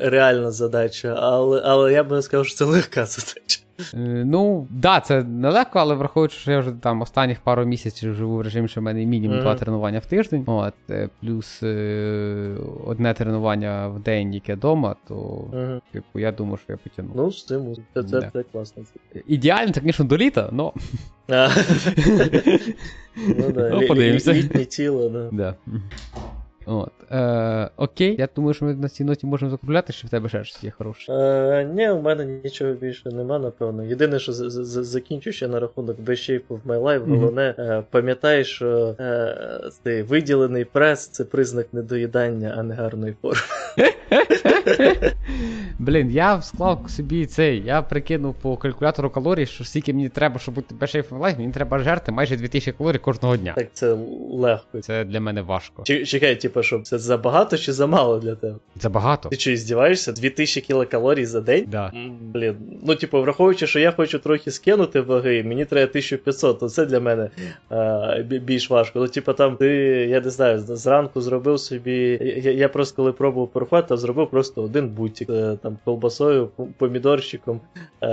[0.01, 3.59] реальна задача, але але я б не сказав, що це легка задача.
[3.93, 8.37] Е, ну, да, це нелегко, але враховуючи, що я вже там останніх пару місяців живу
[8.37, 9.41] в режимі, що в мене мінімум mm-hmm.
[9.41, 10.43] два тренування в тиждень.
[10.47, 12.55] От, е, плюс е,
[12.85, 15.81] одне тренування в день, яке вдома, то mm-hmm.
[15.91, 17.11] типу, я думаю, що я потягну.
[17.15, 17.79] Ну, стимул.
[17.93, 18.83] Це, це, це класно.
[19.27, 20.73] Ідеально, це, звісно, до літа, но.
[23.17, 23.79] Ну, да.
[24.33, 25.55] Літнє тіло, да.
[26.65, 26.91] От.
[27.11, 30.43] Е, Окей, я думаю, що ми на цій ноті можемо закупляти, що в тебе ще
[30.43, 31.13] щось є хороше.
[31.13, 33.83] Е, Ні, у мене нічого більше нема, напевно.
[33.83, 37.83] Єдине, що закінчу ще на рахунок Best Shape of My Life, головне, mm-hmm.
[37.89, 43.41] пам'ятай, що е, цей виділений прес це признак недоїдання, а не гарної форми.
[45.83, 50.55] Блін, я склав собі цей, я прикинув по калькулятору калорій, що скільки мені треба, щоб
[50.55, 53.53] бути перший life, мені треба жерти майже 2000 калорій кожного дня.
[53.55, 53.97] Так це
[54.31, 54.79] легко.
[54.81, 55.83] Це для мене важко.
[55.83, 58.55] Чекай, типу, що це забагато чи замало для тебе?
[58.79, 59.29] Це багато.
[59.29, 60.11] Ти що, здіваєшся?
[60.11, 61.65] 2000 кілокалорій за день?
[61.67, 61.91] Да.
[61.95, 62.55] М, Блін,
[62.85, 66.99] ну типу, враховуючи, що я хочу трохи скинути ваги, мені треба 1500, то це для
[66.99, 67.29] мене
[67.71, 68.99] е, бі- більш важко.
[68.99, 69.67] Ну, типу, там ти,
[70.09, 72.19] я не знаю, з- зранку зробив собі.
[72.43, 76.63] Я, я просто коли пробував порахувати, то зробив просто один бутик, е, там колбасою, п-
[76.77, 77.61] помідорчиком,
[78.01, 78.07] е,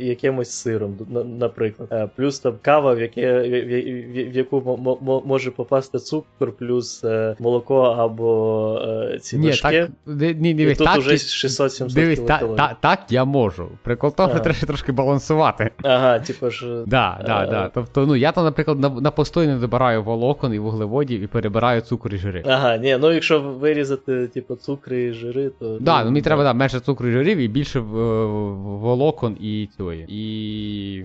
[0.00, 0.96] якимось сиром,
[1.38, 1.88] наприклад.
[1.92, 5.98] Е, плюс там кава, в, яке, в, в- в- в яку мо- мо- може попасти
[5.98, 8.78] цукор, плюс е, молоко або
[9.12, 12.76] е, ці Ні, так, ні, ні, І тут так, уже і- 600-700 дивись, та, та,
[12.80, 13.68] так я можу.
[13.82, 15.70] Прикол тому, що треба трошки балансувати.
[15.82, 16.82] Ага, типу ж.
[16.86, 17.70] Да, да, да.
[17.74, 22.14] Тобто, ну я там, наприклад, на, на постійно добираю волокон і вуглеводів і перебираю цукор
[22.14, 22.42] і жири.
[22.46, 25.78] Ага, ні, ну якщо вирізати, типу, цукри і жири, то.
[25.80, 30.04] Да, ну мені треба да, менше цукру і і більше в- волокон і цієї.
[30.08, 31.04] І.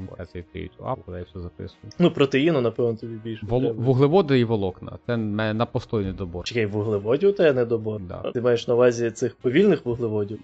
[1.06, 1.80] Куди я все записую.
[2.00, 3.46] Ну, протеїну, напевно, тобі більше.
[3.50, 3.72] Вол...
[3.72, 4.98] Вуглеводи і волокна.
[5.06, 6.44] Це на постійний добор.
[6.46, 8.02] Чекай, вуглеводів у тебе недобор.
[8.02, 8.32] Да.
[8.32, 10.40] Ти маєш на увазі цих повільних вуглеводів?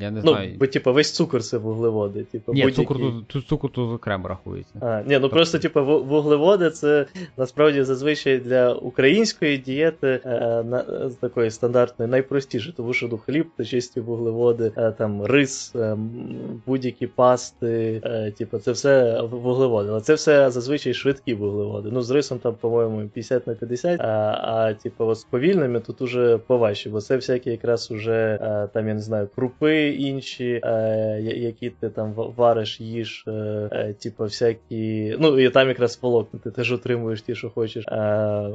[0.00, 0.56] Я не Ну, знаю.
[0.60, 2.24] бо типу весь цукор це вуглеводи.
[2.24, 4.74] Типу, Ні, цукор тут, цукор тут окремо рахується.
[4.80, 7.06] А, ні, ну просто, типу, ву- вуглеводи це
[7.36, 10.82] насправді зазвичай для української дієти е, на,
[11.20, 15.96] такої стандартної найпростіше, тому що ну, хліб це чисті вуглеводи, е, там рис, е,
[16.66, 19.88] будь-які пасти, е, типу, це все вуглеводи.
[19.90, 21.88] Але це все зазвичай швидкі вуглеводи.
[21.92, 24.04] Ну, з рисом там, по-моєму, 50 на 50, а,
[24.44, 28.88] а типу, от з повільними тут уже поважче, бо це всякі якраз уже е, там,
[28.88, 33.30] я не знаю, крупи інші, е, які ти там вариш, їж, е,
[33.72, 35.16] е, типу, всякі.
[35.20, 37.84] Ну, і там якраз волокна, ти теж отримуєш ті, що хочеш.
[37.88, 38.50] Е,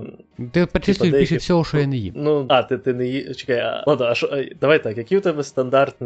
[0.51, 2.13] Ти перечислюєш деякі- більше всього, що я не їм.
[2.17, 3.33] Ну, а, ти, ти не ї...
[3.33, 5.43] Чекай, а, ладно, а що, давай так, який у тебе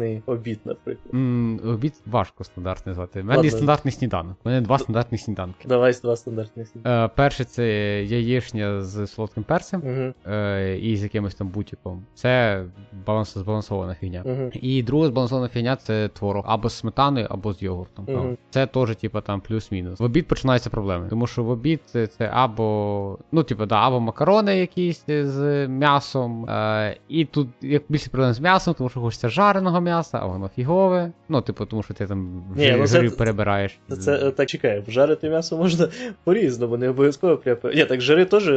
[0.04, 1.14] стандартний обід, наприклад?
[1.14, 3.20] М, Обід важко стандартний звати.
[3.20, 4.36] У мене є стандартний сніданок.
[4.44, 5.68] У мене два стандартних сніданки.
[5.68, 7.04] Давай два стандартних сніданки.
[7.04, 7.66] Е, перше це
[8.04, 12.04] яєчня з солодким перцем Угу, е, і з якимось там бутіком.
[12.14, 12.64] Це
[13.06, 14.22] баланс, збалансована фігня.
[14.24, 14.50] угу.
[14.52, 18.04] І друга збалансована фігня це творог або з сметаною, або з йогуртом.
[18.08, 20.00] Ну, Це теж, типу, там плюс-мінус.
[20.00, 21.06] В обід починаються проблеми.
[21.10, 26.50] Тому що в обід це, це або, ну, типу, да, або макарони якісь з м'ясом.
[26.50, 30.50] Е, і тут як більше проблем з м'ясом, тому що хочеться жареного м'яса, а воно
[30.56, 31.12] фігове.
[31.28, 33.78] Ну, типу, тому що ти там Ні, жир, ну це- жирів перебираєш.
[33.88, 35.88] Це, це е, так чекай, жарити м'ясо можна
[36.24, 37.58] по-різному, не обов'язково прямо.
[37.74, 38.50] Ні, так жири теж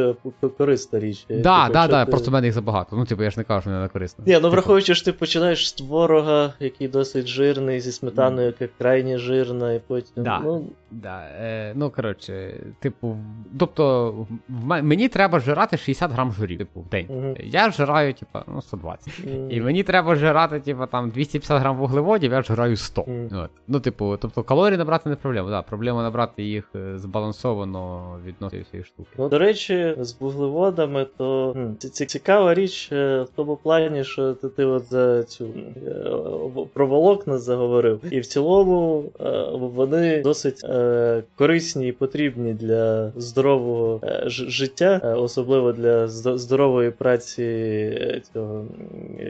[0.58, 1.24] корисна річ.
[1.28, 2.96] Так, Да, так, да, якщо да, ти- просто в мене їх забагато.
[2.96, 4.24] Ну, типу, я ж не кажу, що не корисно.
[4.26, 8.72] Ні, ну Типу, враховуючи, що ти починаєш з творога, який досить жирний, зі сметаною, яка
[8.78, 10.24] крайні жирна, і потім.
[10.24, 10.40] Да.
[10.44, 13.16] Ну, Да, е, ну коротше, типу,
[13.58, 14.10] тобто,
[14.48, 17.06] в ме- мені треба жирати 60 грам жирів, типу, в день.
[17.10, 17.34] Мгм.
[17.44, 19.20] Я жираю, типу, ну, 120.
[19.26, 23.04] м, І мені треба жирати, типу, там 250 грам вуглеводів, я жираю 100.
[23.06, 23.28] Мгм.
[23.44, 23.50] От.
[23.68, 25.50] Ну, типу, тобто калорії набрати не проблема.
[25.50, 29.08] Да, проблема набрати їх е, збалансовано відносно цієї штуки.
[29.18, 34.48] Ну, до речі, з вуглеводами, то ці- цікава річ е, в тому плані, що ти,
[34.48, 36.04] ти от за цю е,
[36.74, 38.00] про волокна заговорив.
[38.10, 39.04] І в цілому
[39.58, 48.22] вони досить е, корисні і потрібні для здорового е, життя, е, особливо для здорової праці
[48.32, 48.64] цього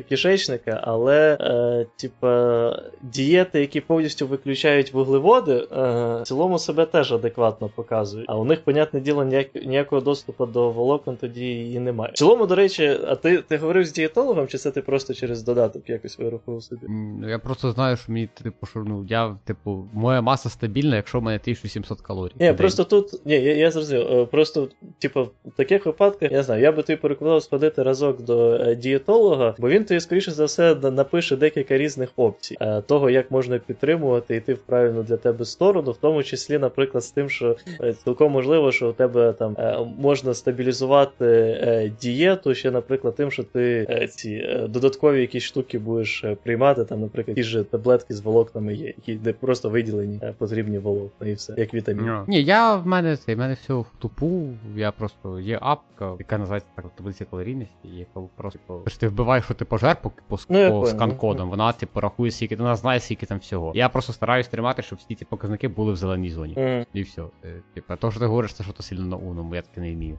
[0.08, 0.80] кишечника.
[0.84, 8.26] Але, е, типа, дієти, які повністю виключають вуглеводи, в цілому себе теж адекватно показують.
[8.28, 12.12] А у них, понятне діло, ніяк, ніякого доступу до волокон тоді і немає.
[12.12, 15.42] В цілому, до речі, а ти, ти говорив з дієтологом, чи це ти просто через
[15.42, 16.86] додаток якось вирахував собі?
[17.28, 21.37] Я просто знаю, що мені, типу, ну, я, типу, моя маса стабільна, якщо в мене
[21.42, 22.32] 1700 калорій.
[22.40, 23.26] Ні, просто тут.
[23.26, 24.06] Ні, я, я зрозумів.
[24.12, 28.54] Е, Просто, типу, в таких випадках, я знаю, я би тобі порекомендував сходити разок до
[28.54, 33.10] е, дієтолога, бо він тобі, скоріше за все, на- напише декілька різних опцій е, того,
[33.10, 37.30] як можна підтримувати йти в правильну для тебе сторону, в тому числі, наприклад, з тим,
[37.30, 37.56] що
[38.04, 39.56] цілком можливо, що у тебе там
[39.98, 47.00] можна стабілізувати дієту ще, наприклад, тим, що ти ці додаткові якісь штуки будеш приймати, там,
[47.00, 51.54] наприклад, ті ж таблетки з волокнами є, які де просто виділені потрібні волокна і все,
[51.56, 52.04] як вітамін.
[52.04, 52.12] Ні.
[52.28, 54.48] Ні, я в мене це, в мене все в тупу.
[54.76, 59.54] Я просто є апка, яка називається так таблиця калорійності, яка просто типу, ти вбиваєш, що
[59.54, 61.48] ти пожер по, по, Ну, по скан-кодам.
[61.50, 63.72] Вона типу рахує скільки, вона знає скільки там всього.
[63.74, 66.54] Я просто стараюсь тримати, щоб всі ці показники були в зеленій зоні.
[66.54, 66.86] Mm.
[66.92, 67.22] І все.
[67.44, 69.94] Е, Типу, то, що ти говориш, це що то сильно на умному, я таке не
[69.94, 70.18] вмію.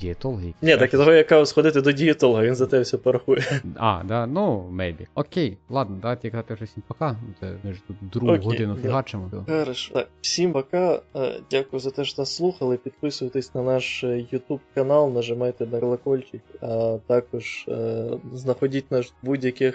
[0.00, 0.54] То дієтологи.
[0.62, 3.42] Ні, так і того, яка сходити до дієтолога, він за те все порахує.
[3.76, 5.06] А, да, ну, maybe.
[5.14, 7.16] Окей, ладно, давайте казати вже всім пока.
[7.64, 8.82] Ми ж тут другу Окей, годину да.
[8.82, 9.30] фігачимо.
[9.48, 9.94] Хорошо.
[9.94, 11.00] Так, всім пока.
[11.16, 12.76] Е, Дякую за те, що нас слухали.
[12.76, 18.04] Підписуйтесь на наш е, YouTube канал, нажимайте на колокольчик, а також е,
[18.34, 19.74] знаходіть нас в будь-яких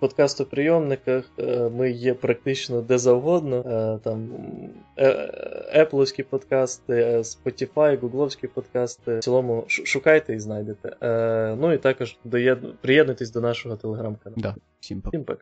[0.00, 1.30] подкастоприйомниках.
[1.76, 3.62] Ми є практично де завгодно.
[4.04, 4.28] Там
[4.98, 5.86] е,
[6.30, 9.18] подкасти, Spotify, Google'овські подкасти.
[9.18, 10.96] В цілому шукайте і знайдете.
[11.02, 12.78] Е, Ну і також доєд...
[12.80, 14.42] приєднуйтесь до нашого телеграм-каналу.
[14.42, 14.54] Да.
[14.80, 15.36] Всім пока.